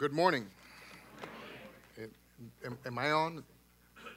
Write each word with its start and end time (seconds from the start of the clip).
Good 0.00 0.14
morning. 0.14 0.46
Am, 2.64 2.78
am 2.86 2.98
I 2.98 3.10
on? 3.10 3.44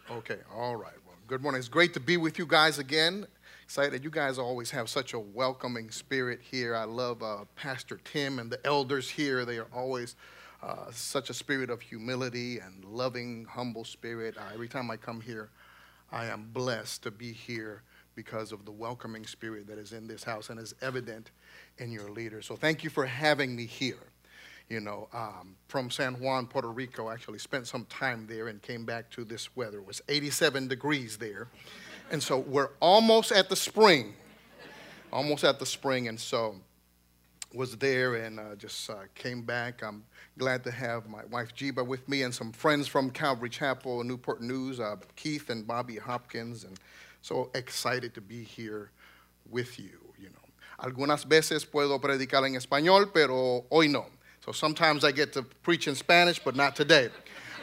Okay, 0.09 0.37
all 0.55 0.77
right. 0.77 0.93
Well, 1.05 1.17
good 1.27 1.41
morning. 1.41 1.59
It's 1.59 1.67
great 1.67 1.93
to 1.95 1.99
be 1.99 2.15
with 2.15 2.39
you 2.39 2.45
guys 2.45 2.79
again. 2.79 3.27
Excited. 3.65 4.01
You 4.01 4.09
guys 4.09 4.37
always 4.39 4.71
have 4.71 4.87
such 4.87 5.13
a 5.13 5.19
welcoming 5.19 5.91
spirit 5.91 6.39
here. 6.41 6.73
I 6.73 6.85
love 6.85 7.21
uh, 7.21 7.39
Pastor 7.57 7.99
Tim 8.05 8.39
and 8.39 8.49
the 8.49 8.65
elders 8.65 9.09
here. 9.09 9.43
They 9.43 9.57
are 9.57 9.67
always 9.75 10.15
uh, 10.61 10.89
such 10.91 11.29
a 11.29 11.33
spirit 11.33 11.69
of 11.69 11.81
humility 11.81 12.59
and 12.59 12.85
loving, 12.85 13.45
humble 13.49 13.83
spirit. 13.83 14.37
Uh, 14.37 14.53
every 14.53 14.69
time 14.69 14.89
I 14.89 14.95
come 14.95 15.19
here, 15.19 15.49
I 16.13 16.27
am 16.27 16.47
blessed 16.53 17.03
to 17.03 17.11
be 17.11 17.33
here 17.33 17.81
because 18.15 18.53
of 18.53 18.63
the 18.63 18.71
welcoming 18.71 19.25
spirit 19.25 19.67
that 19.67 19.77
is 19.77 19.91
in 19.91 20.07
this 20.07 20.23
house 20.23 20.49
and 20.49 20.61
is 20.61 20.73
evident 20.81 21.31
in 21.77 21.91
your 21.91 22.09
leaders. 22.09 22.45
So 22.45 22.55
thank 22.55 22.85
you 22.85 22.89
for 22.89 23.05
having 23.05 23.53
me 23.53 23.65
here 23.65 24.12
you 24.69 24.79
know, 24.79 25.07
um, 25.13 25.55
from 25.67 25.89
San 25.89 26.19
Juan, 26.19 26.47
Puerto 26.47 26.69
Rico. 26.69 27.09
Actually, 27.09 27.39
spent 27.39 27.67
some 27.67 27.85
time 27.85 28.25
there 28.27 28.47
and 28.47 28.61
came 28.61 28.85
back 28.85 29.09
to 29.11 29.23
this 29.23 29.55
weather. 29.55 29.79
It 29.79 29.85
was 29.85 30.01
87 30.07 30.67
degrees 30.67 31.17
there, 31.17 31.47
and 32.11 32.21
so 32.21 32.39
we're 32.39 32.69
almost 32.79 33.31
at 33.31 33.49
the 33.49 33.55
spring, 33.55 34.13
almost 35.11 35.43
at 35.43 35.59
the 35.59 35.65
spring, 35.65 36.07
and 36.07 36.19
so 36.19 36.55
was 37.53 37.77
there 37.77 38.15
and 38.15 38.39
uh, 38.39 38.55
just 38.55 38.89
uh, 38.89 38.95
came 39.13 39.43
back. 39.43 39.83
I'm 39.83 40.03
glad 40.37 40.63
to 40.63 40.71
have 40.71 41.07
my 41.07 41.23
wife 41.25 41.53
Jiba 41.55 41.85
with 41.85 42.07
me 42.09 42.23
and 42.23 42.33
some 42.33 42.51
friends 42.51 42.87
from 42.87 43.11
Calvary 43.11 43.49
Chapel, 43.49 44.03
Newport 44.03 44.41
News, 44.41 44.79
uh, 44.79 44.95
Keith 45.15 45.49
and 45.49 45.65
Bobby 45.67 45.97
Hopkins, 45.97 46.63
and 46.63 46.79
so 47.21 47.51
excited 47.53 48.13
to 48.15 48.21
be 48.21 48.43
here 48.43 48.89
with 49.49 49.79
you. 49.79 49.99
You 50.17 50.29
know, 50.29 50.49
algunas 50.79 51.25
veces 51.25 51.65
puedo 51.65 52.01
predicar 52.01 52.45
en 52.45 52.55
español, 52.55 53.13
pero 53.13 53.65
hoy 53.69 53.87
no. 53.87 54.07
So 54.45 54.51
sometimes 54.51 55.05
I 55.05 55.13
get 55.13 55.31
to 55.33 55.43
preach 55.43 55.87
in 55.87 55.95
Spanish, 55.95 56.37
but 56.37 56.53
not 56.53 56.75
today. 56.75 57.07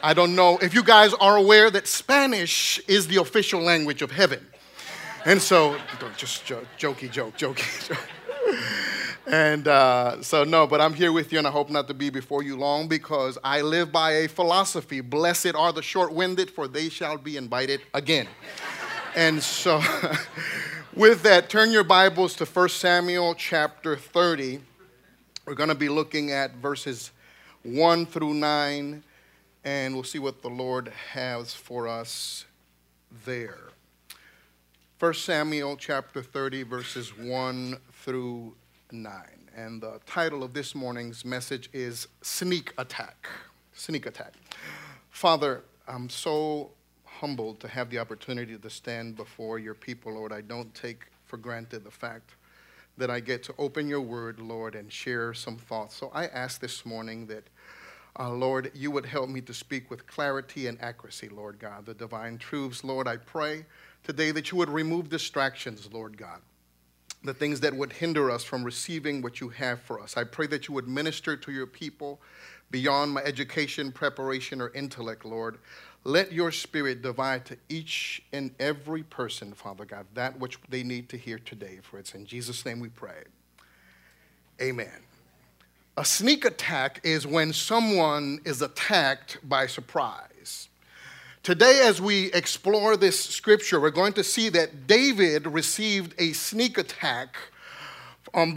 I 0.01 0.15
don't 0.15 0.35
know 0.35 0.57
if 0.63 0.73
you 0.73 0.81
guys 0.81 1.13
are 1.13 1.37
aware 1.37 1.69
that 1.69 1.87
Spanish 1.87 2.81
is 2.87 3.05
the 3.05 3.17
official 3.17 3.61
language 3.61 4.01
of 4.01 4.09
heaven. 4.09 4.43
And 5.23 5.39
so, 5.39 5.77
just 6.17 6.43
jokey 6.45 7.11
joke, 7.11 7.37
jokey 7.37 7.87
joke. 7.87 7.99
and 9.27 9.67
uh, 9.67 10.23
so, 10.23 10.43
no, 10.43 10.65
but 10.65 10.81
I'm 10.81 10.95
here 10.95 11.11
with 11.11 11.31
you, 11.31 11.37
and 11.37 11.45
I 11.45 11.51
hope 11.51 11.69
not 11.69 11.87
to 11.89 11.93
be 11.93 12.09
before 12.09 12.41
you 12.41 12.57
long 12.57 12.87
because 12.87 13.37
I 13.43 13.61
live 13.61 13.91
by 13.91 14.13
a 14.13 14.27
philosophy 14.27 15.01
blessed 15.01 15.53
are 15.53 15.71
the 15.71 15.83
short 15.83 16.11
winded, 16.11 16.49
for 16.49 16.67
they 16.67 16.89
shall 16.89 17.19
be 17.19 17.37
invited 17.37 17.81
again. 17.93 18.27
and 19.15 19.43
so, 19.43 19.83
with 20.95 21.21
that, 21.21 21.47
turn 21.47 21.69
your 21.69 21.83
Bibles 21.83 22.33
to 22.37 22.45
1 22.45 22.69
Samuel 22.69 23.35
chapter 23.35 23.95
30. 23.95 24.61
We're 25.43 25.55
going 25.55 25.69
to 25.69 25.75
be 25.75 25.89
looking 25.89 26.31
at 26.31 26.53
verses 26.57 27.11
1 27.63 28.05
through 28.05 28.35
9, 28.35 29.03
and 29.63 29.93
we'll 29.95 30.03
see 30.03 30.19
what 30.19 30.43
the 30.43 30.49
Lord 30.49 30.89
has 31.13 31.51
for 31.51 31.87
us 31.87 32.45
there. 33.25 33.69
1 34.99 35.13
Samuel 35.15 35.77
chapter 35.77 36.21
30, 36.21 36.61
verses 36.61 37.17
1 37.17 37.75
through 37.91 38.53
9. 38.91 39.13
And 39.55 39.81
the 39.81 39.99
title 40.05 40.43
of 40.43 40.53
this 40.53 40.75
morning's 40.75 41.25
message 41.25 41.71
is 41.73 42.07
Sneak 42.21 42.71
Attack. 42.77 43.27
Sneak 43.73 44.05
Attack. 44.05 44.33
Father, 45.09 45.63
I'm 45.87 46.07
so 46.07 46.69
humbled 47.03 47.59
to 47.61 47.67
have 47.67 47.89
the 47.89 47.97
opportunity 47.97 48.59
to 48.59 48.69
stand 48.69 49.15
before 49.15 49.57
your 49.57 49.73
people, 49.73 50.13
Lord. 50.13 50.33
I 50.33 50.41
don't 50.41 50.71
take 50.75 51.07
for 51.25 51.37
granted 51.37 51.83
the 51.83 51.91
fact 51.91 52.35
that 53.01 53.09
I 53.09 53.19
get 53.19 53.41
to 53.45 53.55
open 53.57 53.87
your 53.87 54.01
word, 54.01 54.39
Lord, 54.39 54.75
and 54.75 54.93
share 54.93 55.33
some 55.33 55.57
thoughts. 55.57 55.95
So 55.95 56.11
I 56.13 56.27
ask 56.27 56.61
this 56.61 56.85
morning 56.85 57.25
that, 57.25 57.45
uh, 58.19 58.29
Lord, 58.29 58.71
you 58.75 58.91
would 58.91 59.07
help 59.07 59.27
me 59.27 59.41
to 59.41 59.55
speak 59.55 59.89
with 59.89 60.05
clarity 60.05 60.67
and 60.67 60.79
accuracy, 60.79 61.27
Lord 61.27 61.57
God, 61.57 61.87
the 61.87 61.95
divine 61.95 62.37
truths. 62.37 62.83
Lord, 62.83 63.07
I 63.07 63.17
pray 63.17 63.65
today 64.03 64.29
that 64.29 64.51
you 64.51 64.57
would 64.59 64.69
remove 64.69 65.09
distractions, 65.09 65.89
Lord 65.91 66.15
God, 66.15 66.41
the 67.23 67.33
things 67.33 67.59
that 67.61 67.73
would 67.73 67.91
hinder 67.91 68.29
us 68.29 68.43
from 68.43 68.63
receiving 68.63 69.23
what 69.23 69.41
you 69.41 69.49
have 69.49 69.81
for 69.81 69.99
us. 69.99 70.15
I 70.15 70.23
pray 70.23 70.45
that 70.47 70.67
you 70.67 70.75
would 70.75 70.87
minister 70.87 71.35
to 71.35 71.51
your 71.51 71.65
people 71.65 72.21
beyond 72.69 73.13
my 73.13 73.21
education, 73.23 73.91
preparation, 73.91 74.61
or 74.61 74.71
intellect, 74.75 75.25
Lord. 75.25 75.57
Let 76.03 76.31
your 76.31 76.51
spirit 76.51 77.03
divide 77.03 77.45
to 77.45 77.57
each 77.69 78.23
and 78.33 78.51
every 78.59 79.03
person, 79.03 79.53
Father 79.53 79.85
God, 79.85 80.07
that 80.15 80.39
which 80.39 80.57
they 80.67 80.81
need 80.81 81.09
to 81.09 81.17
hear 81.17 81.37
today. 81.37 81.79
For 81.83 81.99
it's 81.99 82.15
in 82.15 82.25
Jesus' 82.25 82.65
name 82.65 82.79
we 82.79 82.89
pray. 82.89 83.23
Amen. 84.59 85.03
A 85.97 86.05
sneak 86.05 86.43
attack 86.45 87.01
is 87.03 87.27
when 87.27 87.53
someone 87.53 88.39
is 88.45 88.63
attacked 88.63 89.37
by 89.47 89.67
surprise. 89.67 90.69
Today, 91.43 91.81
as 91.83 92.01
we 92.01 92.31
explore 92.33 92.97
this 92.97 93.19
scripture, 93.19 93.79
we're 93.79 93.91
going 93.91 94.13
to 94.13 94.23
see 94.23 94.49
that 94.49 94.87
David 94.87 95.45
received 95.45 96.15
a 96.17 96.33
sneak 96.33 96.77
attack 96.79 97.35
from 98.31 98.53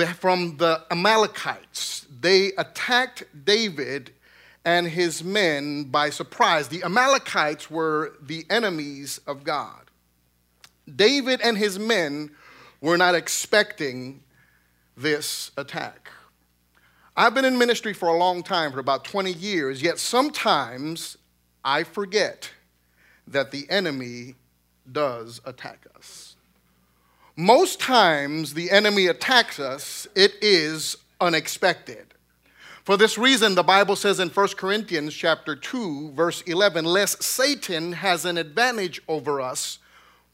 the 0.56 0.82
Amalekites. 0.90 2.06
They 2.20 2.52
attacked 2.56 3.24
David 3.44 4.12
and 4.64 4.88
his 4.88 5.22
men 5.22 5.84
by 5.84 6.10
surprise. 6.10 6.68
The 6.68 6.82
Amalekites 6.84 7.70
were 7.70 8.16
the 8.22 8.46
enemies 8.48 9.20
of 9.26 9.44
God. 9.44 9.90
David 10.94 11.40
and 11.42 11.56
his 11.56 11.78
men 11.78 12.30
were 12.80 12.96
not 12.96 13.14
expecting 13.14 14.22
this 14.96 15.50
attack. 15.56 16.10
I've 17.16 17.34
been 17.34 17.44
in 17.44 17.58
ministry 17.58 17.92
for 17.92 18.08
a 18.08 18.16
long 18.16 18.42
time, 18.42 18.72
for 18.72 18.80
about 18.80 19.04
20 19.04 19.32
years, 19.32 19.82
yet 19.82 19.98
sometimes 19.98 21.16
I 21.64 21.84
forget 21.84 22.50
that 23.28 23.50
the 23.50 23.66
enemy 23.70 24.34
does 24.90 25.40
attack 25.44 25.86
us. 25.96 26.36
Most 27.36 27.80
times 27.80 28.54
the 28.54 28.70
enemy 28.70 29.06
attacks 29.06 29.58
us, 29.58 30.06
it 30.14 30.34
is 30.42 30.96
unexpected. 31.20 32.13
For 32.84 32.98
this 32.98 33.16
reason, 33.16 33.54
the 33.54 33.62
Bible 33.62 33.96
says 33.96 34.20
in 34.20 34.28
1 34.28 34.48
Corinthians 34.58 35.14
chapter 35.14 35.56
2, 35.56 36.12
verse 36.12 36.42
11, 36.42 36.84
lest 36.84 37.22
Satan 37.22 37.92
has 37.94 38.26
an 38.26 38.36
advantage 38.36 39.00
over 39.08 39.40
us, 39.40 39.78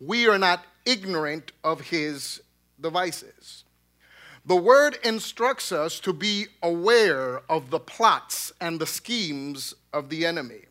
we 0.00 0.26
are 0.26 0.38
not 0.38 0.64
ignorant 0.84 1.52
of 1.62 1.80
his 1.80 2.42
devices. 2.80 3.62
The 4.44 4.56
word 4.56 4.98
instructs 5.04 5.70
us 5.70 6.00
to 6.00 6.12
be 6.12 6.46
aware 6.60 7.42
of 7.48 7.70
the 7.70 7.78
plots 7.78 8.52
and 8.60 8.80
the 8.80 8.86
schemes 8.86 9.72
of 9.92 10.08
the 10.08 10.26
enemy. 10.26 10.62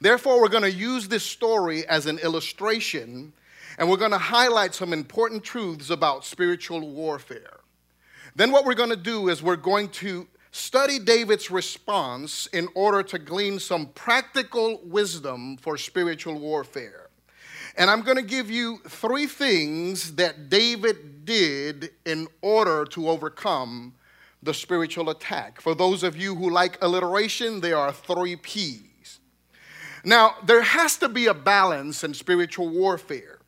Therefore, 0.00 0.40
we're 0.40 0.48
going 0.48 0.62
to 0.62 0.70
use 0.70 1.08
this 1.08 1.24
story 1.24 1.84
as 1.88 2.06
an 2.06 2.18
illustration, 2.18 3.32
and 3.76 3.90
we're 3.90 3.96
going 3.96 4.12
to 4.12 4.18
highlight 4.18 4.72
some 4.72 4.92
important 4.92 5.42
truths 5.42 5.90
about 5.90 6.24
spiritual 6.24 6.88
warfare. 6.88 7.58
Then, 8.36 8.52
what 8.52 8.64
we're 8.64 8.74
going 8.74 8.90
to 8.90 8.96
do 8.96 9.28
is 9.28 9.42
we're 9.42 9.56
going 9.56 9.88
to 9.88 10.28
study 10.54 11.00
David's 11.00 11.50
response 11.50 12.46
in 12.52 12.68
order 12.76 13.02
to 13.02 13.18
glean 13.18 13.58
some 13.58 13.86
practical 13.86 14.80
wisdom 14.84 15.56
for 15.56 15.76
spiritual 15.76 16.38
warfare. 16.38 17.08
And 17.76 17.90
I'm 17.90 18.02
going 18.02 18.18
to 18.18 18.22
give 18.22 18.52
you 18.52 18.78
three 18.86 19.26
things 19.26 20.14
that 20.14 20.48
David 20.48 21.24
did 21.24 21.90
in 22.06 22.28
order 22.40 22.84
to 22.84 23.08
overcome 23.08 23.94
the 24.44 24.54
spiritual 24.54 25.10
attack. 25.10 25.60
For 25.60 25.74
those 25.74 26.04
of 26.04 26.16
you 26.16 26.36
who 26.36 26.50
like 26.50 26.78
alliteration, 26.80 27.60
there 27.60 27.76
are 27.76 27.92
three 27.92 28.36
P's. 28.36 29.18
Now, 30.04 30.36
there 30.44 30.62
has 30.62 30.96
to 30.98 31.08
be 31.08 31.26
a 31.26 31.34
balance 31.34 32.04
in 32.04 32.14
spiritual 32.14 32.68
warfare. 32.68 33.40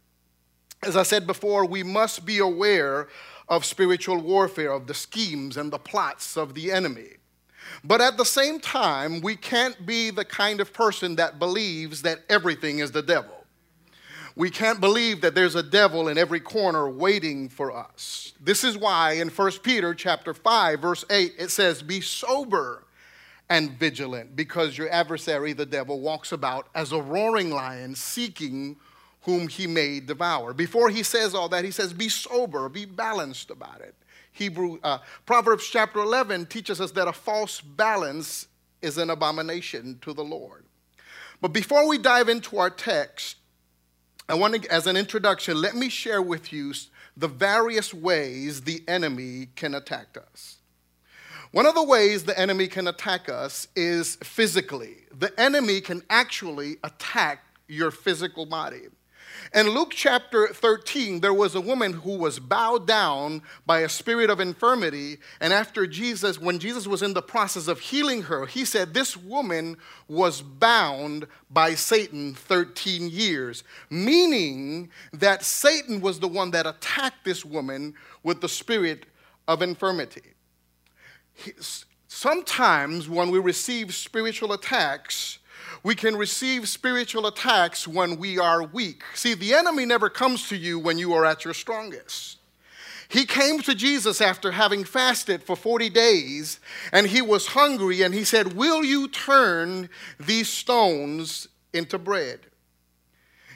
As 0.82 0.96
I 0.96 1.04
said 1.04 1.24
before, 1.24 1.66
we 1.66 1.84
must 1.84 2.26
be 2.26 2.38
aware 2.38 3.06
of 3.48 3.64
spiritual 3.64 4.18
warfare, 4.18 4.72
of 4.72 4.86
the 4.86 4.94
schemes 4.94 5.56
and 5.56 5.72
the 5.72 5.78
plots 5.78 6.36
of 6.36 6.54
the 6.54 6.72
enemy. 6.72 7.16
But 7.84 8.00
at 8.00 8.16
the 8.16 8.24
same 8.24 8.60
time, 8.60 9.20
we 9.20 9.36
can't 9.36 9.86
be 9.86 10.10
the 10.10 10.24
kind 10.24 10.60
of 10.60 10.72
person 10.72 11.16
that 11.16 11.38
believes 11.38 12.02
that 12.02 12.20
everything 12.28 12.78
is 12.78 12.92
the 12.92 13.02
devil. 13.02 13.32
We 14.36 14.50
can't 14.50 14.80
believe 14.80 15.22
that 15.22 15.34
there's 15.34 15.54
a 15.54 15.62
devil 15.62 16.08
in 16.08 16.18
every 16.18 16.40
corner 16.40 16.90
waiting 16.90 17.48
for 17.48 17.74
us. 17.74 18.34
This 18.40 18.64
is 18.64 18.76
why 18.76 19.12
in 19.12 19.28
1 19.28 19.52
Peter 19.62 19.94
chapter 19.94 20.34
5 20.34 20.80
verse 20.80 21.04
8 21.08 21.32
it 21.38 21.50
says 21.50 21.82
be 21.82 22.02
sober 22.02 22.84
and 23.48 23.70
vigilant 23.78 24.36
because 24.36 24.76
your 24.76 24.90
adversary 24.90 25.54
the 25.54 25.64
devil 25.64 26.00
walks 26.00 26.32
about 26.32 26.68
as 26.74 26.92
a 26.92 27.00
roaring 27.00 27.50
lion 27.50 27.94
seeking 27.94 28.76
whom 29.26 29.48
he 29.48 29.66
may 29.66 29.98
devour. 29.98 30.54
Before 30.54 30.88
he 30.88 31.02
says 31.02 31.34
all 31.34 31.48
that, 31.48 31.64
he 31.64 31.72
says, 31.72 31.92
Be 31.92 32.08
sober, 32.08 32.68
be 32.68 32.84
balanced 32.84 33.50
about 33.50 33.80
it. 33.80 33.96
Hebrew, 34.30 34.78
uh, 34.84 34.98
Proverbs 35.26 35.68
chapter 35.68 35.98
11 35.98 36.46
teaches 36.46 36.80
us 36.80 36.92
that 36.92 37.08
a 37.08 37.12
false 37.12 37.60
balance 37.60 38.46
is 38.82 38.98
an 38.98 39.10
abomination 39.10 39.98
to 40.02 40.12
the 40.12 40.22
Lord. 40.22 40.64
But 41.40 41.52
before 41.52 41.88
we 41.88 41.98
dive 41.98 42.28
into 42.28 42.58
our 42.58 42.70
text, 42.70 43.36
I 44.28 44.34
want 44.34 44.62
to, 44.62 44.72
as 44.72 44.86
an 44.86 44.96
introduction, 44.96 45.60
let 45.60 45.74
me 45.74 45.88
share 45.88 46.22
with 46.22 46.52
you 46.52 46.72
the 47.16 47.28
various 47.28 47.92
ways 47.92 48.60
the 48.60 48.84
enemy 48.86 49.48
can 49.56 49.74
attack 49.74 50.16
us. 50.32 50.58
One 51.50 51.66
of 51.66 51.74
the 51.74 51.82
ways 51.82 52.22
the 52.22 52.38
enemy 52.38 52.68
can 52.68 52.86
attack 52.86 53.28
us 53.28 53.66
is 53.74 54.16
physically. 54.16 54.98
The 55.12 55.38
enemy 55.40 55.80
can 55.80 56.02
actually 56.10 56.76
attack 56.84 57.40
your 57.66 57.90
physical 57.90 58.46
body. 58.46 58.82
In 59.54 59.70
Luke 59.70 59.92
chapter 59.94 60.48
13, 60.48 61.20
there 61.20 61.32
was 61.32 61.54
a 61.54 61.60
woman 61.60 61.92
who 61.92 62.16
was 62.16 62.38
bowed 62.38 62.86
down 62.86 63.42
by 63.64 63.80
a 63.80 63.88
spirit 63.88 64.30
of 64.30 64.40
infirmity. 64.40 65.18
And 65.40 65.52
after 65.52 65.86
Jesus, 65.86 66.40
when 66.40 66.58
Jesus 66.58 66.86
was 66.86 67.02
in 67.02 67.14
the 67.14 67.22
process 67.22 67.68
of 67.68 67.80
healing 67.80 68.22
her, 68.22 68.46
he 68.46 68.64
said, 68.64 68.92
This 68.92 69.16
woman 69.16 69.76
was 70.08 70.42
bound 70.42 71.26
by 71.50 71.74
Satan 71.74 72.34
13 72.34 73.08
years, 73.08 73.62
meaning 73.88 74.90
that 75.12 75.44
Satan 75.44 76.00
was 76.00 76.18
the 76.18 76.28
one 76.28 76.50
that 76.50 76.66
attacked 76.66 77.24
this 77.24 77.44
woman 77.44 77.94
with 78.22 78.40
the 78.40 78.48
spirit 78.48 79.06
of 79.46 79.62
infirmity. 79.62 80.34
Sometimes 82.08 83.08
when 83.08 83.30
we 83.30 83.38
receive 83.38 83.94
spiritual 83.94 84.52
attacks, 84.52 85.38
we 85.86 85.94
can 85.94 86.16
receive 86.16 86.68
spiritual 86.68 87.28
attacks 87.28 87.86
when 87.86 88.16
we 88.16 88.40
are 88.40 88.64
weak. 88.64 89.04
See, 89.14 89.34
the 89.34 89.54
enemy 89.54 89.86
never 89.86 90.10
comes 90.10 90.48
to 90.48 90.56
you 90.56 90.80
when 90.80 90.98
you 90.98 91.12
are 91.12 91.24
at 91.24 91.44
your 91.44 91.54
strongest. 91.54 92.38
He 93.08 93.24
came 93.24 93.60
to 93.60 93.72
Jesus 93.72 94.20
after 94.20 94.50
having 94.50 94.82
fasted 94.82 95.44
for 95.44 95.54
40 95.54 95.88
days 95.90 96.58
and 96.90 97.06
he 97.06 97.22
was 97.22 97.46
hungry 97.46 98.02
and 98.02 98.12
he 98.12 98.24
said, 98.24 98.54
Will 98.54 98.82
you 98.82 99.06
turn 99.06 99.88
these 100.18 100.48
stones 100.48 101.46
into 101.72 101.98
bread? 101.98 102.40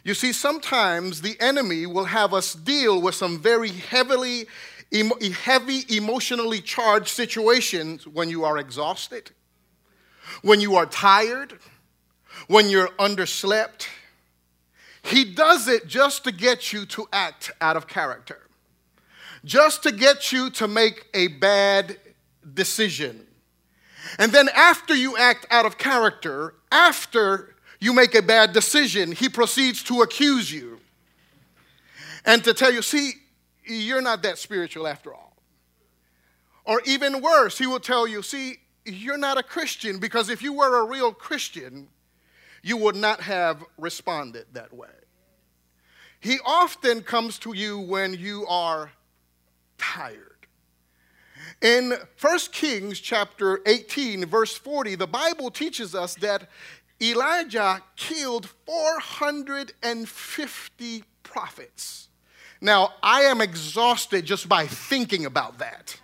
You 0.04 0.14
see, 0.14 0.32
sometimes 0.32 1.22
the 1.22 1.34
enemy 1.40 1.84
will 1.84 2.04
have 2.04 2.32
us 2.32 2.54
deal 2.54 3.02
with 3.02 3.16
some 3.16 3.40
very 3.40 3.70
heavily, 3.70 4.46
heavy, 5.42 5.80
emotionally 5.88 6.60
charged 6.60 7.08
situations 7.08 8.06
when 8.06 8.30
you 8.30 8.44
are 8.44 8.56
exhausted, 8.56 9.32
when 10.42 10.60
you 10.60 10.76
are 10.76 10.86
tired, 10.86 11.58
when 12.46 12.68
you're 12.68 12.88
underslept. 12.98 13.86
He 15.02 15.24
does 15.24 15.68
it 15.68 15.86
just 15.86 16.24
to 16.24 16.32
get 16.32 16.72
you 16.72 16.84
to 16.86 17.08
act 17.12 17.50
out 17.60 17.76
of 17.76 17.86
character, 17.86 18.48
just 19.44 19.82
to 19.84 19.92
get 19.92 20.32
you 20.32 20.50
to 20.50 20.68
make 20.68 21.06
a 21.14 21.28
bad 21.28 21.96
decision. 22.54 23.26
And 24.18 24.32
then, 24.32 24.48
after 24.54 24.94
you 24.94 25.16
act 25.16 25.46
out 25.50 25.66
of 25.66 25.78
character, 25.78 26.54
after 26.72 27.54
you 27.78 27.92
make 27.92 28.14
a 28.14 28.22
bad 28.22 28.52
decision, 28.52 29.12
he 29.12 29.28
proceeds 29.28 29.82
to 29.84 30.02
accuse 30.02 30.52
you 30.52 30.80
and 32.24 32.44
to 32.44 32.54
tell 32.54 32.72
you, 32.72 32.82
see, 32.82 33.12
you're 33.64 34.02
not 34.02 34.22
that 34.22 34.38
spiritual 34.38 34.86
after 34.86 35.14
all. 35.14 35.36
Or 36.64 36.82
even 36.84 37.22
worse, 37.22 37.56
he 37.58 37.66
will 37.66 37.80
tell 37.80 38.06
you, 38.06 38.22
see, 38.22 38.56
you're 38.84 39.18
not 39.18 39.38
a 39.38 39.42
Christian 39.42 39.98
because 39.98 40.28
if 40.28 40.42
you 40.42 40.52
were 40.52 40.80
a 40.80 40.84
real 40.84 41.12
Christian, 41.12 41.88
you 42.62 42.76
would 42.76 42.96
not 42.96 43.20
have 43.20 43.64
responded 43.78 44.46
that 44.52 44.72
way. 44.72 44.88
He 46.20 46.38
often 46.44 47.02
comes 47.02 47.38
to 47.40 47.52
you 47.54 47.78
when 47.78 48.14
you 48.14 48.46
are 48.46 48.92
tired. 49.78 50.26
In 51.62 51.94
1 52.20 52.38
Kings 52.52 53.00
chapter 53.00 53.60
18 53.66 54.26
verse 54.26 54.54
40, 54.54 54.94
the 54.96 55.06
Bible 55.06 55.50
teaches 55.50 55.94
us 55.94 56.14
that 56.16 56.50
Elijah 57.02 57.82
killed 57.96 58.50
450 58.66 61.04
prophets. 61.22 62.08
Now, 62.60 62.92
I 63.02 63.22
am 63.22 63.40
exhausted 63.40 64.26
just 64.26 64.46
by 64.48 64.66
thinking 64.66 65.24
about 65.24 65.56
that. 65.58 65.98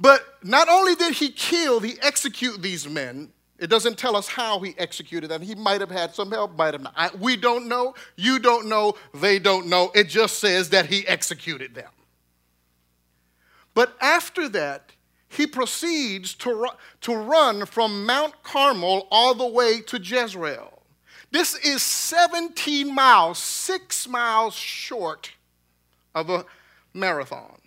But 0.00 0.22
not 0.42 0.68
only 0.68 0.96
did 0.96 1.14
he 1.14 1.30
kill, 1.30 1.80
he 1.80 1.94
execute 2.02 2.60
these 2.60 2.86
men, 2.88 3.32
it 3.58 3.68
doesn't 3.68 3.96
tell 3.98 4.16
us 4.16 4.28
how 4.28 4.60
he 4.60 4.74
executed 4.76 5.28
them. 5.28 5.42
He 5.42 5.54
might 5.54 5.80
have 5.80 5.90
had 5.90 6.14
some 6.14 6.30
help, 6.30 6.56
might 6.56 6.74
have 6.74 6.82
not. 6.82 6.92
I, 6.96 7.10
we 7.18 7.36
don't 7.36 7.68
know. 7.68 7.94
You 8.16 8.38
don't 8.38 8.68
know. 8.68 8.94
They 9.14 9.38
don't 9.38 9.66
know. 9.66 9.90
It 9.94 10.08
just 10.08 10.38
says 10.38 10.70
that 10.70 10.86
he 10.86 11.06
executed 11.06 11.74
them. 11.74 11.90
But 13.74 13.96
after 14.00 14.48
that, 14.50 14.92
he 15.28 15.46
proceeds 15.46 16.34
to, 16.36 16.68
to 17.02 17.14
run 17.14 17.66
from 17.66 18.06
Mount 18.06 18.42
Carmel 18.42 19.08
all 19.10 19.34
the 19.34 19.46
way 19.46 19.80
to 19.82 19.98
Jezreel. 19.98 20.82
This 21.30 21.54
is 21.56 21.82
17 21.82 22.94
miles, 22.94 23.38
six 23.38 24.08
miles 24.08 24.54
short 24.54 25.32
of 26.14 26.30
a 26.30 26.46
marathon. 26.94 27.58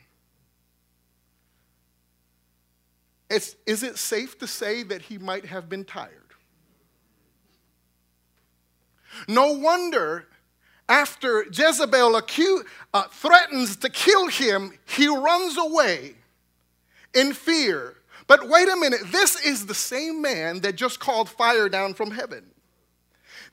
It's, 3.29 3.55
is 3.65 3.83
it 3.83 3.97
safe 3.97 4.37
to 4.39 4.47
say 4.47 4.83
that 4.83 5.03
he 5.03 5.17
might 5.17 5.45
have 5.45 5.69
been 5.69 5.85
tired? 5.85 6.13
No 9.27 9.53
wonder 9.53 10.27
after 10.87 11.45
Jezebel 11.51 12.15
uh, 12.15 13.03
threatens 13.11 13.75
to 13.77 13.89
kill 13.89 14.27
him, 14.27 14.71
he 14.85 15.07
runs 15.07 15.57
away 15.57 16.15
in 17.13 17.33
fear. 17.33 17.97
But 18.25 18.49
wait 18.49 18.67
a 18.67 18.75
minute, 18.75 19.01
this 19.11 19.43
is 19.45 19.67
the 19.67 19.75
same 19.75 20.21
man 20.21 20.61
that 20.61 20.75
just 20.75 20.99
called 20.99 21.29
fire 21.29 21.69
down 21.69 21.93
from 21.93 22.11
heaven. 22.11 22.45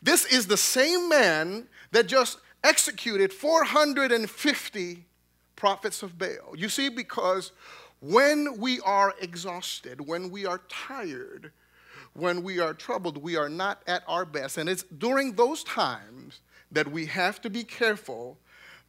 This 0.03 0.25
is 0.25 0.47
the 0.47 0.57
same 0.57 1.09
man 1.09 1.69
that 1.93 2.07
just 2.07 2.39
executed 2.65 3.33
450 3.33 5.05
prophets 5.57 6.03
of 6.03 6.19
Baal. 6.19 6.55
You 6.55 6.69
see, 6.69 6.89
because 6.89 7.53
when 8.01 8.59
we 8.59 8.81
are 8.81 9.15
exhausted, 9.21 10.01
when 10.01 10.31
we 10.31 10.47
are 10.47 10.61
tired, 10.69 11.53
when 12.15 12.43
we 12.43 12.59
are 12.59 12.75
troubled, 12.75 13.19
we 13.19 13.37
are 13.37 13.49
not 13.49 13.83
at 13.87 14.03
our 14.07 14.25
best. 14.25 14.59
And 14.59 14.69
it's 14.69 14.83
during 14.85 15.33
those 15.33 15.65
times 15.65 16.41
that 16.73 16.91
we 16.91 17.07
have 17.07 17.41
to 17.43 17.51
be 17.51 17.65
careful 17.65 18.39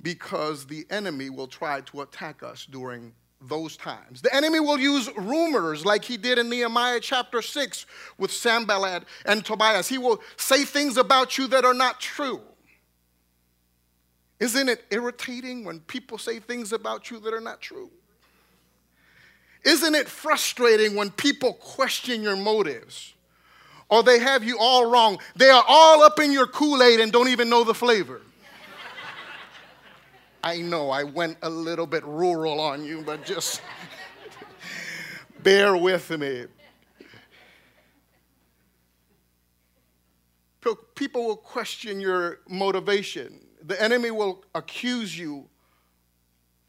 because 0.01 0.65
the 0.65 0.85
enemy 0.89 1.29
will 1.29 1.47
try 1.47 1.81
to 1.81 2.01
attack 2.01 2.43
us 2.43 2.65
during 2.65 3.13
those 3.41 3.77
times. 3.77 4.21
The 4.21 4.33
enemy 4.33 4.59
will 4.59 4.79
use 4.79 5.09
rumors 5.15 5.85
like 5.85 6.03
he 6.03 6.17
did 6.17 6.39
in 6.39 6.49
Nehemiah 6.49 6.99
chapter 6.99 7.41
6 7.41 7.85
with 8.17 8.31
Sanballat 8.31 9.03
and 9.25 9.45
Tobias. 9.45 9.87
He 9.87 9.97
will 9.97 10.21
say 10.37 10.65
things 10.65 10.97
about 10.97 11.37
you 11.37 11.47
that 11.47 11.65
are 11.65 11.73
not 11.73 11.99
true. 11.99 12.41
Isn't 14.39 14.69
it 14.69 14.85
irritating 14.91 15.63
when 15.63 15.79
people 15.81 16.17
say 16.17 16.39
things 16.39 16.71
about 16.71 17.09
you 17.09 17.19
that 17.21 17.33
are 17.33 17.41
not 17.41 17.61
true? 17.61 17.89
Isn't 19.67 19.95
it 19.95 20.07
frustrating 20.07 20.95
when 20.95 21.11
people 21.11 21.53
question 21.55 22.23
your 22.23 22.37
motives? 22.37 23.13
Or 23.89 24.01
they 24.01 24.17
have 24.17 24.41
you 24.41 24.57
all 24.57 24.89
wrong. 24.89 25.19
They 25.35 25.49
are 25.49 25.63
all 25.67 26.03
up 26.03 26.19
in 26.21 26.31
your 26.31 26.47
Kool 26.47 26.81
Aid 26.81 27.01
and 27.01 27.11
don't 27.11 27.27
even 27.27 27.49
know 27.49 27.65
the 27.65 27.73
flavor. 27.73 28.21
I 30.41 30.61
know 30.61 30.89
I 30.89 31.03
went 31.03 31.37
a 31.41 31.49
little 31.49 31.85
bit 31.85 32.05
rural 32.05 32.61
on 32.61 32.85
you, 32.85 33.03
but 33.05 33.25
just 33.25 33.61
bear 35.43 35.75
with 35.75 36.09
me. 36.11 36.45
People 40.95 41.27
will 41.27 41.35
question 41.35 41.99
your 41.99 42.39
motivation. 42.47 43.45
The 43.63 43.81
enemy 43.81 44.11
will 44.11 44.45
accuse 44.55 45.17
you 45.17 45.49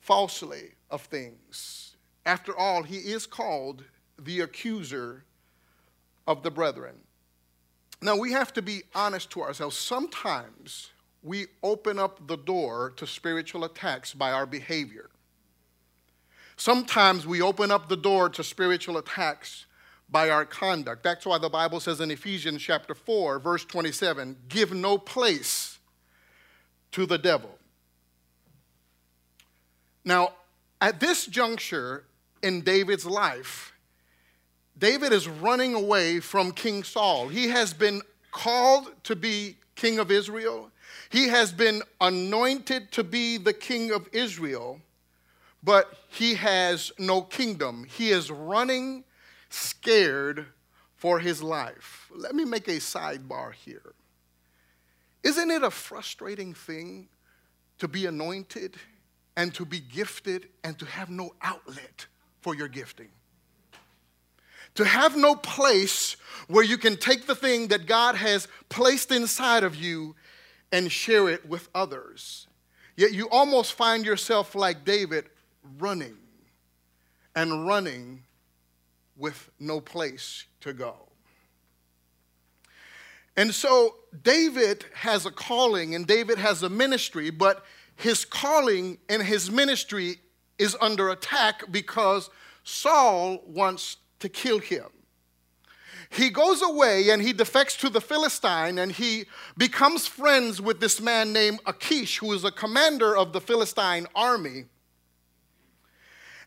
falsely 0.00 0.73
of 0.90 1.02
things. 1.02 1.88
After 2.28 2.54
all, 2.54 2.82
he 2.82 2.97
is 2.97 3.26
called 3.26 3.85
the 4.18 4.40
accuser 4.40 5.25
of 6.26 6.42
the 6.42 6.50
brethren. 6.50 6.97
Now, 8.02 8.16
we 8.16 8.32
have 8.32 8.52
to 8.52 8.61
be 8.61 8.82
honest 8.94 9.30
to 9.30 9.40
ourselves. 9.40 9.78
Sometimes 9.78 10.90
we 11.23 11.47
open 11.62 11.99
up 11.99 12.28
the 12.28 12.37
door 12.37 12.92
to 12.97 13.06
spiritual 13.06 13.64
attacks 13.64 14.12
by 14.12 14.30
our 14.30 14.44
behavior. 14.44 15.08
Sometimes 16.58 17.26
we 17.26 17.40
open 17.40 17.70
up 17.70 17.88
the 17.88 17.97
door 17.97 18.28
to 18.28 18.44
spiritual 18.44 18.99
attacks 18.99 19.64
by 20.11 20.28
our 20.28 20.44
conduct. 20.44 21.02
That's 21.02 21.25
why 21.25 21.38
the 21.38 21.49
Bible 21.49 21.80
says 21.80 21.99
in 22.02 22.11
Ephesians 22.11 22.61
chapter 22.61 22.94
4, 22.94 23.38
verse 23.38 23.64
27, 23.64 24.37
give 24.50 24.75
no 24.75 24.99
place 24.99 25.78
to 26.92 27.06
the 27.06 27.16
devil. 27.16 27.56
Now, 30.04 30.35
at 30.82 31.00
this 31.00 31.25
juncture, 31.25 32.04
in 32.42 32.62
David's 32.62 33.07
life. 33.07 33.73
David 34.78 35.12
is 35.12 35.26
running 35.26 35.75
away 35.75 36.21
from 36.21 36.52
King 36.52 36.85
Saul. 36.85 37.28
He 37.28 37.49
has 37.49 37.73
been 37.73 38.00
called 38.30 38.92
to 39.04 39.16
be 39.16 39.57
king 39.75 39.99
of 39.99 40.11
Israel. 40.11 40.71
He 41.11 41.28
has 41.28 41.52
been 41.52 41.83
anointed 42.00 42.92
to 42.92 43.04
be 43.04 43.38
the 43.38 43.52
king 43.52 43.90
of 43.90 44.09
Israel, 44.12 44.80
but 45.62 45.97
he 46.09 46.35
has 46.35 46.92
no 46.99 47.23
kingdom. 47.23 47.85
He 47.88 48.11
is 48.11 48.30
running 48.30 49.04
scared 49.50 50.47
for 50.97 51.18
his 51.18 51.42
life. 51.42 52.11
Let 52.14 52.35
me 52.35 52.45
make 52.45 52.68
a 52.68 52.78
sidebar 52.78 53.54
here. 53.54 53.95
Isn't 55.23 55.50
it 55.50 55.62
a 55.62 55.71
frustrating 55.71 56.54
thing 56.54 57.09
to 57.78 57.88
be 57.88 58.07
anointed 58.07 58.76
and 59.37 59.54
to 59.54 59.64
be 59.64 59.80
gifted 59.80 60.49
and 60.64 60.78
to 60.78 60.85
have 60.85 61.11
no 61.11 61.35
outlet? 61.42 62.07
For 62.40 62.54
your 62.54 62.68
gifting. 62.68 63.09
to 64.75 64.85
have 64.85 65.16
no 65.16 65.35
place 65.35 66.16
where 66.47 66.62
you 66.62 66.78
can 66.78 66.97
take 66.97 67.26
the 67.26 67.35
thing 67.35 67.66
that 67.66 67.87
God 67.87 68.14
has 68.14 68.47
placed 68.68 69.11
inside 69.11 69.64
of 69.64 69.75
you 69.75 70.14
and 70.71 70.92
share 70.92 71.28
it 71.28 71.49
with 71.49 71.68
others. 71.75 72.47
Yet 72.97 73.12
you 73.12 73.28
almost 73.30 73.73
find 73.73 74.04
yourself 74.04 74.54
like 74.54 74.85
David 74.85 75.26
running 75.78 76.16
and 77.35 77.66
running 77.66 78.23
with 79.16 79.50
no 79.59 79.80
place 79.80 80.45
to 80.61 80.73
go. 80.73 81.09
And 83.37 83.52
so 83.52 83.97
David 84.23 84.85
has 84.95 85.26
a 85.26 85.30
calling 85.33 85.97
and 85.97 86.07
David 86.07 86.38
has 86.38 86.62
a 86.62 86.68
ministry, 86.68 87.30
but 87.30 87.64
his 87.97 88.25
calling 88.25 88.99
and 89.09 89.23
his 89.23 89.50
ministry 89.50 90.18
is 90.58 90.76
under 90.80 91.10
attack 91.10 91.64
because 91.70 92.30
Saul 92.64 93.42
wants 93.46 93.96
to 94.20 94.28
kill 94.28 94.58
him. 94.58 94.86
He 96.10 96.30
goes 96.30 96.62
away 96.62 97.10
and 97.10 97.20
he 97.20 97.32
defects 97.32 97.76
to 97.78 97.90
the 97.90 98.00
Philistine 98.00 98.78
and 98.78 98.90
he 98.90 99.26
becomes 99.56 100.06
friends 100.06 100.60
with 100.60 100.80
this 100.80 101.00
man 101.00 101.32
named 101.32 101.60
Achish, 101.66 102.18
who 102.18 102.32
is 102.32 102.44
a 102.44 102.50
commander 102.50 103.16
of 103.16 103.32
the 103.32 103.40
Philistine 103.40 104.06
army. 104.14 104.64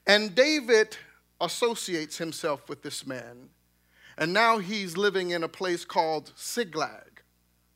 And 0.08 0.34
David 0.34 0.98
associates 1.40 2.18
himself 2.18 2.68
with 2.70 2.82
this 2.82 3.06
man. 3.06 3.50
And 4.18 4.34
now 4.34 4.58
he's 4.58 4.98
living 4.98 5.32
in 5.32 5.44
a 5.44 5.48
place 5.48 5.86
called 5.86 6.34
Ziklag, 6.38 7.22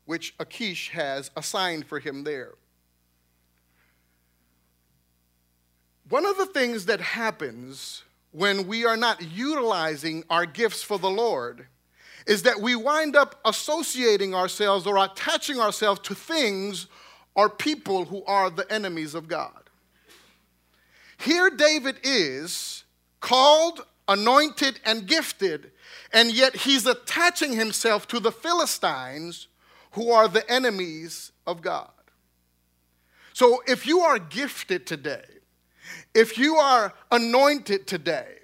which 0.05 0.33
Achish 0.39 0.89
has 0.89 1.31
assigned 1.35 1.85
for 1.85 1.99
him 1.99 2.23
there. 2.23 2.53
One 6.09 6.25
of 6.25 6.37
the 6.37 6.45
things 6.45 6.85
that 6.85 7.01
happens 7.01 8.03
when 8.31 8.67
we 8.67 8.85
are 8.85 8.97
not 8.97 9.23
utilizing 9.23 10.23
our 10.29 10.45
gifts 10.45 10.83
for 10.83 10.99
the 10.99 11.09
Lord 11.09 11.67
is 12.27 12.43
that 12.43 12.59
we 12.59 12.75
wind 12.75 13.15
up 13.15 13.39
associating 13.45 14.35
ourselves 14.35 14.85
or 14.85 15.03
attaching 15.03 15.59
ourselves 15.59 15.99
to 16.01 16.13
things 16.13 16.87
or 17.33 17.49
people 17.49 18.05
who 18.05 18.23
are 18.25 18.49
the 18.49 18.71
enemies 18.71 19.15
of 19.15 19.27
God. 19.27 19.69
Here, 21.17 21.49
David 21.49 21.97
is 22.03 22.83
called, 23.19 23.85
anointed, 24.07 24.79
and 24.85 25.07
gifted, 25.07 25.71
and 26.13 26.31
yet 26.31 26.55
he's 26.55 26.85
attaching 26.85 27.53
himself 27.53 28.07
to 28.09 28.19
the 28.19 28.31
Philistines 28.31 29.47
who 29.91 30.11
are 30.11 30.27
the 30.27 30.49
enemies 30.51 31.31
of 31.47 31.61
God. 31.61 31.89
So, 33.33 33.63
if 33.67 33.87
you 33.87 34.01
are 34.01 34.19
gifted 34.19 34.85
today, 34.85 35.34
if 36.13 36.37
you 36.37 36.55
are 36.55 36.93
anointed 37.11 37.87
today, 37.87 38.39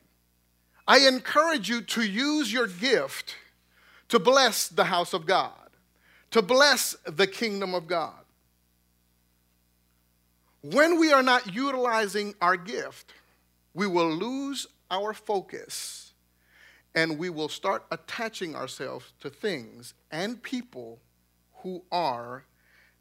I 0.88 1.08
encourage 1.08 1.70
you 1.70 1.82
to 1.82 2.02
use 2.02 2.52
your 2.52 2.68
gift 2.68 3.36
to 4.10 4.20
bless 4.20 4.68
the 4.68 4.86
house 4.86 5.14
of 5.14 5.26
God, 5.26 5.70
to 6.32 6.42
bless 6.42 6.96
the 7.06 7.28
kingdom 7.28 7.74
of 7.74 7.88
God. 7.88 8.14
When 10.62 11.00
we 11.00 11.12
are 11.12 11.24
not 11.24 11.54
utilizing 11.54 12.36
our 12.42 12.58
gift, 12.58 13.14
we 13.74 13.88
will 13.88 14.12
lose 14.12 14.68
our 14.92 15.14
focus 15.14 16.14
and 16.94 17.18
we 17.18 17.30
will 17.30 17.50
start 17.50 17.86
attaching 17.90 18.56
ourselves 18.56 19.14
to 19.22 19.30
things 19.30 19.94
and 20.12 20.44
people 20.44 21.00
who 21.64 21.84
are 21.92 22.44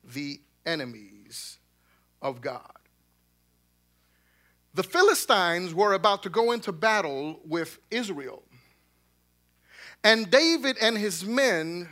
the 0.05 0.41
enemies 0.65 1.59
of 2.23 2.41
God. 2.41 2.80
The 4.75 4.83
Philistines 4.83 5.75
were 5.75 5.95
about 5.95 6.23
to 6.23 6.31
go 6.31 6.53
into 6.53 6.73
battle 6.73 7.41
with 7.45 7.79
Israel. 7.91 8.43
And 10.05 10.31
David 10.31 10.77
and 10.81 10.97
his 10.97 11.25
men 11.25 11.89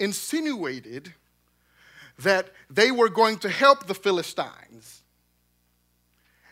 insinuated 0.00 1.14
that 2.18 2.50
they 2.70 2.90
were 2.90 3.08
going 3.08 3.38
to 3.38 3.48
help 3.48 3.86
the 3.86 3.94
Philistines. 3.94 5.02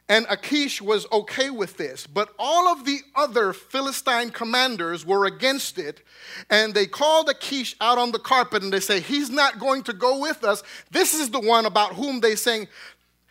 And 0.06 0.26
Achish 0.28 0.82
was 0.82 1.06
okay 1.10 1.48
with 1.48 1.78
this, 1.78 2.06
but 2.06 2.28
all 2.38 2.68
of 2.68 2.84
the 2.84 2.98
other 3.14 3.54
Philistine 3.54 4.28
commanders 4.28 5.06
were 5.06 5.24
against 5.24 5.78
it. 5.78 6.02
And 6.50 6.74
they 6.74 6.86
called 6.86 7.30
Achish 7.30 7.74
out 7.80 7.96
on 7.96 8.12
the 8.12 8.18
carpet 8.18 8.62
and 8.62 8.70
they 8.70 8.80
say, 8.80 9.00
He's 9.00 9.30
not 9.30 9.58
going 9.58 9.82
to 9.84 9.94
go 9.94 10.18
with 10.18 10.44
us. 10.44 10.62
This 10.90 11.14
is 11.14 11.30
the 11.30 11.40
one 11.40 11.64
about 11.64 11.94
whom 11.94 12.20
they 12.20 12.34
saying, 12.34 12.68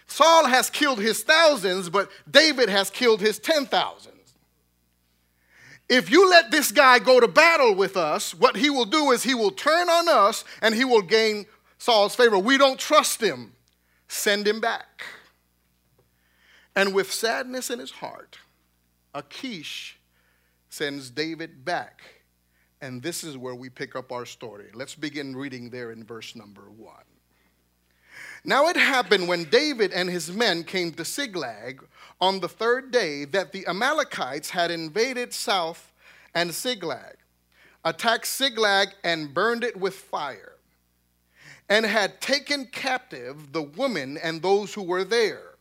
Saul 0.08 0.46
has 0.46 0.70
killed 0.70 1.00
his 1.00 1.24
thousands, 1.24 1.90
but 1.90 2.10
David 2.30 2.70
has 2.70 2.90
killed 2.90 3.22
his 3.22 3.40
ten 3.40 3.66
thousands. 3.66 4.14
If 5.90 6.10
you 6.10 6.30
let 6.30 6.50
this 6.50 6.72
guy 6.72 7.00
go 7.00 7.20
to 7.20 7.28
battle 7.28 7.76
with 7.76 7.98
us, 7.98 8.34
what 8.34 8.56
he 8.56 8.70
will 8.70 8.86
do 8.86 9.12
is 9.12 9.24
he 9.24 9.36
will 9.36 9.52
turn 9.52 9.90
on 9.90 10.08
us 10.08 10.44
and 10.62 10.74
he 10.74 10.86
will 10.86 11.02
gain 11.02 11.46
Saul's 11.78 12.16
favor. 12.16 12.38
We 12.38 12.58
don't 12.58 12.80
trust 12.80 13.22
him. 13.22 13.54
Send 14.08 14.48
him 14.48 14.60
back. 14.60 15.04
And 16.76 16.94
with 16.94 17.12
sadness 17.12 17.70
in 17.70 17.80
his 17.80 17.92
heart, 17.92 18.40
Achish 19.14 20.00
sends 20.70 21.10
David 21.10 21.66
back. 21.66 22.02
And 22.82 23.02
this 23.02 23.24
is 23.24 23.38
where 23.38 23.56
we 23.56 23.70
pick 23.70 23.96
up 23.96 24.12
our 24.12 24.26
story. 24.26 24.70
Let's 24.74 24.96
begin 24.96 25.36
reading 25.36 25.70
there 25.70 25.92
in 25.92 26.04
verse 26.04 26.36
number 26.36 26.70
one. 26.70 27.04
Now 28.46 28.68
it 28.68 28.76
happened 28.76 29.30
when 29.30 29.46
David 29.46 29.94
and 29.94 30.10
his 30.10 30.30
men 30.32 30.66
came 30.66 30.92
to 30.94 31.06
Ziklag 31.06 31.82
on 32.20 32.42
the 32.42 32.50
third 32.50 32.92
day 32.92 33.24
that 33.26 33.54
the 33.54 33.66
Amalekites 33.68 34.50
had 34.50 34.70
invaded 34.70 35.34
South 35.34 35.94
and 36.36 36.54
Ziklag, 36.54 37.16
attacked 37.86 38.28
Ziklag 38.28 38.90
and 39.04 39.34
burned 39.34 39.64
it 39.64 39.78
with 39.78 39.96
fire, 39.96 40.54
and 41.70 41.86
had 41.86 42.20
taken 42.20 42.66
captive 42.66 43.54
the 43.54 43.64
women 43.64 44.18
and 44.18 44.42
those 44.42 44.74
who 44.74 44.84
were 44.84 45.06
there, 45.06 45.56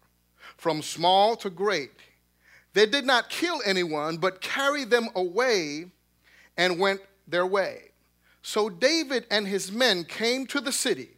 from 0.57 0.83
small 0.83 1.37
to 1.37 1.51
great. 1.51 1.93
They 2.73 2.87
did 2.87 3.05
not 3.05 3.31
kill 3.31 3.61
anyone, 3.65 4.17
but 4.17 4.41
carried 4.41 4.91
them 4.91 5.09
away 5.15 5.87
and 6.57 6.81
went 6.81 7.01
their 7.29 7.47
way. 7.47 7.93
So 8.43 8.69
David 8.69 9.27
and 9.31 9.47
his 9.47 9.71
men 9.71 10.03
came 10.03 10.47
to 10.49 10.61
the 10.61 10.73
city, 10.73 11.11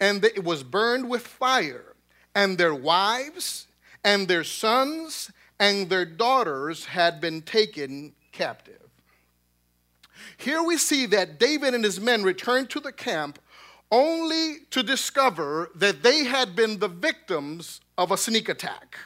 and 0.00 0.24
it 0.24 0.44
was 0.44 0.62
burned 0.62 1.08
with 1.08 1.26
fire, 1.26 1.94
and 2.34 2.56
their 2.56 2.74
wives 2.74 3.66
and 4.04 4.28
their 4.28 4.44
sons 4.44 5.30
and 5.58 5.88
their 5.88 6.04
daughters 6.04 6.86
had 6.86 7.20
been 7.20 7.42
taken 7.42 8.12
captive. 8.32 8.88
Here 10.36 10.62
we 10.62 10.76
see 10.78 11.06
that 11.06 11.40
David 11.40 11.74
and 11.74 11.84
his 11.84 12.00
men 12.00 12.22
returned 12.22 12.70
to 12.70 12.80
the 12.80 12.92
camp 12.92 13.40
only 13.90 14.58
to 14.70 14.82
discover 14.82 15.70
that 15.74 16.02
they 16.02 16.24
had 16.24 16.54
been 16.54 16.78
the 16.78 16.88
victims 16.88 17.80
of 17.96 18.12
a 18.12 18.16
sneak 18.16 18.48
attack. 18.48 18.98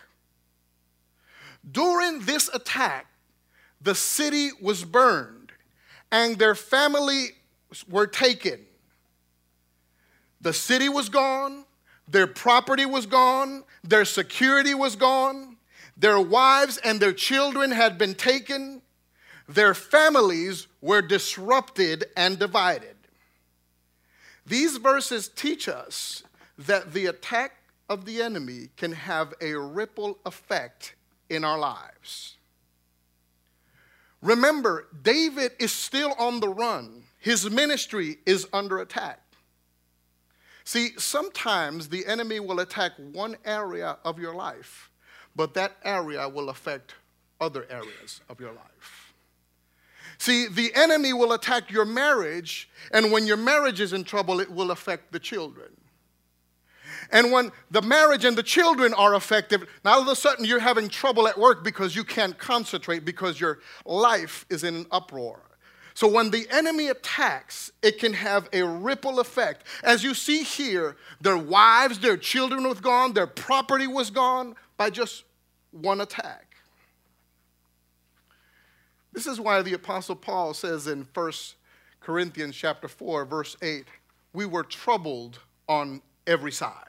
During 1.71 2.21
this 2.21 2.51
attack, 2.53 3.07
the 3.81 3.95
city 3.95 4.51
was 4.61 4.85
burned 4.85 5.53
and 6.11 6.39
their 6.39 6.55
family 6.55 7.29
were 7.89 8.07
taken. 8.07 8.61
The 10.43 10.53
city 10.53 10.89
was 10.89 11.09
gone, 11.09 11.65
their 12.09 12.27
property 12.27 12.85
was 12.85 13.07
gone, 13.07 13.65
their 13.85 14.05
security 14.05 14.75
was 14.75 14.97
gone, 14.97 15.57
their 15.97 16.21
wives 16.21 16.79
and 16.79 17.01
their 17.01 17.13
children 17.13 17.71
had 17.71 17.97
been 17.97 18.15
taken, 18.15 18.83
their 19.49 19.73
families 19.73 20.67
were 20.81 21.01
disrupted 21.01 22.07
and 22.17 22.39
divided. 22.39 22.97
These 24.45 24.79
verses 24.79 25.29
teach 25.29 25.69
us 25.69 26.25
that 26.59 26.93
the 26.93 27.07
attack 27.07 27.53
of 27.89 28.05
the 28.05 28.21
enemy 28.21 28.71
can 28.77 28.93
have 28.93 29.35
a 29.41 29.55
ripple 29.55 30.19
effect 30.27 30.95
in 31.31 31.45
our 31.45 31.59
lives. 31.59 32.37
Remember, 34.21 34.89
David 35.03 35.53
is 35.59 35.73
still 35.73 36.15
on 36.19 36.41
the 36.41 36.49
run. 36.49 37.05
His 37.19 37.49
ministry 37.51 38.19
is 38.27 38.47
under 38.53 38.81
attack. 38.81 39.22
See, 40.65 40.91
sometimes 40.97 41.89
the 41.89 42.07
enemy 42.07 42.41
will 42.41 42.61
attack 42.61 42.93
one 43.13 43.37
area 43.45 43.97
of 44.05 44.19
your 44.19 44.35
life, 44.35 44.91
but 45.35 45.55
that 45.55 45.73
area 45.85 46.29
will 46.29 46.49
affect 46.51 46.95
other 47.41 47.67
areas 47.69 48.21
of 48.29 48.41
your 48.41 48.53
life. 48.53 49.13
See, 50.19 50.47
the 50.47 50.73
enemy 50.75 51.13
will 51.13 51.33
attack 51.33 51.71
your 51.71 51.85
marriage, 51.85 52.71
and 52.93 53.11
when 53.11 53.27
your 53.27 53.37
marriage 53.37 53.81
is 53.81 53.93
in 53.93 54.05
trouble, 54.05 54.39
it 54.39 54.51
will 54.51 54.71
affect 54.71 55.11
the 55.13 55.19
children. 55.19 55.71
And 57.11 57.33
when 57.33 57.51
the 57.71 57.83
marriage 57.83 58.25
and 58.25 58.39
the 58.39 58.43
children 58.43 58.95
are 58.95 59.15
affected, 59.15 59.67
now 59.85 59.95
all 59.95 60.03
of 60.03 60.09
a 60.09 60.17
sudden 60.17 60.45
you're 60.45 60.61
having 60.61 60.89
trouble 60.89 61.27
at 61.27 61.37
work 61.37 61.65
because 61.65 61.97
you 61.97 62.05
can't 62.05 62.39
concentrate 62.39 63.05
because 63.05 63.41
your 63.41 63.59
life 63.85 64.47
is 64.49 64.63
in 64.65 64.77
an 64.77 64.87
uproar. 64.93 65.41
So 65.95 66.09
when 66.09 66.31
the 66.31 66.47
enemy 66.51 66.89
attacks, 66.89 67.73
it 67.83 67.99
can 67.99 68.13
have 68.15 68.49
a 68.53 68.63
ripple 68.63 69.21
effect. 69.21 69.65
As 69.83 70.03
you 70.03 70.15
see 70.15 70.43
here, 70.43 70.97
their 71.21 71.37
wives, 71.37 71.99
their 71.99 72.17
children 72.17 72.69
was 72.69 72.81
gone, 72.81 73.13
their 73.13 73.27
property 73.27 73.87
was 73.87 74.11
gone 74.11 74.55
by 74.77 74.91
just 74.91 75.25
one 75.71 76.01
attack. 76.01 76.57
This 79.13 79.27
is 79.27 79.39
why 79.39 79.61
the 79.61 79.75
Apostle 79.75 80.17
Paul 80.17 80.55
says 80.55 80.87
in 80.87 81.07
1 81.13 81.33
Corinthians 82.01 82.57
chapter 82.57 82.89
4, 82.89 83.27
verse 83.27 83.57
8, 83.61 83.85
we 84.33 84.47
were 84.47 84.65
troubled 84.65 85.39
on 85.69 86.01
every 86.27 86.53
side. 86.53 86.89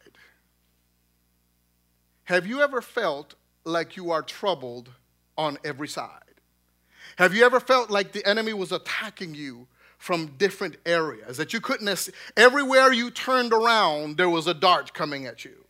Have 2.25 2.47
you 2.47 2.61
ever 2.61 2.81
felt 2.81 3.35
like 3.65 3.97
you 3.97 4.11
are 4.11 4.21
troubled 4.21 4.89
on 5.37 5.57
every 5.65 5.89
side? 5.89 6.32
Have 7.17 7.33
you 7.33 7.45
ever 7.45 7.59
felt 7.59 7.89
like 7.89 8.11
the 8.11 8.25
enemy 8.25 8.53
was 8.53 8.71
attacking 8.71 9.35
you 9.35 9.67
from 9.97 10.27
different 10.37 10.77
areas 10.85 11.37
that 11.37 11.53
you 11.53 11.61
couldn't, 11.61 12.09
everywhere 12.35 12.91
you 12.91 13.09
turned 13.09 13.53
around, 13.53 14.17
there 14.17 14.29
was 14.29 14.47
a 14.47 14.53
dart 14.53 14.93
coming 14.93 15.25
at 15.25 15.45
you? 15.45 15.63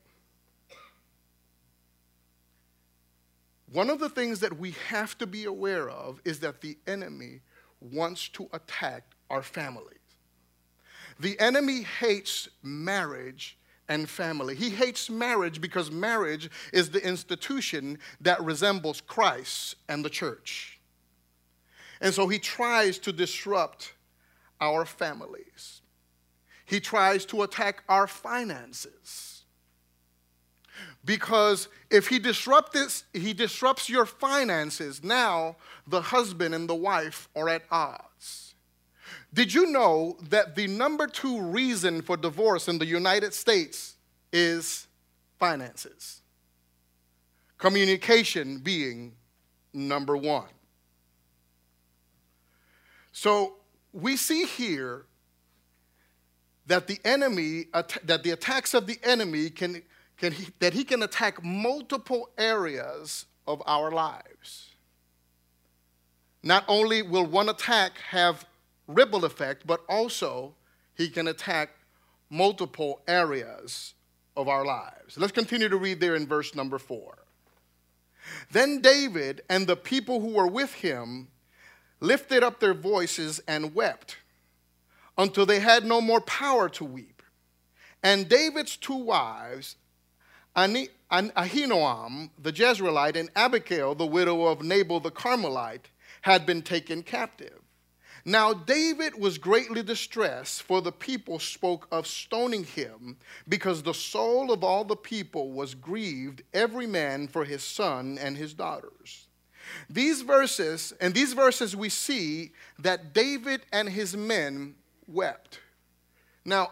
One 3.72 3.90
of 3.90 4.00
the 4.00 4.10
things 4.10 4.40
that 4.42 4.58
we 4.58 4.76
have 4.88 5.18
to 5.18 5.26
be 5.26 5.46
aware 5.46 5.90
of 5.90 6.22
is 6.24 6.40
that 6.42 6.62
the 6.62 6.78
enemy 6.86 7.42
wants 7.82 8.30
to 8.30 8.48
attack 8.54 9.04
our 9.30 9.42
families. 9.42 9.98
The 11.20 11.40
enemy 11.40 11.82
hates 11.82 12.48
marriage 12.62 13.58
and 13.90 14.08
family. 14.08 14.56
He 14.56 14.70
hates 14.70 15.10
marriage 15.10 15.60
because 15.60 15.92
marriage 15.92 16.50
is 16.72 16.90
the 16.90 17.06
institution 17.06 18.00
that 18.22 18.42
resembles 18.44 19.02
Christ 19.02 19.76
and 19.90 20.06
the 20.06 20.10
church. 20.10 20.80
And 22.02 22.14
so 22.14 22.28
he 22.28 22.40
tries 22.40 22.98
to 23.00 23.12
disrupt 23.12 23.94
our 24.60 24.86
families. 24.86 25.82
He 26.66 26.80
tries 26.80 27.26
to 27.26 27.44
attack 27.44 27.84
our 27.90 28.08
finances. 28.08 29.44
Because 31.06 31.68
if 31.90 32.08
he 32.08 32.18
disrupts 32.18 33.04
he 33.14 33.34
disrupts 33.34 33.90
your 33.90 34.06
finances 34.06 35.04
now 35.04 35.58
the 35.86 36.02
husband 36.02 36.56
and 36.56 36.68
the 36.68 36.76
wife 36.76 37.28
are 37.36 37.50
at 37.50 37.64
odds. 37.70 38.56
Did 39.34 39.54
you 39.54 39.68
know 39.68 40.18
that 40.30 40.56
the 40.56 40.68
number 40.68 41.08
two 41.08 41.42
reason 41.42 42.02
for 42.02 42.16
divorce 42.16 42.68
in 42.68 42.78
the 42.78 42.86
united 42.86 43.34
states 43.34 43.96
is 44.32 44.88
finances? 45.40 46.22
Communication 47.58 48.60
being 48.60 49.14
number 49.74 50.16
one 50.16 50.50
so 53.14 53.54
we 53.94 54.18
see 54.18 54.46
here 54.46 55.06
that 56.66 56.88
the 56.88 57.00
enemy 57.06 57.66
that 58.04 58.24
the 58.24 58.32
attacks 58.32 58.74
of 58.74 58.88
the 58.88 58.98
enemy 59.04 59.50
can 59.50 59.82
can 60.18 60.34
he, 60.34 60.48
that 60.60 60.74
he 60.74 60.84
can 60.84 61.04
attack 61.04 61.44
multiple 61.44 62.30
areas 62.38 63.26
of 63.48 63.62
our 63.66 63.92
lives. 63.92 64.70
Not 66.42 66.66
only 66.68 67.02
will 67.02 67.26
one 67.26 67.50
attack 67.50 67.94
have 68.10 68.46
ripple 68.88 69.26
effect, 69.26 69.66
but 69.66 69.82
also 69.88 70.56
he 70.96 71.10
can 71.10 71.28
attack 71.28 71.70
multiple 72.30 73.02
areas 73.08 73.94
of 74.36 74.48
our 74.48 74.66
lives. 74.66 75.18
Let's 75.18 75.32
continue 75.32 75.70
to 75.70 75.78
read 75.78 76.00
there 76.00 76.16
in 76.16 76.28
verse 76.28 76.56
number 76.56 76.80
four. 76.80 77.20
Then 78.52 78.82
David 78.82 79.42
and 79.50 79.68
the 79.68 79.76
people 79.76 80.20
who 80.20 80.34
were 80.34 80.48
with 80.48 80.74
him 80.74 81.28
lifted 82.00 82.44
up 82.44 82.60
their 82.60 82.74
voices 82.74 83.42
and 83.48 83.76
wept 83.76 84.18
until 85.18 85.46
they 85.46 85.60
had 85.60 85.86
no 85.86 86.02
more 86.02 86.22
power 86.22 86.68
to 86.70 86.84
weep. 86.84 87.22
And 88.02 88.28
David's 88.28 88.76
two 88.76 88.96
wives, 88.96 89.78
Ahinoam 90.56 92.30
the 92.38 92.52
Jezreelite 92.52 93.16
and 93.16 93.30
Abigail, 93.36 93.96
the 93.96 94.06
widow 94.06 94.46
of 94.46 94.62
Nabal 94.62 95.00
the 95.00 95.12
Carmelite, 95.12 95.90
had 96.22 96.46
been 96.46 96.62
taken 96.62 97.04
captive. 97.04 97.60
Now 98.26 98.54
David 98.54 99.20
was 99.20 99.38
greatly 99.38 99.84
distressed, 99.84 100.64
for 100.64 100.82
the 100.82 100.94
people 100.94 101.40
spoke 101.40 101.88
of 101.92 102.08
stoning 102.08 102.64
him, 102.64 103.18
because 103.50 103.84
the 103.84 103.94
soul 103.94 104.52
of 104.52 104.64
all 104.64 104.86
the 104.86 104.96
people 104.96 105.52
was 105.52 105.76
grieved, 105.76 106.42
every 106.54 106.88
man 106.88 107.28
for 107.28 107.44
his 107.44 107.64
son 107.64 108.18
and 108.18 108.38
his 108.38 108.54
daughters. 108.54 109.23
These 109.90 110.22
verses, 110.22 110.94
and 111.00 111.14
these 111.14 111.34
verses 111.34 111.76
we 111.76 111.90
see 111.90 112.52
that 112.80 113.14
David 113.14 113.62
and 113.72 113.90
his 113.90 114.16
men 114.16 114.76
wept. 115.08 115.60
Now, 116.46 116.72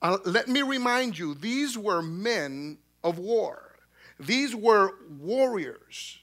uh, 0.00 0.18
let 0.24 0.48
me 0.48 0.62
remind 0.62 1.18
you, 1.18 1.34
these 1.34 1.78
were 1.78 2.02
men 2.02 2.78
of 3.04 3.18
war. 3.18 3.76
These 4.18 4.54
were 4.54 4.94
warriors. 5.20 6.18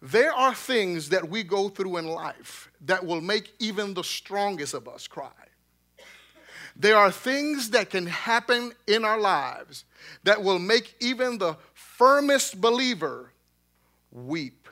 There 0.00 0.32
are 0.32 0.54
things 0.54 1.08
that 1.08 1.28
we 1.28 1.42
go 1.42 1.68
through 1.68 1.96
in 1.96 2.06
life 2.06 2.70
that 2.82 3.04
will 3.04 3.20
make 3.20 3.52
even 3.58 3.94
the 3.94 4.04
strongest 4.04 4.74
of 4.74 4.88
us 4.88 5.08
cry. 5.08 5.30
There 6.76 6.96
are 6.96 7.10
things 7.10 7.70
that 7.70 7.90
can 7.90 8.06
happen 8.06 8.72
in 8.86 9.04
our 9.04 9.18
lives 9.18 9.84
that 10.22 10.42
will 10.42 10.60
make 10.60 10.94
even 11.00 11.38
the 11.38 11.56
firmest 11.74 12.60
believer 12.60 13.32
weep. 14.12 14.67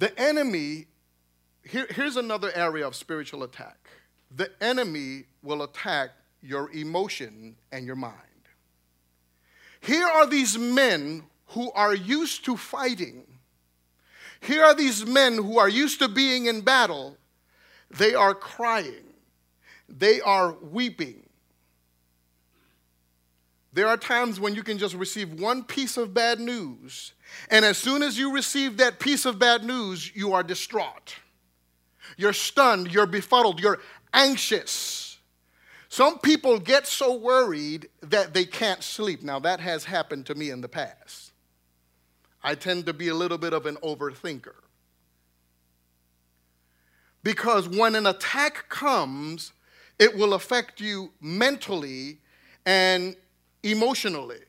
The 0.00 0.18
enemy, 0.18 0.86
here, 1.62 1.86
here's 1.90 2.16
another 2.16 2.50
area 2.54 2.86
of 2.86 2.96
spiritual 2.96 3.42
attack. 3.42 3.76
The 4.34 4.50
enemy 4.58 5.24
will 5.42 5.62
attack 5.62 6.12
your 6.40 6.70
emotion 6.72 7.54
and 7.70 7.84
your 7.84 7.96
mind. 7.96 8.14
Here 9.82 10.06
are 10.06 10.26
these 10.26 10.56
men 10.56 11.24
who 11.48 11.70
are 11.72 11.94
used 11.94 12.46
to 12.46 12.56
fighting. 12.56 13.24
Here 14.40 14.64
are 14.64 14.74
these 14.74 15.04
men 15.04 15.34
who 15.34 15.58
are 15.58 15.68
used 15.68 15.98
to 15.98 16.08
being 16.08 16.46
in 16.46 16.62
battle. 16.62 17.18
They 17.90 18.14
are 18.14 18.34
crying, 18.34 19.04
they 19.86 20.22
are 20.22 20.54
weeping. 20.62 21.26
There 23.72 23.86
are 23.86 23.96
times 23.96 24.40
when 24.40 24.54
you 24.54 24.62
can 24.62 24.78
just 24.78 24.94
receive 24.94 25.40
one 25.40 25.62
piece 25.62 25.96
of 25.96 26.12
bad 26.12 26.40
news, 26.40 27.12
and 27.48 27.64
as 27.64 27.78
soon 27.78 28.02
as 28.02 28.18
you 28.18 28.32
receive 28.32 28.78
that 28.78 28.98
piece 28.98 29.24
of 29.24 29.38
bad 29.38 29.64
news, 29.64 30.14
you 30.14 30.32
are 30.32 30.42
distraught. 30.42 31.14
You're 32.16 32.32
stunned, 32.32 32.92
you're 32.92 33.06
befuddled, 33.06 33.60
you're 33.60 33.78
anxious. 34.12 35.18
Some 35.88 36.18
people 36.18 36.58
get 36.58 36.86
so 36.86 37.16
worried 37.16 37.88
that 38.02 38.34
they 38.34 38.44
can't 38.44 38.82
sleep. 38.82 39.22
Now, 39.22 39.38
that 39.40 39.60
has 39.60 39.84
happened 39.84 40.26
to 40.26 40.34
me 40.34 40.50
in 40.50 40.60
the 40.60 40.68
past. 40.68 41.32
I 42.42 42.54
tend 42.54 42.86
to 42.86 42.92
be 42.92 43.08
a 43.08 43.14
little 43.14 43.38
bit 43.38 43.52
of 43.52 43.66
an 43.66 43.76
overthinker. 43.76 44.54
Because 47.22 47.68
when 47.68 47.94
an 47.94 48.06
attack 48.06 48.68
comes, 48.68 49.52
it 49.98 50.16
will 50.16 50.34
affect 50.34 50.80
you 50.80 51.12
mentally 51.20 52.18
and 52.64 53.14
emotionally. 53.62 54.40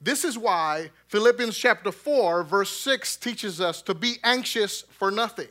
This 0.00 0.24
is 0.24 0.36
why 0.36 0.90
Philippians 1.08 1.56
chapter 1.56 1.90
4, 1.90 2.44
verse 2.44 2.70
6 2.70 3.16
teaches 3.16 3.60
us 3.60 3.82
to 3.82 3.94
be 3.94 4.16
anxious 4.22 4.82
for 4.90 5.10
nothing, 5.10 5.48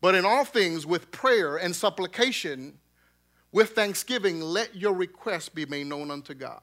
but 0.00 0.14
in 0.14 0.24
all 0.24 0.44
things 0.44 0.86
with 0.86 1.10
prayer 1.10 1.56
and 1.56 1.74
supplication 1.74 2.78
with 3.52 3.70
thanksgiving, 3.70 4.40
let 4.40 4.76
your 4.76 4.92
requests 4.92 5.48
be 5.48 5.66
made 5.66 5.86
known 5.86 6.10
unto 6.10 6.34
God. 6.34 6.60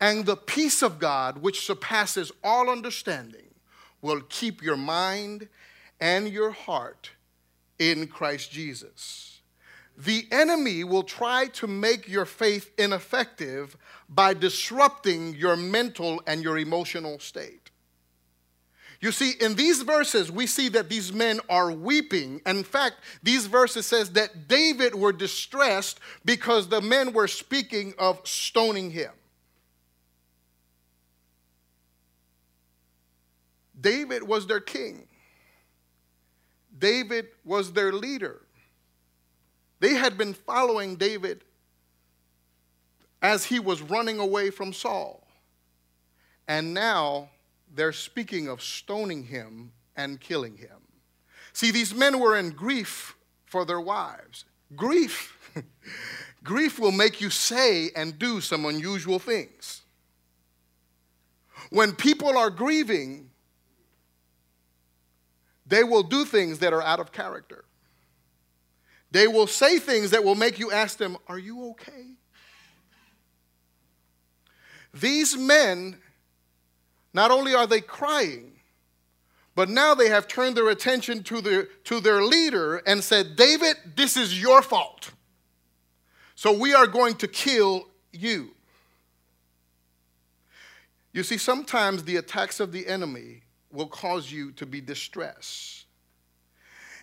And 0.00 0.26
the 0.26 0.36
peace 0.36 0.82
of 0.82 0.98
God, 0.98 1.38
which 1.38 1.64
surpasses 1.64 2.30
all 2.44 2.68
understanding, 2.68 3.54
will 4.02 4.20
keep 4.28 4.62
your 4.62 4.76
mind 4.76 5.48
and 6.00 6.28
your 6.28 6.50
heart 6.50 7.10
in 7.78 8.06
Christ 8.06 8.50
Jesus. 8.50 9.35
The 9.96 10.26
enemy 10.30 10.84
will 10.84 11.02
try 11.02 11.46
to 11.54 11.66
make 11.66 12.08
your 12.08 12.26
faith 12.26 12.70
ineffective 12.78 13.76
by 14.08 14.34
disrupting 14.34 15.34
your 15.34 15.56
mental 15.56 16.22
and 16.26 16.42
your 16.42 16.58
emotional 16.58 17.18
state. 17.18 17.70
You 19.00 19.12
see, 19.12 19.32
in 19.40 19.54
these 19.54 19.82
verses, 19.82 20.32
we 20.32 20.46
see 20.46 20.68
that 20.70 20.88
these 20.88 21.12
men 21.12 21.40
are 21.48 21.70
weeping. 21.70 22.40
In 22.46 22.64
fact, 22.64 22.96
these 23.22 23.46
verses 23.46 23.86
says 23.86 24.10
that 24.12 24.48
David 24.48 24.94
were 24.94 25.12
distressed 25.12 26.00
because 26.24 26.68
the 26.68 26.80
men 26.80 27.12
were 27.12 27.28
speaking 27.28 27.94
of 27.98 28.20
stoning 28.26 28.90
him. 28.90 29.12
David 33.78 34.22
was 34.22 34.46
their 34.46 34.60
king. 34.60 35.06
David 36.78 37.28
was 37.44 37.72
their 37.72 37.92
leader. 37.92 38.45
They 39.80 39.94
had 39.94 40.16
been 40.16 40.34
following 40.34 40.96
David 40.96 41.44
as 43.22 43.44
he 43.44 43.58
was 43.58 43.82
running 43.82 44.18
away 44.18 44.50
from 44.50 44.72
Saul. 44.72 45.26
And 46.48 46.72
now 46.72 47.30
they're 47.74 47.92
speaking 47.92 48.48
of 48.48 48.62
stoning 48.62 49.24
him 49.24 49.72
and 49.96 50.20
killing 50.20 50.56
him. 50.56 50.78
See, 51.52 51.70
these 51.70 51.94
men 51.94 52.20
were 52.20 52.36
in 52.36 52.50
grief 52.50 53.16
for 53.46 53.64
their 53.64 53.80
wives. 53.80 54.44
Grief. 54.74 55.36
grief 56.44 56.78
will 56.78 56.92
make 56.92 57.20
you 57.20 57.30
say 57.30 57.90
and 57.96 58.18
do 58.18 58.40
some 58.40 58.64
unusual 58.64 59.18
things. 59.18 59.82
When 61.70 61.92
people 61.92 62.36
are 62.36 62.50
grieving, 62.50 63.30
they 65.66 65.82
will 65.82 66.02
do 66.02 66.24
things 66.24 66.60
that 66.60 66.72
are 66.72 66.82
out 66.82 67.00
of 67.00 67.10
character. 67.10 67.64
They 69.10 69.26
will 69.26 69.46
say 69.46 69.78
things 69.78 70.10
that 70.10 70.24
will 70.24 70.34
make 70.34 70.58
you 70.58 70.70
ask 70.70 70.98
them, 70.98 71.16
Are 71.28 71.38
you 71.38 71.70
okay? 71.70 72.12
These 74.92 75.36
men, 75.36 75.98
not 77.12 77.30
only 77.30 77.54
are 77.54 77.66
they 77.66 77.80
crying, 77.80 78.52
but 79.54 79.70
now 79.70 79.94
they 79.94 80.08
have 80.10 80.28
turned 80.28 80.56
their 80.56 80.68
attention 80.68 81.22
to 81.24 81.40
their, 81.40 81.64
to 81.84 81.98
their 82.00 82.22
leader 82.22 82.76
and 82.86 83.02
said, 83.02 83.36
David, 83.36 83.76
this 83.94 84.16
is 84.16 84.40
your 84.40 84.60
fault. 84.60 85.12
So 86.34 86.52
we 86.52 86.74
are 86.74 86.86
going 86.86 87.14
to 87.16 87.28
kill 87.28 87.88
you. 88.12 88.50
You 91.14 91.22
see, 91.22 91.38
sometimes 91.38 92.04
the 92.04 92.16
attacks 92.16 92.60
of 92.60 92.72
the 92.72 92.86
enemy 92.86 93.44
will 93.72 93.86
cause 93.86 94.30
you 94.30 94.52
to 94.52 94.66
be 94.66 94.82
distressed. 94.82 95.85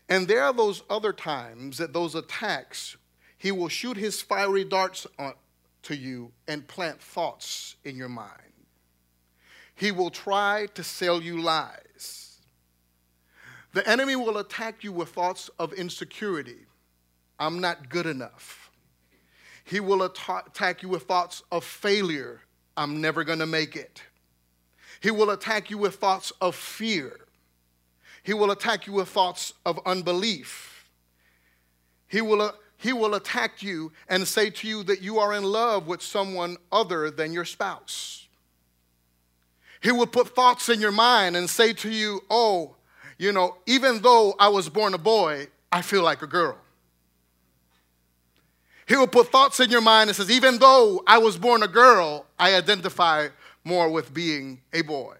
And 0.10 0.28
there 0.28 0.44
are 0.44 0.54
those 0.54 0.84
other 0.90 1.14
times 1.14 1.78
that 1.78 1.94
those 1.94 2.16
attacks, 2.16 2.98
he 3.38 3.52
will 3.52 3.70
shoot 3.70 3.98
his 3.98 4.22
fiery 4.22 4.64
darts 4.64 5.08
to 5.84 5.96
you 5.96 6.32
and 6.48 6.68
plant 6.68 7.02
thoughts 7.02 7.76
in 7.84 7.96
your 7.96 8.10
mind. 8.10 8.32
He 9.76 9.92
will 9.92 10.10
try 10.12 10.68
to 10.76 10.84
sell 10.84 11.22
you 11.22 11.42
lies. 11.42 12.38
The 13.74 13.88
enemy 13.90 14.16
will 14.16 14.38
attack 14.38 14.84
you 14.84 14.92
with 14.92 15.10
thoughts 15.10 15.50
of 15.58 15.74
insecurity. 15.74 16.68
I'm 17.40 17.60
not 17.60 17.90
good 17.90 18.06
enough. 18.06 18.72
He 19.64 19.80
will 19.80 20.04
attack 20.04 20.84
you 20.84 20.90
with 20.90 21.04
thoughts 21.04 21.42
of 21.52 21.64
failure. 21.64 22.42
I'm 22.78 23.02
never 23.02 23.24
going 23.24 23.40
to 23.40 23.46
make 23.46 23.76
it. 23.76 24.04
He 25.00 25.10
will 25.10 25.32
attack 25.32 25.70
you 25.70 25.78
with 25.78 25.96
thoughts 25.96 26.32
of 26.40 26.56
fear. 26.56 27.23
He 28.24 28.34
will 28.34 28.52
attack 28.52 28.88
you 28.88 28.94
with 28.94 29.10
thoughts 29.10 29.54
of 29.66 29.80
unbelief. 29.86 30.90
He 32.08 32.22
will, 32.22 32.42
uh, 32.42 32.52
he 32.78 32.94
will 32.94 33.16
attack 33.16 33.62
you 33.62 33.92
and 34.08 34.28
say 34.28 34.50
to 34.50 34.68
you 34.68 34.84
that 34.84 35.02
you 35.02 35.20
are 35.20 35.34
in 35.34 35.44
love 35.44 35.88
with 35.88 36.02
someone 36.02 36.58
other 36.72 37.12
than 37.12 37.34
your 37.34 37.46
spouse. 37.46 38.28
He 39.82 39.92
will 39.92 40.08
put 40.08 40.34
thoughts 40.34 40.70
in 40.70 40.80
your 40.80 40.92
mind 40.92 41.36
and 41.36 41.50
say 41.50 41.74
to 41.74 41.90
you, 41.90 42.22
Oh, 42.30 42.76
you 43.18 43.32
know, 43.32 43.58
even 43.66 44.02
though 44.02 44.34
I 44.40 44.48
was 44.48 44.70
born 44.70 44.94
a 44.94 44.98
boy, 44.98 45.48
I 45.72 45.82
feel 45.82 46.04
like 46.04 46.22
a 46.22 46.28
girl. 46.28 46.58
He 48.88 48.96
will 48.96 49.08
put 49.08 49.30
thoughts 49.30 49.60
in 49.60 49.70
your 49.70 49.82
mind 49.82 50.10
and 50.10 50.16
says, 50.16 50.30
even 50.30 50.60
though 50.60 51.04
I 51.08 51.18
was 51.18 51.38
born 51.38 51.64
a 51.64 51.68
girl, 51.68 52.26
I 52.38 52.56
identify 52.56 53.30
more 53.64 53.90
with 53.90 54.14
being 54.14 54.62
a 54.74 54.82
boy. 54.82 55.16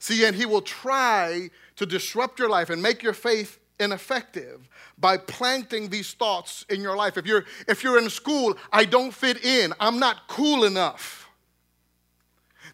See, 0.00 0.24
and 0.24 0.34
he 0.34 0.46
will 0.46 0.62
try 0.62 1.50
to 1.76 1.86
disrupt 1.86 2.38
your 2.38 2.48
life 2.48 2.70
and 2.70 2.82
make 2.82 3.02
your 3.02 3.12
faith 3.12 3.58
ineffective 3.78 4.66
by 4.98 5.18
planting 5.18 5.90
these 5.90 6.14
thoughts 6.14 6.64
in 6.70 6.80
your 6.80 6.96
life. 6.96 7.18
If 7.18 7.26
you're 7.26 7.44
if 7.68 7.84
you're 7.84 7.98
in 7.98 8.08
school, 8.08 8.56
I 8.72 8.86
don't 8.86 9.12
fit 9.12 9.44
in. 9.44 9.74
I'm 9.78 9.98
not 9.98 10.26
cool 10.26 10.64
enough. 10.64 11.28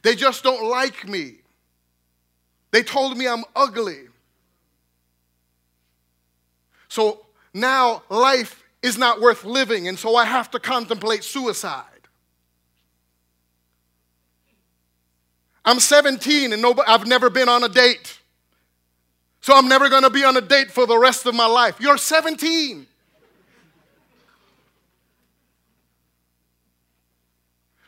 They 0.03 0.15
just 0.15 0.45
don't 0.45 0.71
like 0.71 1.09
me. 1.09 1.39
They 2.71 2.83
told 2.83 3.19
me 3.19 3.27
I'm 3.27 3.45
ugly. 3.57 4.05
So 6.89 7.27
now 7.53 8.05
life 8.09 8.63
is 8.83 8.97
not 8.97 9.21
worth 9.21 9.45
living, 9.45 9.89
and 9.89 9.99
so 9.99 10.15
I 10.15 10.27
have 10.27 10.51
to 10.53 10.61
contemplate 10.61 11.25
suicide. 11.25 11.96
I'm 15.67 15.81
17 15.81 16.53
and 16.53 16.63
nobody, 16.63 16.89
I've 16.89 17.07
never 17.09 17.29
been 17.29 17.49
on 17.49 17.65
a 17.65 17.69
date. 17.69 18.21
So 19.41 19.55
I'm 19.55 19.69
never 19.69 19.89
going 19.89 20.05
to 20.05 20.11
be 20.11 20.25
on 20.25 20.37
a 20.37 20.41
date 20.41 20.71
for 20.71 20.87
the 20.87 20.97
rest 20.97 21.27
of 21.27 21.35
my 21.35 21.47
life. 21.47 21.81
You're 21.81 21.99
17. 21.99 22.87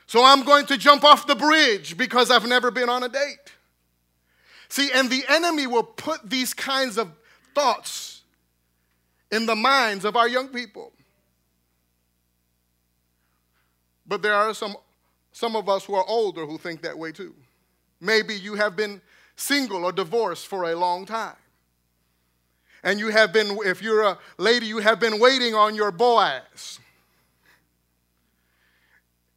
So 0.06 0.24
I'm 0.24 0.42
going 0.42 0.66
to 0.66 0.76
jump 0.76 1.04
off 1.04 1.26
the 1.26 1.36
bridge 1.36 1.96
because 1.96 2.30
I've 2.30 2.46
never 2.46 2.70
been 2.70 2.88
on 2.88 3.04
a 3.04 3.08
date. 3.08 3.52
See, 4.68 4.90
and 4.92 5.08
the 5.08 5.22
enemy 5.28 5.66
will 5.66 5.84
put 5.84 6.28
these 6.28 6.52
kinds 6.54 6.98
of 6.98 7.12
thoughts 7.54 8.22
in 9.30 9.46
the 9.46 9.54
minds 9.54 10.04
of 10.04 10.16
our 10.16 10.26
young 10.26 10.48
people. 10.48 10.92
But 14.06 14.22
there 14.22 14.34
are 14.34 14.52
some, 14.54 14.76
some 15.32 15.54
of 15.54 15.68
us 15.68 15.84
who 15.84 15.94
are 15.94 16.04
older 16.08 16.46
who 16.46 16.58
think 16.58 16.82
that 16.82 16.98
way 16.98 17.12
too. 17.12 17.34
Maybe 18.00 18.34
you 18.34 18.54
have 18.54 18.76
been 18.76 19.00
single 19.36 19.84
or 19.84 19.92
divorced 19.92 20.46
for 20.46 20.70
a 20.70 20.76
long 20.76 21.06
time. 21.06 21.36
And 22.82 22.98
you 22.98 23.08
have 23.08 23.32
been, 23.32 23.58
if 23.64 23.82
you're 23.82 24.02
a 24.02 24.18
lady, 24.36 24.66
you 24.66 24.78
have 24.78 25.00
been 25.00 25.18
waiting 25.18 25.54
on 25.54 25.74
your 25.74 25.90
Boaz. 25.90 26.78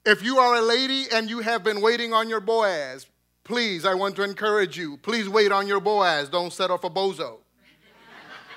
If 0.06 0.24
you 0.24 0.38
are 0.40 0.56
a 0.56 0.62
lady 0.62 1.06
and 1.12 1.30
you 1.30 1.40
have 1.40 1.64
been 1.64 1.82
waiting 1.82 2.14
on 2.14 2.30
your 2.30 2.40
Boaz, 2.40 3.08
please, 3.44 3.86
I 3.86 3.94
want 3.94 4.16
to 4.18 4.24
encourage 4.24 4.78
you. 4.78 4.98
Please 4.98 5.28
wait 5.28 5.52
on 5.52 5.68
your 5.68 5.80
Boaz. 5.80 6.30
Don't 6.30 6.54
settle 6.54 6.78
for 6.78 6.90
Bozo. 6.90 7.38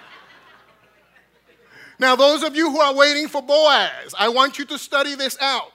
now, 1.98 2.16
those 2.16 2.42
of 2.42 2.56
you 2.56 2.70
who 2.70 2.78
are 2.78 2.94
waiting 2.94 3.28
for 3.28 3.42
Boaz, 3.42 4.14
I 4.18 4.28
want 4.28 4.58
you 4.58 4.64
to 4.66 4.78
study 4.78 5.14
this 5.14 5.38
out. 5.40 5.72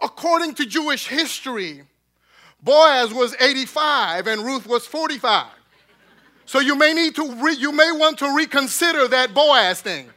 According 0.00 0.54
to 0.54 0.66
Jewish 0.66 1.06
history, 1.06 1.84
Boaz 2.62 3.12
was 3.12 3.34
85 3.40 4.26
and 4.26 4.44
Ruth 4.44 4.66
was 4.66 4.86
45. 4.86 5.46
So 6.46 6.60
you 6.60 6.76
may 6.76 6.92
need 6.92 7.14
to 7.16 7.34
re- 7.36 7.56
you 7.56 7.72
may 7.72 7.90
want 7.92 8.18
to 8.18 8.34
reconsider 8.34 9.08
that 9.08 9.34
Boaz 9.34 9.80
thing. 9.80 10.10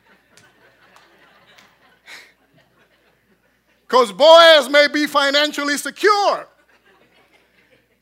Cuz 3.87 4.11
Boaz 4.11 4.69
may 4.69 4.87
be 4.87 5.07
financially 5.07 5.77
secure. 5.77 6.47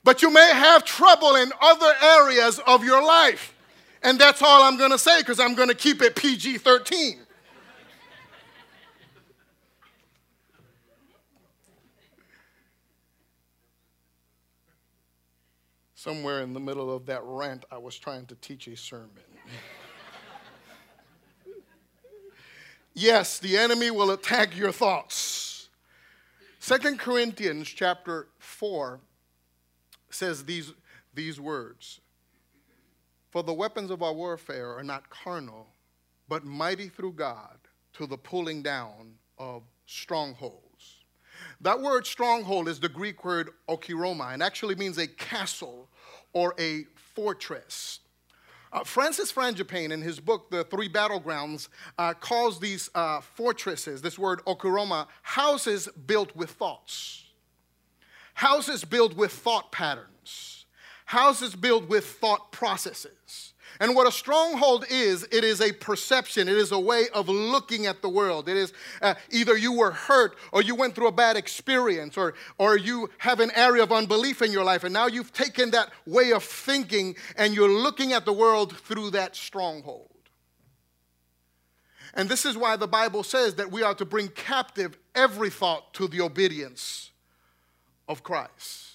But 0.04 0.22
you 0.22 0.30
may 0.30 0.52
have 0.52 0.84
trouble 0.84 1.36
in 1.36 1.52
other 1.62 1.94
areas 2.02 2.60
of 2.68 2.84
your 2.84 3.02
life. 3.02 3.54
And 4.02 4.20
that's 4.20 4.42
all 4.42 4.64
I'm 4.64 4.78
going 4.78 4.92
to 4.92 4.98
say 4.98 5.24
cuz 5.24 5.40
I'm 5.40 5.56
going 5.56 5.70
to 5.70 5.76
keep 5.76 6.02
it 6.02 6.16
PG-13. 6.16 7.20
Somewhere 16.04 16.42
in 16.42 16.52
the 16.52 16.60
middle 16.60 16.94
of 16.94 17.06
that 17.06 17.22
rant, 17.24 17.64
I 17.72 17.78
was 17.78 17.98
trying 17.98 18.26
to 18.26 18.36
teach 18.36 18.68
a 18.68 18.76
sermon. 18.76 19.24
yes, 22.94 23.40
the 23.40 23.56
enemy 23.56 23.90
will 23.90 24.12
attack 24.12 24.58
your 24.58 24.74
thoughts. 24.74 25.70
Second 26.60 27.00
Corinthians 27.00 27.70
chapter 27.70 28.28
4 28.40 29.00
says 30.10 30.44
these, 30.44 30.74
these 31.14 31.40
words 31.40 32.02
For 33.32 33.42
the 33.42 33.54
weapons 33.54 33.90
of 33.90 34.04
our 34.04 34.12
warfare 34.12 34.78
are 34.78 34.84
not 34.84 35.10
carnal, 35.10 35.68
but 36.28 36.44
mighty 36.44 36.90
through 36.90 37.14
God 37.14 37.60
to 37.94 38.08
the 38.08 38.18
pulling 38.18 38.62
down 38.62 39.14
of 39.38 39.64
strongholds. 39.86 41.06
That 41.62 41.80
word 41.80 42.06
stronghold 42.06 42.68
is 42.68 42.82
the 42.82 42.90
Greek 42.90 43.24
word 43.24 43.52
okiroma 43.70 44.34
and 44.34 44.44
actually 44.44 44.76
means 44.76 44.98
a 44.98 45.08
castle 45.08 45.88
or 46.34 46.54
a 46.60 46.86
fortress. 46.96 48.00
Uh, 48.72 48.84
Francis 48.84 49.32
Frangipane, 49.32 49.92
in 49.92 50.02
his 50.02 50.20
book, 50.20 50.50
The 50.50 50.64
Three 50.64 50.90
Battlegrounds, 50.90 51.70
uh, 52.00 52.16
calls 52.16 52.60
these 52.60 52.90
uh, 52.96 53.22
fortresses, 53.22 54.02
this 54.02 54.18
word 54.18 54.44
okiroma, 54.46 55.08
houses 55.22 55.88
built 56.08 56.36
with 56.36 56.50
thoughts. 56.50 57.26
Houses 58.34 58.84
built 58.84 59.16
with 59.16 59.32
thought 59.32 59.72
patterns. 59.72 60.66
Houses 61.06 61.56
built 61.56 61.88
with 61.88 62.04
thought 62.04 62.52
processes. 62.52 63.53
And 63.80 63.96
what 63.96 64.08
a 64.08 64.12
stronghold 64.12 64.86
is, 64.90 65.28
it 65.32 65.44
is 65.44 65.60
a 65.62 65.72
perception, 65.72 66.48
it 66.48 66.56
is 66.58 66.72
a 66.72 66.80
way 66.80 67.06
of 67.14 67.28
looking 67.28 67.86
at 67.86 68.02
the 68.02 68.10
world. 68.10 68.48
It 68.48 68.58
is 68.58 68.74
uh, 69.02 69.16
either 69.32 69.58
you 69.58 69.74
were 69.74 69.92
hurt 69.92 70.38
or 70.52 70.62
you 70.62 70.76
went 70.76 70.96
through 70.96 71.08
a 71.08 71.12
bad 71.12 71.38
experience 71.38 72.18
or, 72.18 72.36
or 72.58 72.78
you 72.78 73.10
have 73.18 73.40
an 73.40 73.52
area 73.56 73.84
of 73.84 73.92
unbelief 73.92 74.42
in 74.42 74.52
your 74.52 74.64
life, 74.64 74.84
and 74.84 74.94
now 74.94 75.08
you've 75.08 75.34
taken 75.34 75.72
that 75.72 75.90
way 76.06 76.32
of 76.32 76.44
thinking 76.44 77.16
and 77.38 77.54
you're 77.56 77.70
looking 77.70 78.14
at 78.14 78.26
the 78.26 78.34
world 78.34 78.78
through 78.78 79.10
that 79.12 79.36
stronghold. 79.36 80.10
And 82.14 82.30
this 82.30 82.46
is 82.46 82.56
why 82.56 82.76
the 82.76 82.88
Bible 82.88 83.24
says 83.24 83.56
that 83.56 83.72
we 83.72 83.82
are 83.82 83.96
to 83.96 84.06
bring 84.06 84.28
captive 84.28 84.98
every 85.16 85.50
thought 85.50 85.94
to 85.96 86.08
the 86.08 86.22
obedience 86.22 87.12
of 88.08 88.22
Christ. 88.22 88.92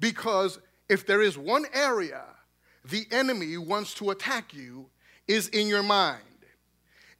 Because 0.00 0.58
if 0.88 1.06
there 1.06 1.22
is 1.22 1.38
one 1.38 1.66
area 1.72 2.22
the 2.84 3.06
enemy 3.10 3.56
wants 3.56 3.94
to 3.94 4.10
attack 4.10 4.52
you, 4.52 4.86
is 5.26 5.48
in 5.48 5.68
your 5.68 5.82
mind, 5.82 6.20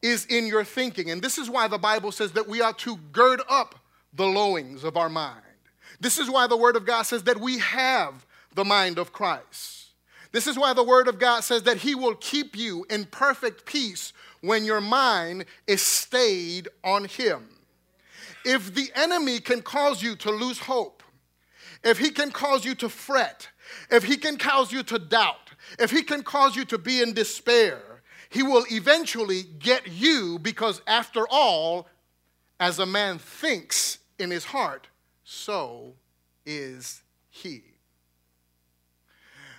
is 0.03 0.27
in 0.27 0.47
your 0.47 0.65
thinking. 0.65 1.11
And 1.11 1.23
this 1.23 1.39
is 1.39 1.49
why 1.49 1.69
the 1.69 1.79
Bible 1.79 2.13
says 2.13 2.33
that 2.33 2.47
we 2.47 2.61
are 2.61 2.75
to 2.75 2.97
gird 3.13 3.41
up 3.49 3.75
the 4.13 4.27
loins 4.27 4.85
of 4.85 4.97
our 4.97 5.09
mind. 5.09 5.41
This 6.01 6.19
is 6.19 6.29
why 6.29 6.47
the 6.47 6.57
Word 6.57 6.77
of 6.77 6.85
God 6.85 7.03
says 7.03 7.23
that 7.23 7.41
we 7.41 7.59
have 7.61 8.27
the 8.55 8.65
mind 8.65 8.99
of 8.99 9.13
Christ. 9.13 9.93
This 10.33 10.47
is 10.47 10.59
why 10.59 10.75
the 10.75 10.85
Word 10.85 11.09
of 11.09 11.19
God 11.19 11.41
says 11.41 11.63
that 11.63 11.79
He 11.79 11.95
will 11.95 12.17
keep 12.17 12.57
you 12.57 12.85
in 12.91 13.07
perfect 13.07 13.65
peace 13.65 14.13
when 14.43 14.65
your 14.67 14.83
mind 14.83 15.47
is 15.67 15.81
stayed 15.81 16.69
on 16.83 17.07
Him. 17.07 17.49
If 18.45 18.75
the 18.75 18.91
enemy 18.95 19.41
can 19.41 19.63
cause 19.63 20.03
you 20.03 20.17
to 20.17 20.31
lose 20.31 20.59
hope, 20.59 21.03
if 21.85 21.99
he 21.99 22.11
can 22.11 22.31
cause 22.31 22.65
you 22.65 22.75
to 22.77 22.89
fret, 22.89 23.49
if 23.91 24.05
he 24.05 24.17
can 24.17 24.37
cause 24.37 24.73
you 24.73 24.83
to 24.85 24.99
doubt, 24.99 25.51
if 25.79 25.91
he 25.91 26.03
can 26.03 26.23
cause 26.23 26.57
you 26.57 26.65
to 26.67 26.79
be 26.79 27.03
in 27.03 27.13
despair, 27.13 27.81
he 28.29 28.43
will 28.43 28.65
eventually 28.71 29.43
get 29.43 29.87
you 29.87 30.39
because, 30.39 30.83
after 30.87 31.27
all, 31.29 31.89
as 32.59 32.79
a 32.79 32.87
man 32.87 33.19
thinks 33.19 33.99
in 34.19 34.31
his 34.31 34.47
heart, 34.47 34.89
so 35.25 35.95
is 36.45 37.03
he. 37.29 37.63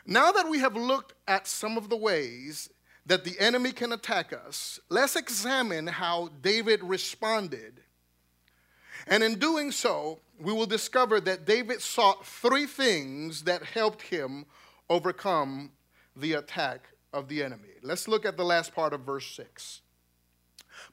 Now 0.05 0.31
that 0.31 0.49
we 0.49 0.59
have 0.59 0.75
looked 0.75 1.13
at 1.27 1.47
some 1.47 1.77
of 1.77 1.89
the 1.89 1.97
ways 1.97 2.69
that 3.05 3.23
the 3.23 3.39
enemy 3.39 3.71
can 3.71 3.91
attack 3.91 4.33
us, 4.33 4.79
let's 4.89 5.15
examine 5.15 5.87
how 5.87 6.29
David 6.41 6.83
responded. 6.83 7.81
And 9.07 9.23
in 9.23 9.39
doing 9.39 9.71
so, 9.71 10.19
we 10.39 10.53
will 10.53 10.65
discover 10.65 11.19
that 11.21 11.45
David 11.45 11.81
sought 11.81 12.25
three 12.25 12.65
things 12.65 13.43
that 13.43 13.63
helped 13.63 14.01
him 14.01 14.45
overcome 14.89 15.71
the 16.15 16.33
attack 16.33 16.89
of 17.13 17.27
the 17.27 17.43
enemy. 17.43 17.69
Let's 17.81 18.07
look 18.07 18.25
at 18.25 18.37
the 18.37 18.43
last 18.43 18.73
part 18.73 18.93
of 18.93 19.01
verse 19.01 19.27
6. 19.35 19.81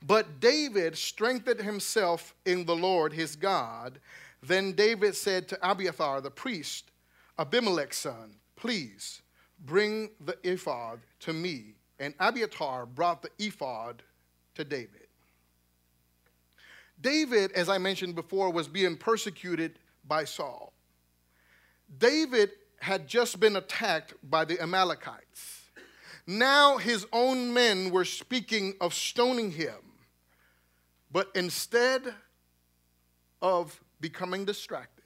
But 0.07 0.40
David 0.40 0.96
strengthened 0.96 1.61
himself 1.61 2.35
in 2.44 2.64
the 2.64 2.76
Lord 2.76 3.12
his 3.12 3.37
God. 3.37 3.98
Then 4.42 4.72
David 4.72 5.16
said 5.16 5.48
to 5.48 5.59
Abiathar 5.68 6.20
the 6.20 6.31
priest, 6.31 6.90
Ahimelech's 7.38 7.96
son, 7.96 8.37
Please 8.57 9.22
bring 9.64 10.11
the 10.20 10.37
ephod 10.44 11.00
to 11.20 11.33
me. 11.33 11.74
And 11.98 12.14
Abiathar 12.20 12.87
brought 12.87 13.22
the 13.22 13.31
ephod 13.38 14.02
to 14.55 14.64
David. 14.64 15.01
David, 17.02 17.52
as 17.52 17.68
I 17.68 17.78
mentioned 17.78 18.14
before, 18.14 18.50
was 18.50 18.68
being 18.68 18.96
persecuted 18.96 19.78
by 20.06 20.24
Saul. 20.24 20.72
David 21.98 22.50
had 22.80 23.06
just 23.06 23.38
been 23.38 23.56
attacked 23.56 24.14
by 24.22 24.44
the 24.44 24.60
Amalekites. 24.60 25.70
Now 26.26 26.78
his 26.78 27.06
own 27.12 27.52
men 27.52 27.90
were 27.90 28.04
speaking 28.04 28.74
of 28.80 28.94
stoning 28.94 29.50
him. 29.50 29.74
But 31.10 31.28
instead 31.34 32.14
of 33.42 33.78
becoming 34.00 34.44
distracted, 34.44 35.02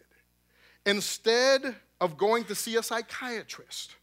instead 0.85 1.75
of 2.01 2.17
going 2.17 2.45
to 2.45 2.55
see 2.55 2.77
a 2.77 2.83
psychiatrist, 2.83 3.97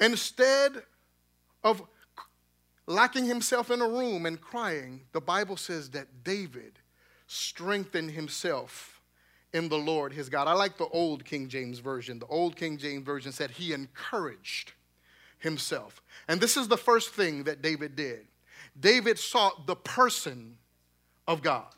instead 0.00 0.82
of 1.62 1.82
locking 2.86 3.24
himself 3.24 3.70
in 3.70 3.80
a 3.80 3.88
room 3.88 4.26
and 4.26 4.40
crying, 4.40 5.02
the 5.12 5.20
Bible 5.20 5.56
says 5.56 5.90
that 5.90 6.24
David 6.24 6.78
strengthened 7.26 8.10
himself 8.10 9.00
in 9.52 9.68
the 9.68 9.78
Lord 9.78 10.12
his 10.12 10.28
God. 10.28 10.48
I 10.48 10.52
like 10.52 10.78
the 10.78 10.88
old 10.88 11.24
King 11.24 11.48
James 11.48 11.78
Version. 11.78 12.18
The 12.18 12.26
old 12.26 12.56
King 12.56 12.78
James 12.78 13.04
Version 13.04 13.32
said 13.32 13.50
he 13.50 13.72
encouraged 13.72 14.72
himself. 15.38 16.02
And 16.28 16.40
this 16.40 16.56
is 16.56 16.68
the 16.68 16.76
first 16.76 17.14
thing 17.14 17.44
that 17.44 17.62
David 17.62 17.96
did. 17.96 18.26
David 18.78 19.18
sought 19.18 19.66
the 19.66 19.76
person 19.76 20.56
of 21.26 21.42
God. 21.42 21.74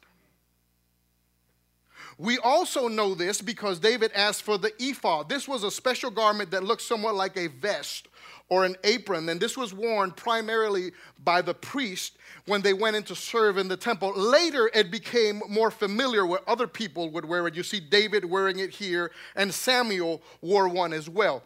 We 2.19 2.39
also 2.39 2.89
know 2.89 3.15
this 3.15 3.41
because 3.41 3.79
David 3.79 4.13
asked 4.15 4.43
for 4.43 4.59
the 4.59 4.73
ephod. 4.79 5.29
This 5.29 5.49
was 5.49 5.65
a 5.65 5.71
special 5.71 6.11
garment 6.11 6.51
that 6.53 6.65
looked 6.65 6.83
somewhat 6.83 7.15
like 7.15 7.37
a 7.37 7.49
vest 7.49 8.09
or 8.49 8.65
an 8.65 8.77
apron, 8.85 9.29
and 9.29 9.41
this 9.41 9.57
was 9.57 9.73
worn 9.73 10.11
primarily 10.11 10.93
by 11.25 11.41
the 11.41 11.55
priest 11.55 12.19
when 12.47 12.61
they 12.61 12.75
went 12.75 12.95
in 12.95 13.03
to 13.05 13.15
serve 13.15 13.57
in 13.57 13.69
the 13.69 13.77
temple. 13.77 14.13
Later, 14.15 14.71
it 14.75 14.91
became 14.91 15.43
more 15.49 15.71
familiar 15.71 16.27
where 16.27 16.49
other 16.49 16.67
people 16.67 17.11
would 17.11 17.25
wear 17.25 17.47
it. 17.47 17.55
You 17.55 17.63
see 17.63 17.81
David 17.81 18.25
wearing 18.25 18.59
it 18.59 18.71
here, 18.71 19.11
and 19.35 19.53
Samuel 19.53 20.23
wore 20.43 20.69
one 20.69 20.93
as 20.93 21.09
well. 21.09 21.43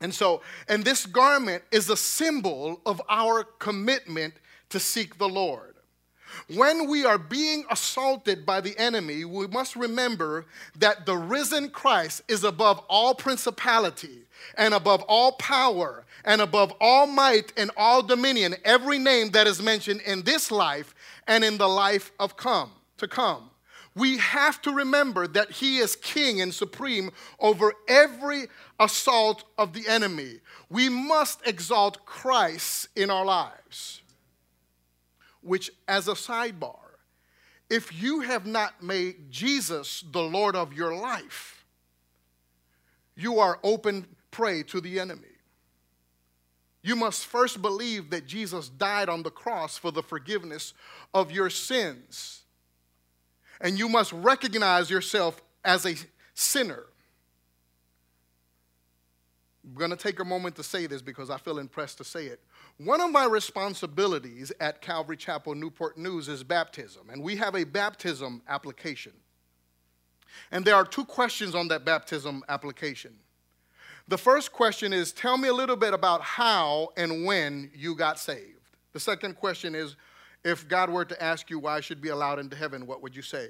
And 0.00 0.14
so, 0.14 0.42
and 0.68 0.84
this 0.84 1.04
garment 1.06 1.64
is 1.72 1.90
a 1.90 1.96
symbol 1.96 2.80
of 2.86 3.02
our 3.08 3.44
commitment 3.44 4.34
to 4.70 4.78
seek 4.78 5.18
the 5.18 5.28
Lord. 5.28 5.73
When 6.48 6.88
we 6.88 7.04
are 7.04 7.18
being 7.18 7.64
assaulted 7.70 8.44
by 8.44 8.60
the 8.60 8.76
enemy, 8.78 9.24
we 9.24 9.46
must 9.46 9.76
remember 9.76 10.46
that 10.78 11.06
the 11.06 11.16
risen 11.16 11.70
Christ 11.70 12.22
is 12.28 12.44
above 12.44 12.80
all 12.88 13.14
principality 13.14 14.22
and 14.56 14.74
above 14.74 15.02
all 15.02 15.32
power 15.32 16.04
and 16.24 16.40
above 16.40 16.72
all 16.80 17.06
might 17.06 17.52
and 17.56 17.70
all 17.76 18.02
dominion, 18.02 18.54
every 18.64 18.98
name 18.98 19.30
that 19.30 19.46
is 19.46 19.62
mentioned 19.62 20.00
in 20.02 20.22
this 20.22 20.50
life 20.50 20.94
and 21.26 21.44
in 21.44 21.58
the 21.58 21.68
life 21.68 22.12
of 22.18 22.36
come 22.36 22.70
to 22.98 23.08
come. 23.08 23.50
We 23.96 24.18
have 24.18 24.60
to 24.62 24.72
remember 24.72 25.28
that 25.28 25.52
he 25.52 25.78
is 25.78 25.94
king 25.94 26.40
and 26.40 26.52
supreme 26.52 27.10
over 27.38 27.72
every 27.86 28.48
assault 28.80 29.44
of 29.56 29.72
the 29.72 29.86
enemy. 29.86 30.40
We 30.68 30.88
must 30.88 31.46
exalt 31.46 32.04
Christ 32.04 32.88
in 32.96 33.08
our 33.08 33.24
lives 33.24 34.02
which, 35.44 35.70
as 35.86 36.08
a 36.08 36.12
sidebar, 36.12 36.78
if 37.70 38.00
you 38.00 38.20
have 38.20 38.46
not 38.46 38.82
made 38.82 39.30
Jesus 39.30 40.04
the 40.10 40.22
Lord 40.22 40.54
of 40.56 40.72
your 40.72 40.94
life, 40.94 41.64
you 43.16 43.38
are 43.38 43.58
open 43.62 44.06
prey 44.30 44.62
to 44.64 44.80
the 44.80 44.98
enemy. 44.98 45.28
You 46.82 46.96
must 46.96 47.24
first 47.24 47.62
believe 47.62 48.10
that 48.10 48.26
Jesus 48.26 48.68
died 48.68 49.08
on 49.08 49.22
the 49.22 49.30
cross 49.30 49.78
for 49.78 49.90
the 49.90 50.02
forgiveness 50.02 50.74
of 51.14 51.30
your 51.30 51.48
sins. 51.48 52.42
And 53.60 53.78
you 53.78 53.88
must 53.88 54.12
recognize 54.12 54.90
yourself 54.90 55.40
as 55.64 55.86
a 55.86 55.94
sinner. 56.34 56.84
I'm 59.64 59.74
going 59.74 59.90
to 59.90 59.96
take 59.96 60.20
a 60.20 60.24
moment 60.24 60.56
to 60.56 60.62
say 60.62 60.86
this 60.86 61.00
because 61.00 61.30
I 61.30 61.38
feel 61.38 61.58
impressed 61.58 61.98
to 61.98 62.04
say 62.04 62.26
it. 62.26 62.40
One 62.76 63.00
of 63.00 63.10
my 63.10 63.24
responsibilities 63.24 64.52
at 64.60 64.82
Calvary 64.82 65.16
Chapel 65.16 65.54
Newport 65.54 65.96
News 65.96 66.28
is 66.28 66.44
baptism, 66.44 67.08
and 67.10 67.22
we 67.22 67.36
have 67.36 67.54
a 67.54 67.64
baptism 67.64 68.42
application. 68.46 69.12
And 70.50 70.64
there 70.64 70.74
are 70.74 70.84
two 70.84 71.04
questions 71.04 71.54
on 71.54 71.68
that 71.68 71.84
baptism 71.84 72.42
application. 72.48 73.14
The 74.08 74.18
first 74.18 74.52
question 74.52 74.92
is 74.92 75.12
Tell 75.12 75.38
me 75.38 75.48
a 75.48 75.52
little 75.52 75.76
bit 75.76 75.94
about 75.94 76.20
how 76.20 76.88
and 76.96 77.24
when 77.24 77.70
you 77.74 77.94
got 77.94 78.18
saved. 78.18 78.60
The 78.92 79.00
second 79.00 79.36
question 79.36 79.74
is 79.74 79.96
If 80.44 80.68
God 80.68 80.90
were 80.90 81.06
to 81.06 81.22
ask 81.22 81.48
you 81.48 81.58
why 81.58 81.76
I 81.76 81.80
should 81.80 82.02
be 82.02 82.10
allowed 82.10 82.38
into 82.38 82.56
heaven, 82.56 82.86
what 82.86 83.02
would 83.02 83.16
you 83.16 83.22
say? 83.22 83.48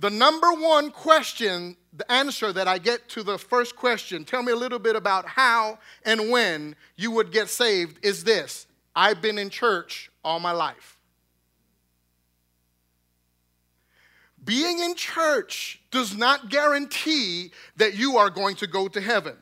The 0.00 0.08
number 0.08 0.50
one 0.54 0.90
question, 0.90 1.76
the 1.92 2.10
answer 2.10 2.54
that 2.54 2.66
I 2.66 2.78
get 2.78 3.06
to 3.10 3.22
the 3.22 3.38
first 3.38 3.76
question, 3.76 4.24
tell 4.24 4.42
me 4.42 4.50
a 4.50 4.56
little 4.56 4.78
bit 4.78 4.96
about 4.96 5.26
how 5.26 5.78
and 6.06 6.30
when 6.30 6.74
you 6.96 7.10
would 7.10 7.30
get 7.30 7.50
saved, 7.50 8.02
is 8.02 8.24
this 8.24 8.66
I've 8.96 9.20
been 9.20 9.36
in 9.36 9.50
church 9.50 10.10
all 10.24 10.40
my 10.40 10.52
life. 10.52 10.96
Being 14.42 14.78
in 14.78 14.94
church 14.94 15.82
does 15.90 16.16
not 16.16 16.48
guarantee 16.48 17.52
that 17.76 17.94
you 17.94 18.16
are 18.16 18.30
going 18.30 18.56
to 18.56 18.66
go 18.66 18.88
to 18.88 19.02
heaven. 19.02 19.36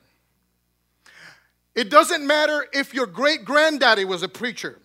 It 1.76 1.88
doesn't 1.88 2.26
matter 2.26 2.66
if 2.72 2.92
your 2.92 3.06
great 3.06 3.44
granddaddy 3.44 4.04
was 4.04 4.24
a 4.24 4.28
preacher. 4.28 4.80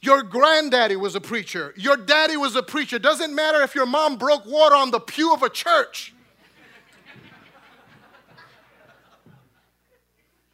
Your 0.00 0.22
granddaddy 0.22 0.96
was 0.96 1.14
a 1.14 1.20
preacher. 1.20 1.72
Your 1.76 1.96
daddy 1.96 2.36
was 2.36 2.54
a 2.54 2.62
preacher. 2.62 2.98
Doesn't 2.98 3.34
matter 3.34 3.62
if 3.62 3.74
your 3.74 3.86
mom 3.86 4.16
broke 4.16 4.46
water 4.46 4.74
on 4.74 4.90
the 4.90 5.00
pew 5.00 5.32
of 5.32 5.42
a 5.42 5.48
church. 5.48 6.14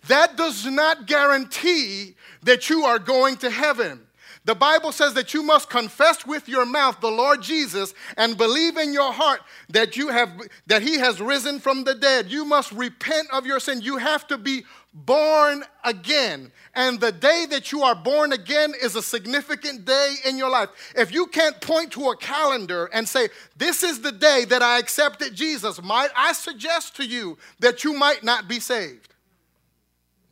that 0.09 0.37
does 0.37 0.67
not 0.67 1.07
guarantee 1.07 2.15
that 2.43 2.69
you 2.69 2.85
are 2.85 2.99
going 2.99 3.37
to 3.39 3.51
heaven. 3.51 4.07
The 4.45 4.55
Bible 4.57 4.91
says 4.91 5.15
that 5.15 5.35
you 5.35 5.43
must 5.45 5.71
confess 5.71 6.27
with 6.27 6.49
your 6.49 6.67
mouth 6.67 7.01
the 7.01 7.11
Lord 7.11 7.43
Jesus 7.43 7.95
and 8.17 8.37
believe 8.37 8.77
in 8.77 8.93
your 8.93 9.13
heart 9.13 9.41
that 9.69 9.97
you 9.97 10.09
have 10.09 10.33
that 10.67 10.83
he 10.83 10.99
has 10.99 11.21
risen 11.21 11.61
from 11.61 11.85
the 11.85 11.95
dead. 11.95 12.29
You 12.29 12.45
must 12.45 12.73
repent 12.73 13.29
of 13.33 13.47
your 13.47 13.61
sin. 13.61 13.83
You 13.83 13.99
have 13.99 14.27
to 14.29 14.39
be 14.39 14.65
born 14.93 15.65
again. 15.85 16.53
And 16.75 17.01
the 17.01 17.13
day 17.13 17.47
that 17.51 17.73
you 17.73 17.83
are 17.83 17.95
born 17.95 18.33
again 18.33 18.75
is 18.81 18.95
a 18.95 19.03
significant 19.03 19.85
day 19.85 20.15
in 20.27 20.37
your 20.37 20.51
life. 20.51 20.69
If 20.97 21.13
you 21.13 21.27
can't 21.27 21.61
point 21.61 21.93
to 21.93 22.11
a 22.11 22.17
calendar 22.17 22.87
and 22.93 23.09
say, 23.09 23.29
This 23.57 23.83
is 23.83 24.01
the 24.01 24.13
day 24.13 24.45
that 24.49 24.63
I 24.63 24.79
accepted 24.79 25.35
Jesus, 25.35 25.83
might 25.83 26.11
I 26.17 26.33
suggest 26.33 26.97
to 26.97 27.05
you 27.05 27.39
that 27.61 27.85
you 27.85 27.95
might 27.95 28.23
not 28.23 28.49
be 28.49 28.61
saved? 28.61 29.15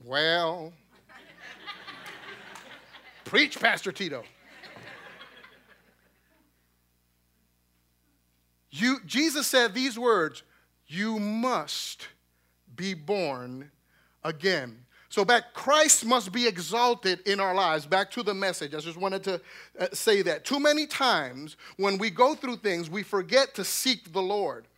Well, 0.05 0.73
preach, 3.25 3.61
Pastor 3.61 3.93
Tito. 3.93 4.25
You, 8.73 8.99
Jesus 9.05 9.47
said 9.47 9.75
these 9.75 9.99
words 9.99 10.43
You 10.87 11.19
must 11.19 12.07
be 12.75 12.95
born 12.95 13.71
again. 14.25 14.85
So 15.11 15.25
back, 15.25 15.55
Christ 15.55 16.07
must 16.07 16.31
be 16.31 16.47
exalted 16.47 17.21
in 17.27 17.41
our 17.41 17.53
lives. 17.53 17.85
Back 17.85 18.13
to 18.13 18.23
the 18.23 18.33
message. 18.33 18.75
I 18.75 18.79
just 18.79 18.97
wanted 18.97 19.25
to 19.25 19.41
uh, 19.79 19.89
say 19.93 20.23
that. 20.23 20.45
Too 20.45 20.61
many 20.61 20.87
times 20.87 21.57
when 21.79 21.99
we 21.99 22.11
go 22.11 22.37
through 22.37 22.57
things, 22.59 22.89
we 22.89 23.03
forget 23.03 23.55
to 23.57 23.65
seek 23.65 24.13
the 24.13 24.23
Lord. 24.23 24.69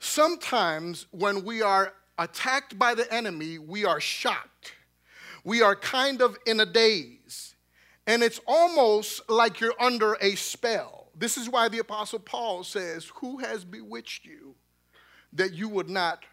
Sometimes 0.00 1.06
when 1.12 1.44
we 1.44 1.62
are 1.62 1.92
attacked 2.18 2.76
by 2.76 2.94
the 2.94 3.10
enemy, 3.14 3.58
we 3.58 3.84
are 3.84 4.00
shocked. 4.00 4.72
We 5.44 5.62
are 5.62 5.76
kind 5.76 6.22
of 6.22 6.36
in 6.44 6.58
a 6.58 6.66
daze. 6.66 7.54
And 8.08 8.24
it's 8.24 8.40
almost 8.48 9.30
like 9.30 9.60
you're 9.60 9.80
under 9.80 10.16
a 10.20 10.34
spell. 10.34 11.06
This 11.16 11.36
is 11.36 11.48
why 11.48 11.68
the 11.68 11.78
Apostle 11.78 12.18
Paul 12.18 12.64
says, 12.64 13.12
Who 13.16 13.38
has 13.38 13.64
bewitched 13.64 14.24
you 14.24 14.56
that 15.34 15.52
you 15.52 15.68
would 15.68 15.88
not 15.88 16.24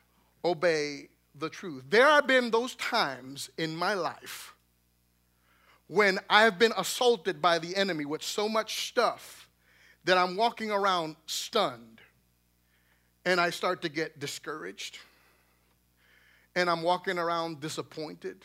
obey 0.43 1.09
the 1.35 1.49
truth? 1.49 1.83
There 1.89 2.05
have 2.05 2.27
been 2.27 2.51
those 2.51 2.75
times 2.75 3.49
in 3.57 3.75
my 3.75 3.93
life 3.93 4.53
when 5.87 6.19
I 6.29 6.43
have 6.43 6.59
been 6.59 6.73
assaulted 6.77 7.41
by 7.41 7.59
the 7.59 7.75
enemy 7.75 8.05
with 8.05 8.21
so 8.21 8.47
much 8.47 8.87
stuff 8.89 9.49
that 10.05 10.17
I'm 10.17 10.35
walking 10.35 10.71
around 10.71 11.15
stunned 11.25 11.99
and 13.25 13.39
I 13.39 13.49
start 13.49 13.81
to 13.81 13.89
get 13.89 14.19
discouraged 14.19 14.99
and 16.55 16.69
I'm 16.69 16.81
walking 16.81 17.17
around 17.17 17.59
disappointed, 17.59 18.43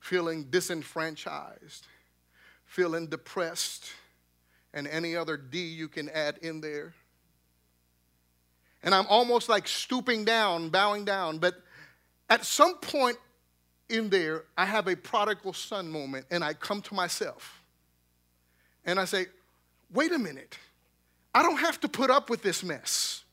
feeling 0.00 0.44
disenfranchised, 0.44 1.86
feeling 2.64 3.06
depressed, 3.08 3.86
and 4.72 4.86
any 4.86 5.16
other 5.16 5.36
D 5.36 5.58
you 5.58 5.88
can 5.88 6.08
add 6.10 6.38
in 6.42 6.60
there. 6.60 6.94
And 8.82 8.94
I'm 8.94 9.06
almost 9.08 9.48
like 9.48 9.66
stooping 9.66 10.24
down, 10.24 10.68
bowing 10.68 11.04
down. 11.04 11.38
But 11.38 11.54
at 12.28 12.44
some 12.44 12.78
point 12.78 13.16
in 13.88 14.08
there, 14.08 14.44
I 14.56 14.64
have 14.64 14.88
a 14.88 14.96
prodigal 14.96 15.52
son 15.52 15.88
moment, 15.88 16.26
and 16.30 16.42
I 16.42 16.54
come 16.54 16.82
to 16.82 16.94
myself. 16.94 17.62
And 18.84 18.98
I 18.98 19.04
say, 19.04 19.26
wait 19.92 20.12
a 20.12 20.18
minute. 20.18 20.58
I 21.34 21.42
don't 21.42 21.58
have 21.58 21.80
to 21.80 21.88
put 21.88 22.10
up 22.10 22.30
with 22.30 22.42
this 22.42 22.64
mess. 22.64 23.24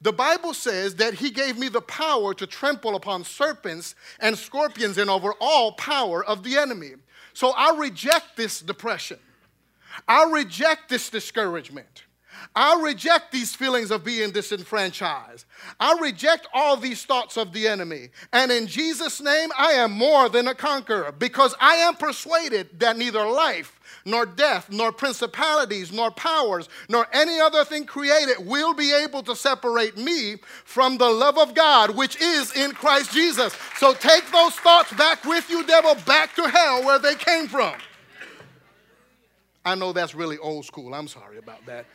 The 0.00 0.12
Bible 0.12 0.52
says 0.52 0.96
that 0.96 1.14
he 1.14 1.30
gave 1.30 1.58
me 1.58 1.68
the 1.68 1.80
power 1.80 2.34
to 2.34 2.46
trample 2.46 2.94
upon 2.94 3.24
serpents 3.24 3.94
and 4.20 4.36
scorpions 4.36 4.98
and 4.98 5.08
over 5.08 5.32
all 5.40 5.72
power 5.72 6.22
of 6.24 6.42
the 6.42 6.56
enemy. 6.58 6.92
So 7.32 7.52
I 7.56 7.76
reject 7.78 8.36
this 8.36 8.60
depression. 8.60 9.18
I 10.06 10.24
reject 10.30 10.88
this 10.88 11.08
discouragement. 11.08 12.03
I 12.54 12.80
reject 12.82 13.32
these 13.32 13.54
feelings 13.54 13.90
of 13.90 14.04
being 14.04 14.30
disenfranchised. 14.30 15.46
I 15.78 15.96
reject 16.00 16.48
all 16.52 16.76
these 16.76 17.04
thoughts 17.04 17.36
of 17.36 17.52
the 17.52 17.68
enemy. 17.68 18.10
And 18.32 18.50
in 18.50 18.66
Jesus' 18.66 19.20
name, 19.20 19.50
I 19.56 19.72
am 19.72 19.92
more 19.92 20.28
than 20.28 20.48
a 20.48 20.54
conqueror 20.54 21.12
because 21.12 21.54
I 21.60 21.76
am 21.76 21.94
persuaded 21.94 22.80
that 22.80 22.96
neither 22.96 23.24
life 23.24 23.80
nor 24.04 24.26
death, 24.26 24.70
nor 24.70 24.92
principalities, 24.92 25.92
nor 25.92 26.10
powers, 26.10 26.68
nor 26.88 27.06
any 27.12 27.40
other 27.40 27.64
thing 27.64 27.86
created 27.86 28.36
will 28.44 28.74
be 28.74 28.92
able 28.92 29.22
to 29.22 29.34
separate 29.34 29.96
me 29.96 30.36
from 30.64 30.98
the 30.98 31.08
love 31.08 31.38
of 31.38 31.54
God, 31.54 31.96
which 31.96 32.20
is 32.20 32.54
in 32.56 32.72
Christ 32.72 33.12
Jesus. 33.12 33.56
So 33.76 33.94
take 33.94 34.30
those 34.30 34.54
thoughts 34.56 34.92
back 34.92 35.24
with 35.24 35.48
you, 35.48 35.64
devil, 35.64 35.94
back 36.06 36.34
to 36.36 36.48
hell 36.48 36.84
where 36.84 36.98
they 36.98 37.14
came 37.14 37.48
from. 37.48 37.74
I 39.64 39.74
know 39.74 39.92
that's 39.92 40.14
really 40.14 40.38
old 40.38 40.64
school. 40.64 40.94
I'm 40.94 41.08
sorry 41.08 41.38
about 41.38 41.64
that. 41.66 41.86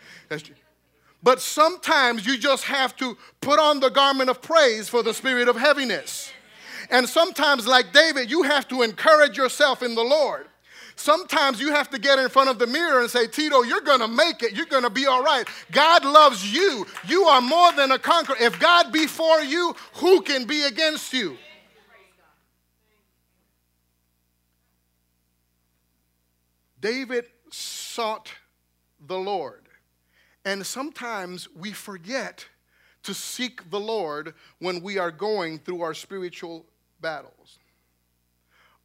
but 1.22 1.40
sometimes 1.40 2.26
you 2.26 2.38
just 2.38 2.64
have 2.64 2.96
to 2.98 3.18
put 3.42 3.60
on 3.60 3.80
the 3.80 3.90
garment 3.90 4.30
of 4.30 4.42
praise 4.42 4.90
for 4.90 5.04
the 5.04 5.14
spirit 5.14 5.48
of 5.48 5.56
heaviness. 5.56 6.32
And 6.90 7.08
sometimes, 7.08 7.68
like 7.68 7.94
David, 7.94 8.32
you 8.32 8.44
have 8.44 8.68
to 8.70 8.82
encourage 8.82 9.38
yourself 9.38 9.84
in 9.84 9.94
the 9.94 10.04
Lord. 10.04 10.48
Sometimes 10.96 11.62
you 11.62 11.72
have 11.72 11.90
to 11.92 12.00
get 12.00 12.20
in 12.20 12.28
front 12.28 12.50
of 12.50 12.60
the 12.60 12.68
mirror 12.68 13.00
and 13.00 13.10
say, 13.10 13.26
Tito, 13.26 13.64
you're 13.64 13.80
going 13.82 14.02
to 14.02 14.08
make 14.08 14.44
it. 14.44 14.54
You're 14.54 14.66
going 14.66 14.84
to 14.84 14.90
be 14.90 15.06
all 15.06 15.24
right. 15.24 15.48
God 15.72 16.04
loves 16.04 16.54
you. 16.54 16.86
You 17.08 17.24
are 17.24 17.40
more 17.40 17.72
than 17.72 17.92
a 17.92 18.00
conqueror. 18.00 18.36
If 18.38 18.60
God 18.60 18.92
be 18.92 19.08
for 19.08 19.40
you, 19.40 19.76
who 19.94 20.22
can 20.22 20.46
be 20.46 20.64
against 20.64 21.14
you? 21.14 21.38
David 26.82 27.26
sought 27.90 28.32
the 29.08 29.18
Lord. 29.18 29.68
And 30.46 30.66
sometimes 30.66 31.48
we 31.56 31.72
forget 31.72 32.46
to 33.04 33.14
seek 33.14 33.70
the 33.70 33.80
Lord 33.80 34.36
when 34.60 34.82
we 34.82 34.98
are 34.98 35.12
going 35.12 35.60
through 35.60 35.82
our 35.82 35.94
spiritual 35.94 36.66
battles. 37.02 37.58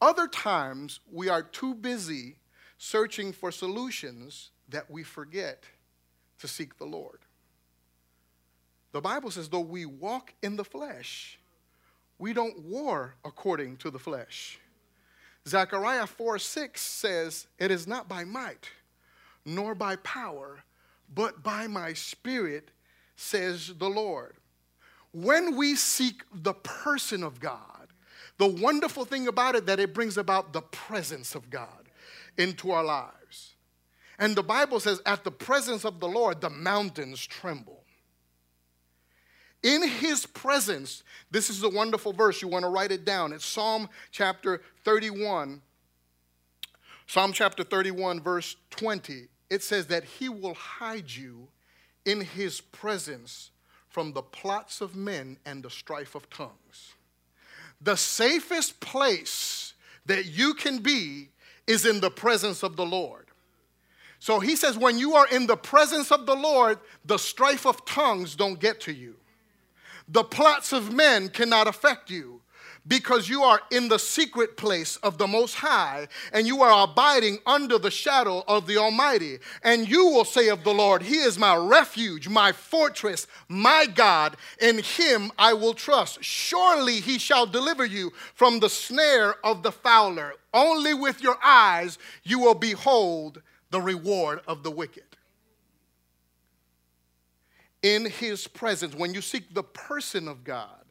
Other 0.00 0.26
times, 0.26 1.00
we 1.10 1.28
are 1.28 1.42
too 1.42 1.74
busy 1.74 2.36
searching 2.78 3.32
for 3.32 3.52
solutions 3.52 4.50
that 4.68 4.90
we 4.90 5.02
forget 5.02 5.64
to 6.38 6.48
seek 6.48 6.78
the 6.78 6.84
Lord. 6.84 7.20
The 8.92 9.00
Bible 9.00 9.30
says, 9.30 9.48
though 9.48 9.60
we 9.60 9.86
walk 9.86 10.32
in 10.42 10.56
the 10.56 10.64
flesh, 10.64 11.38
we 12.18 12.32
don't 12.32 12.60
war 12.60 13.16
according 13.24 13.76
to 13.78 13.90
the 13.90 13.98
flesh. 13.98 14.58
Zechariah 15.46 16.06
4 16.06 16.38
6 16.38 16.80
says, 16.80 17.46
It 17.58 17.70
is 17.70 17.86
not 17.86 18.08
by 18.08 18.24
might 18.24 18.70
nor 19.44 19.74
by 19.74 19.96
power, 19.96 20.64
but 21.14 21.42
by 21.42 21.66
my 21.66 21.92
spirit, 21.92 22.70
says 23.16 23.72
the 23.78 23.88
Lord. 23.88 24.34
When 25.12 25.56
we 25.56 25.76
seek 25.76 26.22
the 26.32 26.54
person 26.54 27.22
of 27.22 27.40
God, 27.40 27.88
the 28.38 28.48
wonderful 28.48 29.04
thing 29.04 29.28
about 29.28 29.54
it 29.54 29.66
that 29.66 29.78
it 29.78 29.94
brings 29.94 30.16
about 30.16 30.52
the 30.52 30.62
presence 30.62 31.34
of 31.34 31.50
God 31.50 31.88
into 32.36 32.72
our 32.72 32.82
lives. 32.82 33.54
And 34.18 34.34
the 34.34 34.42
Bible 34.42 34.80
says, 34.80 35.00
at 35.06 35.24
the 35.24 35.30
presence 35.30 35.84
of 35.84 36.00
the 36.00 36.08
Lord, 36.08 36.40
the 36.40 36.50
mountains 36.50 37.24
tremble. 37.24 37.82
In 39.62 39.86
his 39.88 40.26
presence, 40.26 41.02
this 41.30 41.48
is 41.48 41.62
a 41.62 41.68
wonderful 41.68 42.12
verse. 42.12 42.42
You 42.42 42.48
want 42.48 42.64
to 42.64 42.68
write 42.68 42.92
it 42.92 43.04
down. 43.04 43.32
It's 43.32 43.46
Psalm 43.46 43.88
chapter 44.10 44.60
31. 44.84 45.62
Psalm 47.06 47.32
chapter 47.32 47.64
31, 47.64 48.20
verse 48.20 48.56
20. 48.70 49.28
It 49.54 49.62
says 49.62 49.86
that 49.86 50.02
he 50.02 50.28
will 50.28 50.54
hide 50.54 51.08
you 51.08 51.46
in 52.04 52.22
his 52.22 52.60
presence 52.60 53.52
from 53.88 54.12
the 54.12 54.20
plots 54.20 54.80
of 54.80 54.96
men 54.96 55.36
and 55.46 55.62
the 55.62 55.70
strife 55.70 56.16
of 56.16 56.28
tongues. 56.28 56.94
The 57.80 57.94
safest 57.94 58.80
place 58.80 59.74
that 60.06 60.26
you 60.26 60.54
can 60.54 60.78
be 60.78 61.28
is 61.68 61.86
in 61.86 62.00
the 62.00 62.10
presence 62.10 62.64
of 62.64 62.74
the 62.74 62.84
Lord. 62.84 63.26
So 64.18 64.40
he 64.40 64.56
says, 64.56 64.76
when 64.76 64.98
you 64.98 65.14
are 65.14 65.28
in 65.28 65.46
the 65.46 65.56
presence 65.56 66.10
of 66.10 66.26
the 66.26 66.34
Lord, 66.34 66.80
the 67.04 67.16
strife 67.18 67.64
of 67.64 67.84
tongues 67.84 68.34
don't 68.34 68.58
get 68.58 68.80
to 68.80 68.92
you. 68.92 69.14
The 70.08 70.24
plots 70.24 70.72
of 70.72 70.92
men 70.92 71.28
cannot 71.28 71.68
affect 71.68 72.10
you 72.10 72.40
because 72.86 73.28
you 73.28 73.42
are 73.42 73.60
in 73.70 73.88
the 73.88 73.98
secret 73.98 74.56
place 74.56 74.96
of 74.96 75.16
the 75.16 75.26
Most 75.26 75.54
High 75.54 76.08
and 76.32 76.46
you 76.46 76.62
are 76.62 76.84
abiding 76.84 77.38
under 77.46 77.78
the 77.78 77.90
shadow 77.90 78.44
of 78.46 78.66
the 78.66 78.76
Almighty. 78.76 79.38
And 79.62 79.88
you 79.88 80.06
will 80.06 80.24
say 80.24 80.48
of 80.48 80.64
the 80.64 80.74
Lord, 80.74 81.02
He 81.02 81.16
is 81.16 81.38
my 81.38 81.56
refuge, 81.56 82.28
my 82.28 82.52
fortress, 82.52 83.26
my 83.48 83.86
God. 83.86 84.36
In 84.60 84.78
Him 84.78 85.32
I 85.38 85.54
will 85.54 85.74
trust. 85.74 86.22
Surely 86.22 87.00
He 87.00 87.18
shall 87.18 87.46
deliver 87.46 87.84
you 87.86 88.12
from 88.34 88.60
the 88.60 88.70
snare 88.70 89.34
of 89.44 89.62
the 89.62 89.72
fowler. 89.72 90.34
Only 90.52 90.94
with 90.94 91.22
your 91.22 91.38
eyes 91.42 91.98
you 92.22 92.38
will 92.38 92.54
behold 92.54 93.40
the 93.70 93.80
reward 93.80 94.40
of 94.46 94.62
the 94.62 94.70
wicked. 94.70 95.04
In 97.82 98.06
His 98.06 98.46
presence, 98.46 98.94
when 98.94 99.14
you 99.14 99.20
seek 99.20 99.52
the 99.54 99.62
person 99.62 100.28
of 100.28 100.44
God, 100.44 100.83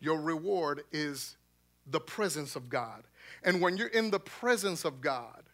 your 0.00 0.20
reward 0.20 0.82
is 0.92 1.36
the 1.86 2.00
presence 2.00 2.56
of 2.56 2.68
God. 2.68 3.04
And 3.44 3.60
when 3.60 3.76
you're 3.76 3.88
in 3.88 4.10
the 4.10 4.20
presence 4.20 4.84
of 4.84 5.00
God, 5.00 5.44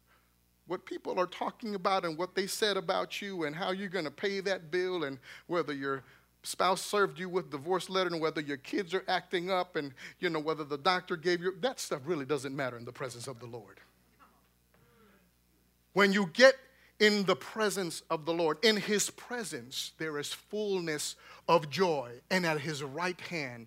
what 0.66 0.84
people 0.84 1.18
are 1.20 1.26
talking 1.26 1.74
about 1.74 2.04
and 2.04 2.18
what 2.18 2.34
they 2.34 2.46
said 2.46 2.76
about 2.76 3.22
you 3.22 3.44
and 3.44 3.54
how 3.54 3.70
you're 3.70 3.88
going 3.88 4.04
to 4.04 4.10
pay 4.10 4.40
that 4.40 4.70
bill 4.70 5.04
and 5.04 5.18
whether 5.46 5.72
your 5.72 6.02
spouse 6.42 6.80
served 6.80 7.18
you 7.18 7.28
with 7.28 7.50
divorce 7.50 7.88
letter 7.90 8.10
and 8.10 8.20
whether 8.20 8.40
your 8.40 8.56
kids 8.58 8.94
are 8.94 9.04
acting 9.08 9.50
up 9.50 9.76
and 9.76 9.92
you 10.20 10.30
know 10.30 10.38
whether 10.38 10.64
the 10.64 10.78
doctor 10.78 11.16
gave 11.16 11.40
you 11.40 11.54
that 11.60 11.80
stuff 11.80 12.00
really 12.04 12.24
doesn't 12.24 12.54
matter 12.54 12.76
in 12.76 12.84
the 12.84 12.92
presence 12.92 13.26
of 13.26 13.38
the 13.40 13.46
Lord. 13.46 13.80
When 15.92 16.12
you 16.12 16.30
get 16.32 16.54
in 17.00 17.24
the 17.24 17.36
presence 17.36 18.02
of 18.10 18.24
the 18.24 18.32
Lord, 18.32 18.58
in 18.62 18.76
his 18.76 19.10
presence 19.10 19.92
there 19.98 20.18
is 20.18 20.32
fullness 20.32 21.16
of 21.48 21.70
joy 21.70 22.12
and 22.30 22.44
at 22.46 22.60
his 22.60 22.82
right 22.82 23.20
hand 23.22 23.66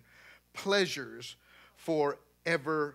pleasures 0.62 1.36
forevermore. 1.76 2.94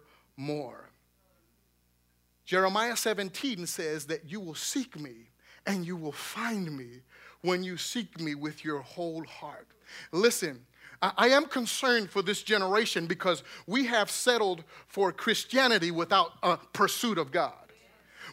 Jeremiah 2.45 2.95
17 2.95 3.65
says 3.65 4.05
that 4.05 4.29
you 4.29 4.39
will 4.39 4.53
seek 4.53 4.99
me 4.99 5.31
and 5.65 5.83
you 5.83 5.95
will 5.95 6.11
find 6.11 6.77
me 6.77 7.01
when 7.41 7.63
you 7.63 7.75
seek 7.75 8.19
me 8.19 8.35
with 8.35 8.63
your 8.63 8.81
whole 8.81 9.23
heart. 9.25 9.67
Listen, 10.11 10.63
I, 11.01 11.29
am 11.29 11.45
concerned 11.45 12.11
for 12.11 12.21
this 12.21 12.43
generation 12.43 13.07
because 13.07 13.43
we 13.65 13.85
have 13.85 14.11
settled 14.11 14.63
for 14.87 15.11
Christianity 15.11 15.89
without 15.89 16.33
a 16.43 16.57
pursuit 16.57 17.17
of 17.17 17.31
God. 17.31 17.64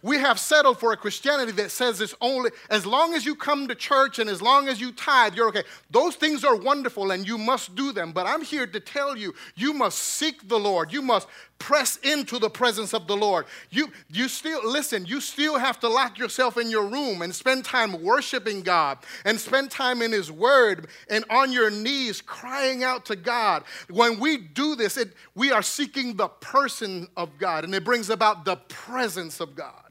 We 0.02 0.18
have 0.18 0.38
settled 0.38 0.78
for 0.78 0.92
a 0.92 0.96
Christianity 0.96 1.52
that 1.52 1.70
says 1.70 2.00
it's 2.00 2.14
only 2.20 2.50
as 2.70 2.86
long 2.86 3.14
as 3.14 3.24
you 3.24 3.34
come 3.34 3.68
to 3.68 3.74
church 3.74 4.18
and 4.18 4.28
as 4.30 4.40
long 4.40 4.68
as 4.68 4.80
you 4.80 4.92
tithe, 4.92 5.34
you're 5.34 5.48
okay. 5.48 5.64
Those 5.90 6.16
things 6.16 6.44
are 6.44 6.56
wonderful 6.56 7.10
and 7.10 7.26
you 7.26 7.38
must 7.38 7.74
do 7.74 7.92
them. 7.92 8.12
But 8.12 8.26
I'm 8.26 8.42
here 8.42 8.66
to 8.66 8.80
tell 8.80 9.16
you, 9.16 9.34
you 9.54 9.72
must 9.72 9.98
seek 9.98 10.48
the 10.48 10.58
Lord. 10.58 10.92
You 10.92 11.02
must 11.02 11.28
press 11.62 11.96
into 11.98 12.40
the 12.40 12.50
presence 12.50 12.92
of 12.92 13.06
the 13.06 13.16
Lord. 13.16 13.46
You, 13.70 13.88
you 14.10 14.26
still, 14.26 14.68
listen, 14.68 15.06
you 15.06 15.20
still 15.20 15.58
have 15.58 15.78
to 15.80 15.88
lock 15.88 16.18
yourself 16.18 16.58
in 16.58 16.68
your 16.68 16.88
room 16.88 17.22
and 17.22 17.32
spend 17.32 17.64
time 17.64 18.02
worshiping 18.02 18.62
God 18.62 18.98
and 19.24 19.38
spend 19.38 19.70
time 19.70 20.02
in 20.02 20.10
His 20.10 20.30
Word 20.30 20.88
and 21.08 21.24
on 21.30 21.52
your 21.52 21.70
knees 21.70 22.20
crying 22.20 22.82
out 22.82 23.04
to 23.06 23.16
God. 23.16 23.62
When 23.88 24.18
we 24.18 24.38
do 24.38 24.74
this, 24.74 24.96
it, 24.96 25.12
we 25.36 25.52
are 25.52 25.62
seeking 25.62 26.16
the 26.16 26.28
person 26.28 27.06
of 27.16 27.38
God 27.38 27.62
and 27.62 27.72
it 27.74 27.84
brings 27.84 28.10
about 28.10 28.44
the 28.44 28.56
presence 28.56 29.38
of 29.38 29.54
God. 29.54 29.81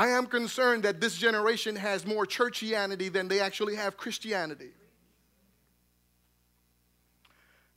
I 0.00 0.08
am 0.08 0.24
concerned 0.24 0.84
that 0.84 0.98
this 0.98 1.14
generation 1.14 1.76
has 1.76 2.06
more 2.06 2.24
churchianity 2.24 3.12
than 3.12 3.28
they 3.28 3.38
actually 3.38 3.76
have 3.76 3.98
Christianity. 3.98 4.70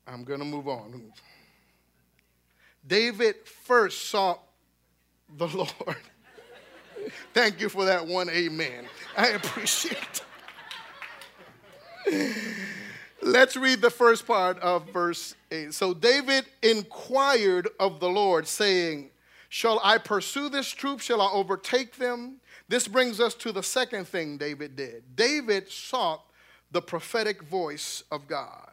I'm 0.07 0.23
going 0.23 0.39
to 0.39 0.45
move 0.45 0.69
on. 0.69 1.11
David 2.87 3.35
first 3.45 4.05
sought 4.09 4.39
the 5.35 5.47
Lord. 5.53 5.97
Thank 7.33 7.59
you 7.59 7.67
for 7.67 7.83
that 7.83 8.07
one 8.07 8.29
amen. 8.29 8.85
I 9.17 9.31
appreciate 9.31 10.21
it. 12.07 12.37
Let's 13.21 13.57
read 13.57 13.81
the 13.81 13.89
first 13.89 14.25
part 14.25 14.57
of 14.59 14.89
verse 14.91 15.35
8. 15.51 15.73
So 15.73 15.93
David 15.93 16.45
inquired 16.61 17.67
of 17.81 17.99
the 17.99 18.07
Lord, 18.07 18.47
saying, 18.47 19.09
Shall 19.53 19.79
I 19.83 19.99
pursue 19.99 20.49
this 20.49 20.71
troop? 20.71 20.99
Shall 20.99 21.21
I 21.21 21.29
overtake 21.31 21.97
them? 21.97 22.37
This 22.69 22.87
brings 22.87 23.19
us 23.19 23.35
to 23.35 23.51
the 23.51 23.61
second 23.61 24.07
thing 24.07 24.39
David 24.39 24.75
did. 24.75 25.15
David 25.15 25.69
sought 25.69 26.23
the 26.71 26.81
prophetic 26.81 27.43
voice 27.43 28.03
of 28.11 28.27
God. 28.27 28.71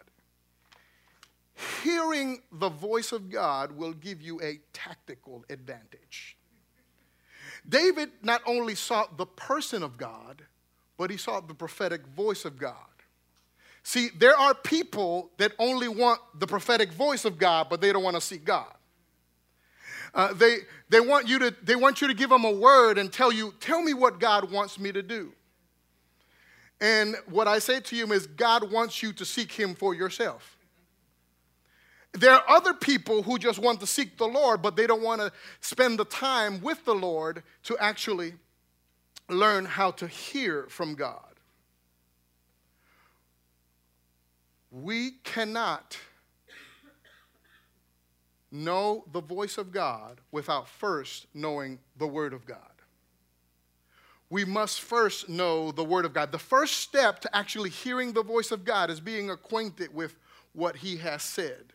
Hearing 1.82 2.40
the 2.50 2.70
voice 2.70 3.12
of 3.12 3.28
God 3.28 3.72
will 3.72 3.92
give 3.92 4.22
you 4.22 4.40
a 4.40 4.58
tactical 4.72 5.44
advantage. 5.50 6.38
David 7.68 8.08
not 8.22 8.40
only 8.46 8.74
sought 8.74 9.18
the 9.18 9.26
person 9.26 9.82
of 9.82 9.98
God, 9.98 10.40
but 10.96 11.10
he 11.10 11.18
sought 11.18 11.46
the 11.46 11.52
prophetic 11.52 12.06
voice 12.06 12.46
of 12.46 12.58
God. 12.58 12.74
See, 13.82 14.08
there 14.18 14.34
are 14.34 14.54
people 14.54 15.30
that 15.36 15.52
only 15.58 15.88
want 15.88 16.22
the 16.38 16.46
prophetic 16.46 16.90
voice 16.90 17.26
of 17.26 17.36
God, 17.36 17.66
but 17.68 17.82
they 17.82 17.92
don't 17.92 18.02
want 18.02 18.16
to 18.16 18.22
see 18.22 18.38
God. 18.38 18.72
Uh, 20.14 20.32
they, 20.32 20.58
they, 20.88 21.00
want 21.00 21.28
you 21.28 21.38
to, 21.38 21.54
they 21.62 21.76
want 21.76 22.00
you 22.00 22.08
to 22.08 22.14
give 22.14 22.30
them 22.30 22.44
a 22.44 22.50
word 22.50 22.98
and 22.98 23.12
tell 23.12 23.32
you, 23.32 23.54
tell 23.60 23.82
me 23.82 23.94
what 23.94 24.18
God 24.18 24.50
wants 24.50 24.78
me 24.78 24.90
to 24.92 25.02
do. 25.02 25.32
And 26.80 27.14
what 27.28 27.46
I 27.46 27.58
say 27.58 27.80
to 27.80 27.96
you 27.96 28.10
is, 28.12 28.26
God 28.26 28.72
wants 28.72 29.02
you 29.02 29.12
to 29.14 29.24
seek 29.24 29.52
Him 29.52 29.74
for 29.74 29.94
yourself. 29.94 30.56
There 32.12 32.32
are 32.32 32.42
other 32.48 32.74
people 32.74 33.22
who 33.22 33.38
just 33.38 33.58
want 33.58 33.80
to 33.80 33.86
seek 33.86 34.16
the 34.16 34.26
Lord, 34.26 34.62
but 34.62 34.76
they 34.76 34.86
don't 34.86 35.02
want 35.02 35.20
to 35.20 35.30
spend 35.60 35.98
the 35.98 36.04
time 36.04 36.60
with 36.60 36.84
the 36.84 36.94
Lord 36.94 37.42
to 37.64 37.78
actually 37.78 38.34
learn 39.28 39.64
how 39.64 39.92
to 39.92 40.08
hear 40.08 40.66
from 40.68 40.94
God. 40.94 41.22
We 44.72 45.12
cannot 45.22 45.96
know 48.50 49.04
the 49.12 49.20
voice 49.20 49.58
of 49.58 49.72
God 49.72 50.20
without 50.32 50.68
first 50.68 51.26
knowing 51.34 51.78
the 51.96 52.06
Word 52.06 52.32
of 52.32 52.46
God. 52.46 52.58
We 54.28 54.44
must 54.44 54.80
first 54.80 55.28
know 55.28 55.72
the 55.72 55.84
Word 55.84 56.04
of 56.04 56.12
God. 56.12 56.30
The 56.30 56.38
first 56.38 56.78
step 56.78 57.20
to 57.20 57.36
actually 57.36 57.70
hearing 57.70 58.12
the 58.12 58.22
voice 58.22 58.52
of 58.52 58.64
God 58.64 58.90
is 58.90 59.00
being 59.00 59.30
acquainted 59.30 59.92
with 59.92 60.14
what 60.52 60.76
He 60.76 60.96
has 60.98 61.22
said. 61.22 61.72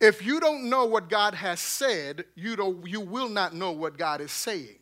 If 0.00 0.24
you 0.24 0.40
don't 0.40 0.68
know 0.68 0.84
what 0.84 1.08
God 1.08 1.34
has 1.34 1.58
said, 1.58 2.26
you, 2.34 2.56
don't, 2.56 2.86
you 2.86 3.00
will 3.00 3.30
not 3.30 3.54
know 3.54 3.72
what 3.72 3.96
God 3.96 4.20
is 4.20 4.32
saying. 4.32 4.78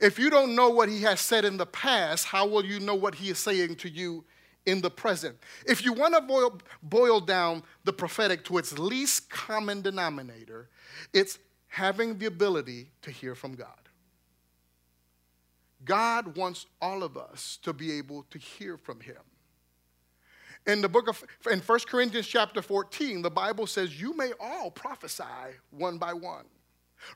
If 0.00 0.18
you 0.18 0.30
don't 0.30 0.54
know 0.54 0.70
what 0.70 0.88
He 0.88 1.02
has 1.02 1.20
said 1.20 1.44
in 1.44 1.58
the 1.58 1.66
past, 1.66 2.26
how 2.26 2.46
will 2.46 2.64
you 2.64 2.80
know 2.80 2.94
what 2.94 3.14
He 3.14 3.28
is 3.28 3.38
saying 3.38 3.76
to 3.76 3.90
you 3.90 4.24
in 4.66 4.80
the 4.80 4.90
present. 4.90 5.38
If 5.66 5.84
you 5.84 5.92
want 5.92 6.14
to 6.14 6.20
boil, 6.20 6.60
boil 6.82 7.20
down 7.20 7.62
the 7.84 7.92
prophetic 7.92 8.44
to 8.46 8.58
its 8.58 8.78
least 8.78 9.30
common 9.30 9.80
denominator, 9.80 10.68
it's 11.12 11.38
having 11.68 12.18
the 12.18 12.26
ability 12.26 12.90
to 13.02 13.10
hear 13.10 13.34
from 13.34 13.54
God. 13.54 13.68
God 15.84 16.36
wants 16.36 16.66
all 16.82 17.02
of 17.02 17.16
us 17.16 17.58
to 17.62 17.72
be 17.72 17.92
able 17.92 18.24
to 18.30 18.38
hear 18.38 18.76
from 18.76 19.00
Him. 19.00 19.16
In 20.66 20.80
the 20.80 20.88
book 20.88 21.08
of, 21.08 21.22
in 21.50 21.60
1 21.60 21.78
Corinthians 21.86 22.26
chapter 22.26 22.60
14, 22.60 23.22
the 23.22 23.30
Bible 23.30 23.68
says, 23.68 24.00
You 24.00 24.16
may 24.16 24.32
all 24.40 24.70
prophesy 24.70 25.22
one 25.70 25.96
by 25.96 26.12
one. 26.12 26.44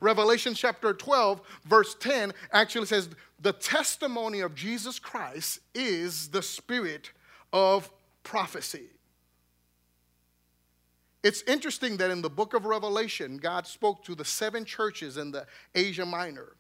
Revelation 0.01 0.55
chapter 0.55 0.93
12, 0.93 1.41
verse 1.65 1.97
10 1.99 2.33
actually 2.53 2.87
says, 2.87 3.09
The 3.41 3.53
testimony 3.53 4.41
of 4.41 4.55
Jesus 4.55 5.01
Christ 5.01 5.61
is 5.75 6.29
the 6.29 6.43
spirit 6.43 7.11
of 7.53 7.91
prophecy. 8.23 8.89
It's 11.23 11.43
interesting 11.43 11.99
that 11.99 12.11
in 12.11 12.23
the 12.23 12.31
book 12.31 12.55
of 12.55 12.65
Revelation, 12.65 13.37
God 13.37 13.67
spoke 13.67 14.05
to 14.05 14.15
the 14.15 14.25
seven 14.25 14.65
churches 14.65 15.17
in 15.17 15.31
the 15.31 15.47
Asia 15.75 16.07
Minor. 16.07 16.57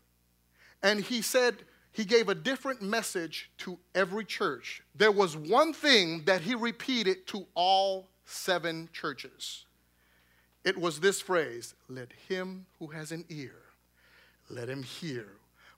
And 0.82 1.00
he 1.00 1.22
said, 1.22 1.56
he 1.92 2.04
gave 2.04 2.28
a 2.28 2.34
different 2.34 2.82
message 2.82 3.50
to 3.58 3.78
every 3.94 4.24
church. 4.24 4.82
There 4.94 5.10
was 5.10 5.36
one 5.36 5.72
thing 5.72 6.22
that 6.24 6.42
he 6.42 6.54
repeated 6.54 7.26
to 7.28 7.46
all 7.54 8.08
seven 8.24 8.88
churches. 8.92 9.64
It 10.64 10.76
was 10.76 11.00
this 11.00 11.20
phrase 11.20 11.74
Let 11.88 12.12
him 12.28 12.66
who 12.78 12.88
has 12.88 13.12
an 13.12 13.24
ear, 13.28 13.56
let 14.48 14.68
him 14.68 14.82
hear 14.82 15.26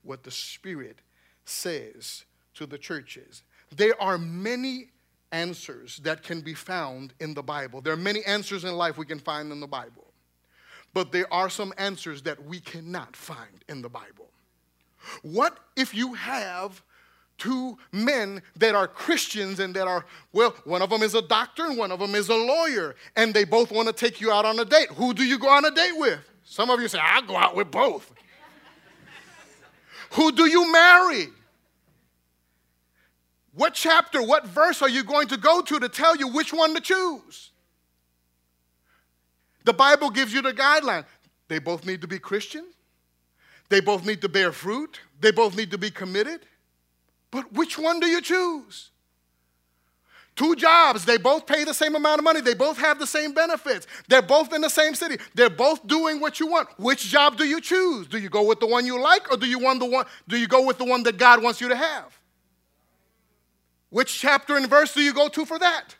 what 0.03 0.25
the 0.25 0.31
Spirit 0.31 0.99
says 1.45 2.25
to 2.55 2.67
the 2.67 2.79
churches. 2.79 3.43
There 3.75 4.01
are 4.01 4.19
many 4.19 4.91
answers 5.33 5.99
that 6.05 6.23
can 6.23 6.41
be 6.41 6.55
found 6.55 7.15
in 7.19 7.35
the 7.35 7.43
Bible. 7.43 7.81
There 7.81 7.93
are 7.93 7.97
many 7.97 8.25
answers 8.25 8.65
in 8.65 8.75
life 8.75 8.97
we 8.97 9.07
can 9.07 9.19
find 9.19 9.51
in 9.51 9.61
the 9.61 9.67
Bible, 9.67 10.13
but 10.95 11.11
there 11.11 11.33
are 11.33 11.51
some 11.51 11.73
answers 11.79 12.23
that 12.23 12.45
we 12.45 12.61
cannot 12.61 13.17
find 13.17 13.65
in 13.69 13.83
the 13.83 13.89
Bible. 13.89 14.29
What 15.23 15.59
if 15.77 15.95
you 15.95 16.15
have 16.15 16.83
two 17.39 17.77
men 17.91 18.41
that 18.57 18.75
are 18.77 18.87
Christians 18.87 19.59
and 19.59 19.75
that 19.75 19.89
are, 19.89 20.07
well, 20.33 20.55
one 20.65 20.81
of 20.81 20.91
them 20.91 21.03
is 21.03 21.15
a 21.17 21.23
doctor 21.23 21.67
and 21.67 21.77
one 21.77 21.91
of 21.91 21.99
them 21.99 22.15
is 22.15 22.29
a 22.29 22.37
lawyer, 22.37 22.95
and 23.17 23.35
they 23.35 23.45
both 23.45 23.73
want 23.73 23.89
to 23.89 23.93
take 23.93 24.21
you 24.21 24.31
out 24.31 24.45
on 24.45 24.59
a 24.61 24.65
date? 24.65 24.89
Who 24.91 25.13
do 25.13 25.25
you 25.25 25.39
go 25.39 25.49
on 25.49 25.65
a 25.65 25.71
date 25.71 25.97
with? 25.97 26.21
Some 26.45 26.71
of 26.71 26.81
you 26.81 26.87
say, 26.87 27.01
I'll 27.03 27.23
go 27.23 27.37
out 27.37 27.57
with 27.57 27.71
both. 27.71 28.13
Who 30.13 30.31
do 30.31 30.45
you 30.45 30.71
marry? 30.71 31.29
What 33.55 33.75
chapter, 33.75 34.23
what 34.23 34.47
verse 34.47 34.81
are 34.81 34.89
you 34.89 35.05
going 35.05 35.29
to 35.29 35.37
go 35.37 35.61
to 35.61 35.79
to 35.79 35.89
tell 35.89 36.17
you 36.17 36.29
which 36.29 36.53
one 36.53 36.75
to 36.75 36.81
choose? 36.81 37.51
The 39.65 39.73
Bible 39.73 40.11
gives 40.11 40.33
you 40.33 40.43
the 40.43 40.53
guideline. 40.53 41.05
They 41.49 41.59
both 41.59 41.85
need 41.87 42.01
to 42.01 42.09
be 42.09 42.19
Christian. 42.19 42.67
They 43.69 43.81
both 43.81 44.05
need 44.07 44.21
to 44.23 44.29
bear 44.29 44.53
fruit. 44.53 45.01
They 45.21 45.33
both 45.33 45.57
need 45.57 45.71
to 45.71 45.79
be 45.79 45.91
committed. 45.91 46.41
But 47.31 47.53
which 47.53 47.79
one 47.79 48.01
do 48.01 48.07
you 48.07 48.21
choose? 48.21 48.91
Two 50.35 50.57
jobs, 50.57 51.05
they 51.05 51.19
both 51.19 51.47
pay 51.47 51.65
the 51.65 51.75
same 51.75 51.95
amount 51.95 52.19
of 52.19 52.25
money. 52.25 52.41
They 52.41 52.55
both 52.55 52.79
have 52.79 52.99
the 52.99 53.07
same 53.07 53.33
benefits. 53.33 53.87
They're 54.09 54.23
both 54.23 54.55
in 54.55 54.63
the 54.63 54.71
same 54.71 54.95
city. 54.95 55.19
They're 55.35 55.51
both 55.51 55.87
doing 55.87 56.21
what 56.21 56.41
you 56.41 56.47
want. 56.47 56.71
Which 56.79 57.05
job 57.05 57.37
do 57.37 57.45
you 57.45 57.61
choose? 57.61 58.07
Do 58.07 58.17
you 58.17 58.31
go 58.31 58.43
with 58.43 58.61
the 58.61 58.67
one 58.67 58.87
you 58.87 59.01
like 59.01 59.31
or 59.31 59.37
do 59.37 59.47
you 59.47 59.59
want 59.59 59.81
the 59.81 59.87
one 59.87 60.07
do 60.29 60.39
you 60.39 60.49
go 60.49 60.67
with 60.67 60.79
the 60.79 60.87
one 60.87 61.03
that 61.03 61.19
God 61.19 61.43
wants 61.43 61.61
you 61.61 61.69
to 61.69 61.77
have? 61.77 62.19
Which 63.93 64.19
chapter 64.19 64.57
and 64.57 64.71
verse 64.71 64.95
do 64.95 65.03
you 65.03 65.13
go 65.13 65.29
to 65.29 65.45
for 65.45 65.59
that? 65.59 65.95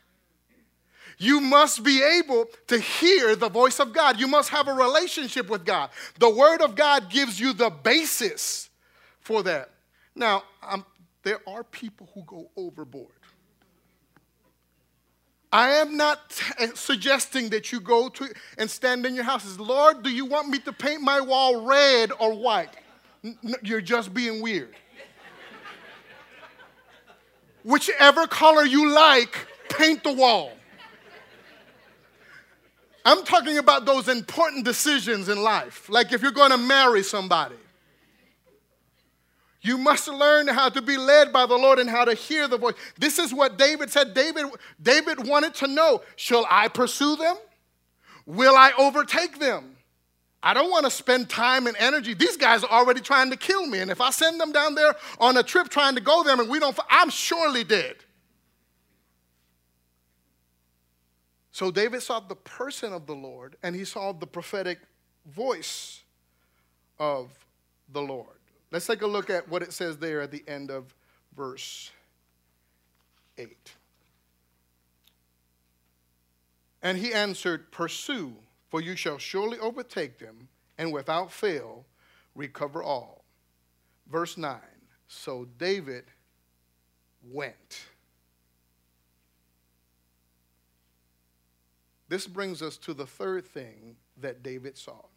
You 1.19 1.39
must 1.39 1.83
be 1.83 2.01
able 2.01 2.47
to 2.65 2.79
hear 2.79 3.35
the 3.35 3.49
voice 3.49 3.79
of 3.79 3.93
God. 3.93 4.19
You 4.19 4.27
must 4.27 4.49
have 4.49 4.67
a 4.67 4.73
relationship 4.73 5.47
with 5.47 5.63
God. 5.63 5.91
The 6.17 6.29
Word 6.29 6.61
of 6.63 6.75
God 6.75 7.11
gives 7.11 7.39
you 7.39 7.53
the 7.53 7.69
basis 7.69 8.71
for 9.19 9.43
that. 9.43 9.69
Now, 10.15 10.41
um, 10.67 10.83
there 11.21 11.37
are 11.45 11.63
people 11.63 12.09
who 12.15 12.23
go 12.23 12.49
overboard. 12.57 13.13
I 15.51 15.73
am 15.73 15.95
not 15.95 16.31
t- 16.31 16.43
eh, 16.57 16.71
suggesting 16.73 17.49
that 17.49 17.71
you 17.71 17.79
go 17.79 18.09
to 18.09 18.27
and 18.57 18.67
stand 18.67 19.05
in 19.05 19.13
your 19.13 19.23
house 19.23 19.45
and 19.45 19.55
say, 19.55 19.61
Lord, 19.61 20.01
do 20.01 20.09
you 20.09 20.25
want 20.25 20.49
me 20.49 20.57
to 20.59 20.73
paint 20.73 21.03
my 21.03 21.21
wall 21.21 21.63
red 21.63 22.11
or 22.19 22.33
white? 22.33 22.75
N- 23.23 23.37
you're 23.61 23.81
just 23.81 24.15
being 24.15 24.41
weird 24.41 24.75
whichever 27.63 28.27
color 28.27 28.63
you 28.63 28.89
like, 28.91 29.47
paint 29.69 30.03
the 30.03 30.13
wall. 30.13 30.51
I'm 33.05 33.23
talking 33.25 33.57
about 33.57 33.85
those 33.85 34.07
important 34.07 34.63
decisions 34.63 35.27
in 35.27 35.41
life. 35.41 35.89
Like 35.89 36.13
if 36.13 36.21
you're 36.21 36.31
going 36.31 36.51
to 36.51 36.57
marry 36.57 37.03
somebody, 37.03 37.55
you 39.61 39.77
must 39.77 40.07
learn 40.07 40.47
how 40.47 40.69
to 40.69 40.81
be 40.81 40.97
led 40.97 41.31
by 41.31 41.45
the 41.45 41.55
Lord 41.55 41.79
and 41.79 41.89
how 41.89 42.05
to 42.05 42.13
hear 42.13 42.47
the 42.47 42.57
voice. 42.57 42.75
This 42.97 43.17
is 43.17 43.33
what 43.33 43.57
David 43.57 43.89
said. 43.89 44.13
David, 44.13 44.45
David 44.81 45.25
wanted 45.25 45.53
to 45.55 45.67
know 45.67 46.01
Shall 46.15 46.45
I 46.49 46.67
pursue 46.67 47.15
them? 47.15 47.35
Will 48.25 48.55
I 48.55 48.71
overtake 48.77 49.39
them? 49.39 49.77
I 50.45 50.53
don't 50.53 50.69
want 50.69 50.83
to 50.83 50.91
spend 50.91 51.29
time 51.29 51.67
and 51.67 51.77
energy. 51.79 52.13
These 52.13 52.35
guys 52.35 52.65
are 52.65 52.69
already 52.69 52.99
trying 52.99 53.31
to 53.31 53.37
kill 53.37 53.65
me. 53.65 53.79
And 53.79 53.89
if 53.89 54.01
I 54.01 54.11
send 54.11 54.41
them 54.41 54.51
down 54.51 54.75
there 54.75 54.93
on 55.17 55.37
a 55.37 55.43
trip 55.43 55.69
trying 55.69 55.95
to 55.95 56.01
go 56.01 56.21
there 56.21 56.37
and 56.37 56.49
we 56.49 56.59
don't, 56.59 56.77
I'm 56.89 57.09
surely 57.09 57.63
dead. 57.63 57.95
So 61.53 61.71
David 61.71 62.01
saw 62.01 62.19
the 62.19 62.35
person 62.35 62.91
of 62.91 63.05
the 63.05 63.15
Lord 63.15 63.55
and 63.63 63.73
he 63.73 63.85
saw 63.85 64.11
the 64.11 64.27
prophetic 64.27 64.79
voice 65.25 66.01
of 66.99 67.29
the 67.93 68.01
Lord. 68.01 68.27
Let's 68.69 68.85
take 68.85 69.01
a 69.01 69.07
look 69.07 69.29
at 69.29 69.47
what 69.47 69.61
it 69.61 69.71
says 69.71 69.97
there 69.97 70.21
at 70.21 70.31
the 70.31 70.43
end 70.45 70.71
of 70.71 70.93
verse 71.37 71.91
8. 73.37 73.55
And 76.81 76.97
he 76.97 77.13
answered, 77.13 77.71
Pursue, 77.71 78.33
for 78.73 78.81
you 78.81 78.95
shall 78.95 79.19
surely 79.19 79.59
overtake 79.59 80.17
them, 80.17 80.47
and 80.79 80.91
without 80.91 81.31
fail 81.31 81.85
recover 82.33 82.81
all. 82.81 83.23
Verse 84.11 84.35
9 84.35 84.57
So 85.07 85.45
David 85.59 86.05
went. 87.31 87.85
This 92.09 92.25
brings 92.25 92.63
us 92.63 92.77
to 92.77 92.95
the 92.95 93.05
third 93.05 93.45
thing 93.45 93.95
that 94.19 94.41
David 94.41 94.75
sought. 94.75 95.11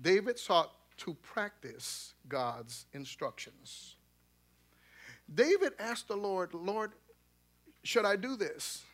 David 0.00 0.38
sought 0.38 0.70
to 0.98 1.14
practice 1.14 2.14
God's 2.28 2.86
instructions. 2.92 3.96
David 5.34 5.72
asked 5.80 6.06
the 6.06 6.16
Lord, 6.16 6.54
Lord, 6.54 6.92
should 7.82 8.04
I 8.04 8.14
do 8.14 8.36
this? 8.36 8.84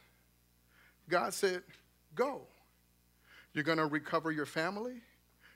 God 1.11 1.35
said, 1.35 1.63
Go. 2.15 2.47
You're 3.55 3.65
going 3.65 3.79
to 3.79 3.87
recover 3.87 4.31
your 4.31 4.47
family, 4.47 5.01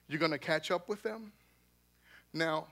you're 0.09 0.19
going 0.19 0.33
to 0.33 0.39
catch 0.39 0.71
up 0.71 0.89
with 0.89 1.03
them. 1.03 1.33
Now, 2.33 2.69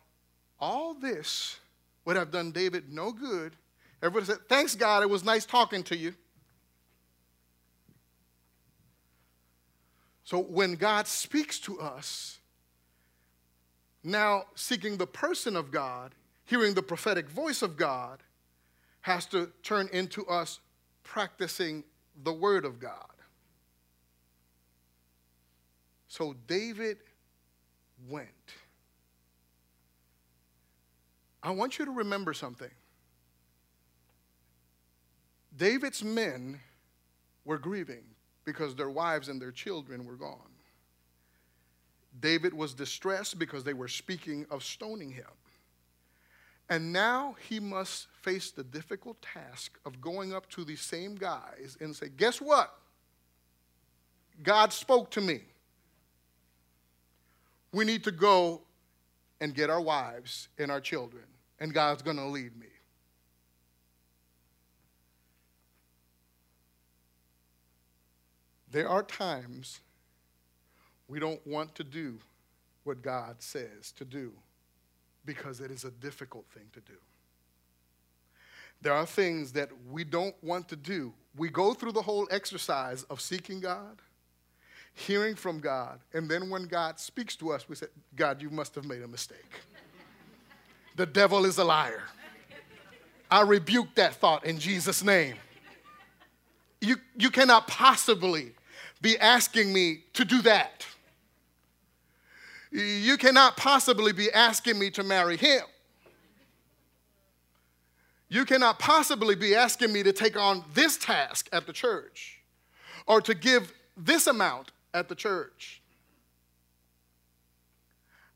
all 0.58 0.94
this 0.94 1.58
would 2.04 2.16
have 2.16 2.30
done 2.30 2.50
David 2.50 2.92
no 2.92 3.12
good. 3.12 3.56
Everybody 4.02 4.26
said, 4.26 4.48
Thanks, 4.48 4.74
God, 4.74 5.02
it 5.02 5.10
was 5.10 5.24
nice 5.24 5.44
talking 5.44 5.82
to 5.84 5.96
you. 5.96 6.14
So 10.24 10.38
when 10.38 10.74
God 10.74 11.06
speaks 11.06 11.58
to 11.60 11.80
us, 11.80 12.38
now 14.04 14.44
seeking 14.54 14.96
the 14.96 15.06
person 15.06 15.56
of 15.56 15.70
God, 15.70 16.14
hearing 16.44 16.74
the 16.74 16.82
prophetic 16.82 17.28
voice 17.28 17.62
of 17.62 17.76
God, 17.76 18.22
has 19.02 19.26
to 19.26 19.50
turn 19.62 19.88
into 19.92 20.24
us 20.26 20.60
practicing 21.02 21.84
the 22.22 22.32
word 22.32 22.64
of 22.64 22.78
God. 22.78 23.10
So 26.10 26.34
David 26.48 26.98
went. 28.08 28.26
I 31.40 31.52
want 31.52 31.78
you 31.78 31.84
to 31.84 31.92
remember 31.92 32.34
something. 32.34 32.70
David's 35.56 36.02
men 36.02 36.58
were 37.44 37.58
grieving 37.58 38.02
because 38.44 38.74
their 38.74 38.90
wives 38.90 39.28
and 39.28 39.40
their 39.40 39.52
children 39.52 40.04
were 40.04 40.16
gone. 40.16 40.50
David 42.18 42.54
was 42.54 42.74
distressed 42.74 43.38
because 43.38 43.62
they 43.62 43.72
were 43.72 43.86
speaking 43.86 44.46
of 44.50 44.64
stoning 44.64 45.12
him. 45.12 45.30
And 46.68 46.92
now 46.92 47.36
he 47.48 47.60
must 47.60 48.08
face 48.20 48.50
the 48.50 48.64
difficult 48.64 49.22
task 49.22 49.78
of 49.86 50.00
going 50.00 50.34
up 50.34 50.50
to 50.50 50.64
these 50.64 50.80
same 50.80 51.14
guys 51.14 51.78
and 51.80 51.94
say, 51.94 52.08
Guess 52.08 52.40
what? 52.40 52.74
God 54.42 54.72
spoke 54.72 55.12
to 55.12 55.20
me. 55.20 55.42
We 57.72 57.84
need 57.84 58.04
to 58.04 58.10
go 58.10 58.62
and 59.40 59.54
get 59.54 59.70
our 59.70 59.80
wives 59.80 60.48
and 60.58 60.70
our 60.70 60.80
children, 60.80 61.24
and 61.58 61.72
God's 61.72 62.02
going 62.02 62.16
to 62.16 62.26
lead 62.26 62.58
me. 62.58 62.66
There 68.70 68.88
are 68.88 69.02
times 69.02 69.80
we 71.08 71.18
don't 71.18 71.44
want 71.46 71.74
to 71.74 71.84
do 71.84 72.18
what 72.84 73.02
God 73.02 73.36
says 73.40 73.92
to 73.96 74.04
do 74.04 74.32
because 75.24 75.60
it 75.60 75.70
is 75.70 75.84
a 75.84 75.90
difficult 75.90 76.46
thing 76.54 76.66
to 76.72 76.80
do. 76.80 76.98
There 78.82 78.92
are 78.94 79.06
things 79.06 79.52
that 79.52 79.70
we 79.90 80.04
don't 80.04 80.36
want 80.42 80.68
to 80.68 80.76
do. 80.76 81.12
We 81.36 81.48
go 81.48 81.74
through 81.74 81.92
the 81.92 82.02
whole 82.02 82.26
exercise 82.30 83.02
of 83.04 83.20
seeking 83.20 83.60
God, 83.60 84.00
hearing 84.94 85.34
from 85.34 85.60
God, 85.60 86.00
and 86.12 86.28
then 86.28 86.50
when 86.50 86.64
God 86.64 87.00
speaks 87.00 87.36
to 87.36 87.50
us, 87.52 87.68
we 87.68 87.76
say, 87.76 87.86
God, 88.16 88.42
you 88.42 88.50
must 88.50 88.74
have 88.74 88.84
made 88.84 89.02
a 89.02 89.08
mistake. 89.08 89.60
the 90.96 91.06
devil 91.06 91.44
is 91.44 91.58
a 91.58 91.64
liar. 91.64 92.02
I 93.30 93.42
rebuke 93.42 93.94
that 93.94 94.14
thought 94.14 94.44
in 94.44 94.58
Jesus' 94.58 95.04
name. 95.04 95.36
You, 96.80 96.96
you 97.16 97.30
cannot 97.30 97.66
possibly 97.68 98.52
be 99.00 99.18
asking 99.18 99.72
me 99.72 100.04
to 100.14 100.24
do 100.24 100.42
that. 100.42 100.86
You 102.72 103.16
cannot 103.16 103.56
possibly 103.56 104.12
be 104.12 104.30
asking 104.32 104.78
me 104.78 104.90
to 104.90 105.02
marry 105.02 105.36
him. 105.36 105.62
You 108.28 108.44
cannot 108.44 108.78
possibly 108.78 109.34
be 109.34 109.56
asking 109.56 109.92
me 109.92 110.04
to 110.04 110.12
take 110.12 110.38
on 110.38 110.64
this 110.72 110.96
task 110.96 111.48
at 111.52 111.66
the 111.66 111.72
church 111.72 112.38
or 113.06 113.20
to 113.22 113.34
give 113.34 113.72
this 113.96 114.28
amount 114.28 114.70
at 114.94 115.08
the 115.08 115.14
church. 115.14 115.82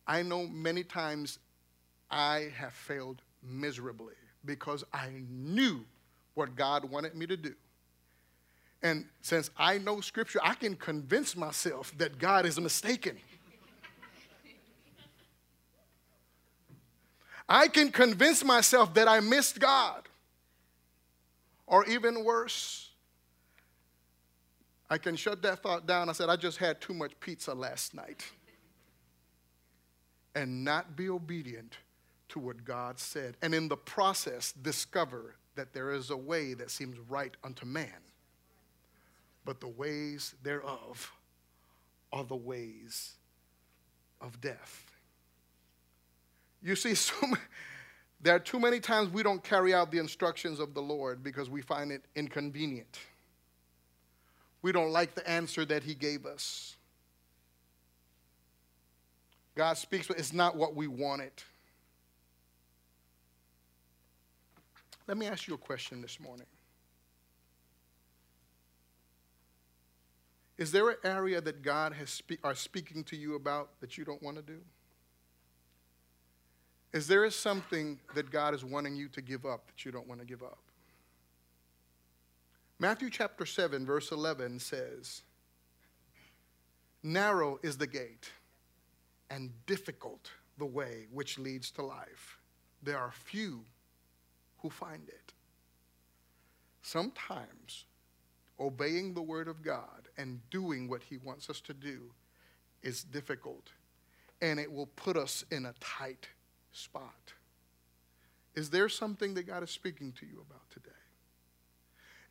I 0.07 0.23
know 0.23 0.47
many 0.47 0.85
times 0.85 1.39
I 2.11 2.51
have 2.57 2.75
failed 2.75 3.23
miserably 3.43 4.15
because 4.45 4.85
I 4.93 5.11
knew 5.29 5.85
what 6.35 6.55
God 6.57 6.85
wanted 6.85 7.15
me 7.15 7.27
to 7.27 7.37
do. 7.37 7.55
And 8.83 9.07
since 9.23 9.51
I 9.57 9.79
know 9.79 10.01
scripture, 10.01 10.41
I 10.43 10.55
can 10.55 10.77
convince 10.77 11.35
myself 11.35 11.97
that 11.97 12.19
God 12.19 12.45
is 12.45 12.61
mistaken. 12.61 13.17
I 17.49 17.69
can 17.69 17.91
convince 17.91 18.45
myself 18.45 18.95
that 18.95 19.09
I 19.09 19.21
missed 19.21 19.59
God. 19.59 20.09
Or 21.67 21.87
even 21.87 22.25
worse, 22.25 22.84
I 24.91 24.99
can 24.99 25.17
shut 25.17 25.43
that 25.43 25.63
thought 25.63 25.87
down. 25.87 26.09
I 26.09 26.13
said, 26.13 26.29
I 26.29 26.37
just 26.37 26.59
had 26.59 26.81
too 26.81 26.95
much 26.95 27.13
pizza 27.21 27.55
last 27.55 27.95
night. 27.95 28.25
And 30.37 30.65
not 30.65 30.97
be 30.97 31.09
obedient 31.09 31.77
to 32.31 32.41
what 32.41 32.65
God 32.65 32.99
said. 32.99 33.37
And 33.41 33.55
in 33.55 33.69
the 33.69 33.77
process, 33.77 34.51
discover 34.51 35.37
that 35.55 35.73
there 35.73 35.93
is 35.93 36.11
a 36.11 36.17
way 36.17 36.55
that 36.55 36.73
seems 36.73 36.99
right 37.09 37.33
unto 37.45 37.65
man 37.65 38.03
but 39.45 39.61
the 39.61 39.69
ways 39.69 40.35
thereof 40.43 41.13
are 42.13 42.25
the 42.25 42.37
ways 42.37 43.13
of 44.21 44.41
death. 44.41 44.87
You 46.63 46.77
see, 46.77 46.95
so 46.95 47.15
there 48.21 48.35
are 48.35 48.41
too 48.41 48.59
many 48.59 48.81
times 48.81 49.11
we 49.11 49.23
don't 49.23 49.43
carry 49.43 49.75
out 49.75 49.91
the 49.91 49.99
instructions 49.99 50.61
of 50.61 50.75
the 50.75 50.83
Lord 50.83 51.23
because 51.23 51.51
we 51.51 51.61
find 51.61 51.93
it 51.93 52.05
inconvenient. 52.17 52.99
We 54.65 54.73
don't 54.73 54.93
like 54.93 55.15
the 55.15 55.29
answer 55.29 55.67
that 55.67 55.83
He 55.83 55.95
gave 55.95 56.25
us. 56.25 56.77
God 59.55 59.77
speaks, 59.77 60.09
but 60.09 60.19
it's 60.19 60.33
not 60.33 60.57
what 60.57 60.75
we 60.75 60.87
wanted. 60.87 61.33
Let 65.07 65.19
me 65.19 65.27
ask 65.27 65.47
you 65.47 65.53
a 65.53 65.59
question 65.59 66.01
this 66.01 66.19
morning. 66.19 66.47
Is 70.57 70.73
there 70.73 70.89
an 70.89 70.97
area 71.05 71.43
that 71.43 71.61
God 71.61 71.93
has 71.93 72.09
spe- 72.09 72.43
are 72.43 72.55
speaking 72.55 73.05
to 73.05 73.17
you 73.17 73.35
about 73.35 73.69
that 73.83 73.99
you 73.99 74.05
don't 74.07 74.23
want 74.23 74.37
to 74.39 74.43
do? 74.43 74.61
Is 76.95 77.07
there 77.07 77.29
something 77.31 78.01
that 78.15 78.31
God 78.31 78.55
is 78.55 78.65
wanting 78.65 78.97
you 78.97 79.09
to 79.09 79.21
give 79.21 79.45
up 79.45 79.67
that 79.67 79.85
you 79.85 79.93
don't 79.93 80.09
want 80.09 80.23
to 80.23 80.27
give 80.27 80.43
up? 80.43 80.64
Matthew 82.85 83.09
chapter 83.09 83.47
7, 83.47 83.87
verse 83.87 84.13
11 84.13 84.59
says, 84.59 85.23
Narrow 87.03 87.59
is 87.63 87.79
the 87.79 87.87
gate, 87.87 88.31
and 89.31 89.51
difficult 89.65 90.31
the 90.59 90.67
way 90.67 91.07
which 91.11 91.39
leads 91.39 91.71
to 91.71 91.83
life. 91.83 92.37
There 92.83 92.99
are 92.99 93.11
few 93.11 93.65
who 94.59 94.69
find 94.69 95.09
it. 95.09 95.33
Sometimes 96.83 97.87
obeying 98.61 99.15
the 99.15 99.23
Word 99.23 99.49
of 99.49 99.63
God 99.63 100.11
and 100.19 100.43
doing 100.51 100.87
what 100.87 101.05
He 101.05 101.17
wants 101.17 101.49
us 101.49 101.63
to 101.63 101.73
do 101.73 102.13
is 102.83 103.03
difficult, 103.03 103.71
and 104.43 104.61
it 104.61 104.71
will 104.71 104.89
put 104.89 105.17
us 105.17 105.43
in 105.51 105.65
a 105.65 105.73
tight 105.81 106.29
spot. 106.73 107.33
Is 108.55 108.69
there 108.69 108.91
something 108.91 109.33
that 109.33 109.47
God 109.47 109.63
is 109.63 109.71
speaking 109.71 110.13
to 110.21 110.27
you 110.27 110.45
about 110.47 110.69
today? 110.69 111.04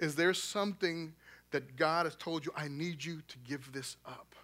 Is 0.03 0.15
there 0.15 0.33
something 0.33 1.13
that 1.51 1.77
God 1.77 2.05
has 2.05 2.15
told 2.17 2.45
you, 2.45 2.51
I 2.57 2.67
need 2.67 3.05
you 3.05 3.21
to 3.25 3.37
give 3.47 3.71
this 3.71 3.95
up? 4.05 4.35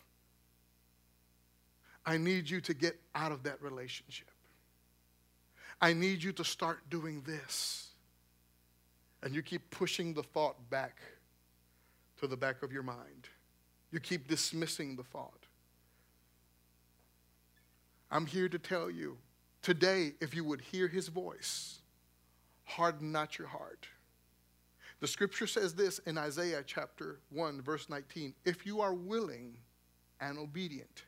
I 2.05 2.15
need 2.15 2.49
you 2.49 2.61
to 2.61 2.73
get 2.73 2.97
out 3.13 3.33
of 3.33 3.43
that 3.43 3.61
relationship. 3.61 4.31
I 5.81 5.91
need 5.91 6.23
you 6.23 6.31
to 6.31 6.45
start 6.45 6.89
doing 6.89 7.23
this. 7.27 7.89
And 9.21 9.35
you 9.35 9.41
keep 9.41 9.69
pushing 9.69 10.13
the 10.13 10.23
thought 10.23 10.55
back 10.69 11.01
to 12.21 12.27
the 12.27 12.37
back 12.37 12.63
of 12.63 12.71
your 12.71 12.83
mind. 12.83 13.27
You 13.91 13.99
keep 13.99 14.29
dismissing 14.29 14.95
the 14.95 15.03
thought. 15.03 15.45
I'm 18.09 18.25
here 18.25 18.47
to 18.47 18.57
tell 18.57 18.89
you 18.89 19.17
today, 19.61 20.13
if 20.21 20.33
you 20.33 20.45
would 20.45 20.61
hear 20.61 20.87
his 20.87 21.09
voice, 21.09 21.79
harden 22.63 23.11
not 23.11 23.37
your 23.37 23.49
heart. 23.49 23.89
The 24.99 25.07
scripture 25.07 25.47
says 25.47 25.73
this 25.73 25.99
in 25.99 26.17
Isaiah 26.17 26.63
chapter 26.65 27.19
1, 27.29 27.61
verse 27.61 27.87
19 27.89 28.33
If 28.43 28.65
you 28.65 28.81
are 28.81 28.93
willing 28.93 29.57
and 30.19 30.37
obedient, 30.37 31.03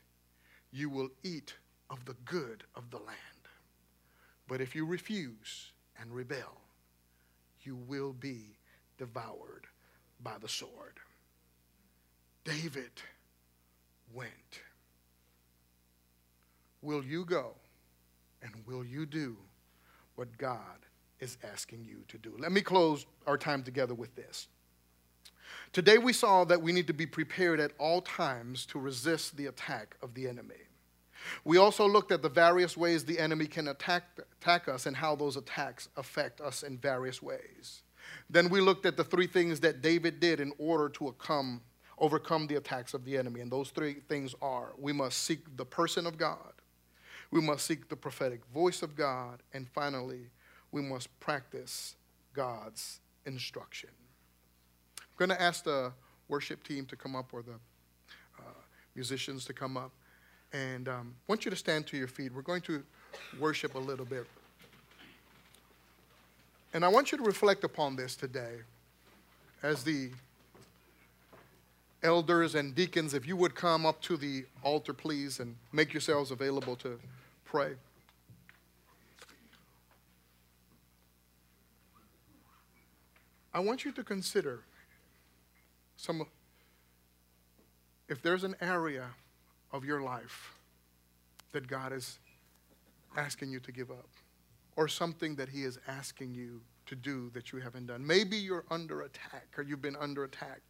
you 0.70 0.88
will 0.88 1.10
eat 1.22 1.54
of 1.90 2.04
the 2.06 2.16
good 2.24 2.64
of 2.74 2.90
the 2.90 2.98
land. 2.98 3.18
But 4.48 4.60
if 4.60 4.74
you 4.74 4.86
refuse 4.86 5.72
and 6.00 6.14
rebel, 6.14 6.60
you 7.62 7.76
will 7.76 8.12
be 8.12 8.56
devoured 8.96 9.66
by 10.22 10.34
the 10.40 10.48
sword. 10.48 10.98
David 12.44 12.90
went. 14.12 14.60
Will 16.80 17.04
you 17.04 17.24
go 17.24 17.54
and 18.42 18.52
will 18.66 18.84
you 18.84 19.06
do 19.06 19.36
what 20.16 20.36
God 20.38 20.58
is 21.22 21.38
asking 21.52 21.84
you 21.84 21.98
to 22.08 22.18
do? 22.18 22.34
Let 22.38 22.52
me 22.52 22.60
close 22.60 23.06
our 23.26 23.38
time 23.38 23.62
together 23.62 23.94
with 23.94 24.14
this. 24.16 24.48
Today 25.72 25.96
we 25.96 26.12
saw 26.12 26.44
that 26.44 26.60
we 26.60 26.72
need 26.72 26.88
to 26.88 26.92
be 26.92 27.06
prepared 27.06 27.60
at 27.60 27.70
all 27.78 28.02
times 28.02 28.66
to 28.66 28.78
resist 28.78 29.36
the 29.36 29.46
attack 29.46 29.96
of 30.02 30.14
the 30.14 30.28
enemy. 30.28 30.56
We 31.44 31.56
also 31.56 31.88
looked 31.88 32.10
at 32.10 32.22
the 32.22 32.28
various 32.28 32.76
ways 32.76 33.04
the 33.04 33.20
enemy 33.20 33.46
can 33.46 33.68
attack, 33.68 34.02
attack 34.40 34.68
us 34.68 34.86
and 34.86 34.96
how 34.96 35.14
those 35.14 35.36
attacks 35.36 35.88
affect 35.96 36.40
us 36.40 36.64
in 36.64 36.76
various 36.76 37.22
ways. 37.22 37.82
Then 38.28 38.48
we 38.50 38.60
looked 38.60 38.84
at 38.84 38.96
the 38.96 39.04
three 39.04 39.28
things 39.28 39.60
that 39.60 39.80
David 39.80 40.18
did 40.18 40.40
in 40.40 40.52
order 40.58 40.88
to 40.88 41.14
come, 41.18 41.60
overcome 41.98 42.48
the 42.48 42.56
attacks 42.56 42.94
of 42.94 43.04
the 43.04 43.16
enemy. 43.16 43.40
And 43.40 43.52
those 43.52 43.70
three 43.70 43.94
things 44.08 44.34
are 44.42 44.72
we 44.76 44.92
must 44.92 45.18
seek 45.18 45.56
the 45.56 45.64
person 45.64 46.04
of 46.04 46.18
God, 46.18 46.52
we 47.30 47.40
must 47.40 47.64
seek 47.64 47.88
the 47.88 47.96
prophetic 47.96 48.40
voice 48.52 48.82
of 48.82 48.96
God, 48.96 49.42
and 49.54 49.68
finally, 49.68 50.26
we 50.72 50.80
must 50.80 51.08
practice 51.20 51.94
God's 52.32 53.00
instruction. 53.26 53.90
I'm 54.98 55.04
going 55.16 55.30
to 55.30 55.40
ask 55.40 55.64
the 55.64 55.92
worship 56.28 56.64
team 56.64 56.86
to 56.86 56.96
come 56.96 57.14
up 57.14 57.32
or 57.32 57.42
the 57.42 57.52
uh, 58.38 58.42
musicians 58.94 59.44
to 59.44 59.52
come 59.52 59.76
up. 59.76 59.92
And 60.52 60.88
um, 60.88 61.14
want 61.28 61.44
you 61.44 61.50
to 61.50 61.56
stand 61.56 61.86
to 61.88 61.96
your 61.96 62.08
feet. 62.08 62.34
We're 62.34 62.42
going 62.42 62.62
to 62.62 62.82
worship 63.38 63.74
a 63.74 63.78
little 63.78 64.04
bit. 64.04 64.26
And 66.74 66.84
I 66.84 66.88
want 66.88 67.12
you 67.12 67.18
to 67.18 67.24
reflect 67.24 67.64
upon 67.64 67.96
this 67.96 68.16
today 68.16 68.60
as 69.62 69.84
the 69.84 70.10
elders 72.02 72.54
and 72.54 72.74
deacons, 72.74 73.14
if 73.14 73.26
you 73.26 73.36
would 73.36 73.54
come 73.54 73.86
up 73.86 74.00
to 74.02 74.16
the 74.16 74.44
altar, 74.62 74.92
please, 74.92 75.38
and 75.38 75.54
make 75.72 75.92
yourselves 75.92 76.30
available 76.30 76.74
to 76.76 76.98
pray. 77.44 77.74
I 83.54 83.60
want 83.60 83.84
you 83.84 83.92
to 83.92 84.02
consider 84.02 84.60
some 85.96 86.26
if 88.08 88.22
there's 88.22 88.44
an 88.44 88.56
area 88.60 89.06
of 89.72 89.84
your 89.84 90.02
life 90.02 90.54
that 91.52 91.66
God 91.66 91.92
is 91.92 92.18
asking 93.16 93.50
you 93.50 93.60
to 93.60 93.72
give 93.72 93.90
up, 93.90 94.08
or 94.76 94.88
something 94.88 95.36
that 95.36 95.50
He 95.50 95.64
is 95.64 95.78
asking 95.86 96.34
you 96.34 96.62
to 96.86 96.96
do 96.96 97.30
that 97.34 97.52
you 97.52 97.60
haven't 97.60 97.86
done. 97.86 98.06
Maybe 98.06 98.36
you're 98.36 98.64
under 98.70 99.02
attack, 99.02 99.46
or 99.56 99.62
you've 99.62 99.82
been 99.82 99.96
under 99.96 100.24
attack, 100.24 100.60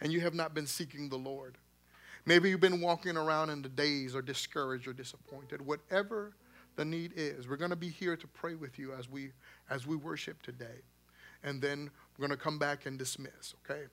and 0.00 0.12
you 0.12 0.20
have 0.20 0.34
not 0.34 0.54
been 0.54 0.66
seeking 0.66 1.08
the 1.08 1.16
Lord. 1.16 1.56
Maybe 2.26 2.50
you've 2.50 2.60
been 2.60 2.80
walking 2.80 3.16
around 3.16 3.50
in 3.50 3.62
the 3.62 3.68
daze 3.68 4.14
or 4.14 4.20
discouraged 4.20 4.86
or 4.86 4.92
disappointed. 4.92 5.64
Whatever 5.64 6.34
the 6.76 6.84
need 6.84 7.12
is, 7.16 7.48
we're 7.48 7.56
going 7.56 7.70
to 7.70 7.76
be 7.76 7.88
here 7.88 8.16
to 8.16 8.26
pray 8.26 8.54
with 8.54 8.78
you 8.78 8.92
as 8.92 9.08
we 9.08 9.30
as 9.70 9.86
we 9.86 9.96
worship 9.96 10.42
today. 10.42 10.82
And 11.42 11.62
then 11.62 11.90
we're 12.18 12.26
going 12.26 12.36
to 12.36 12.42
come 12.42 12.58
back 12.58 12.86
and 12.86 12.98
dismiss, 12.98 13.54
okay? 13.64 13.84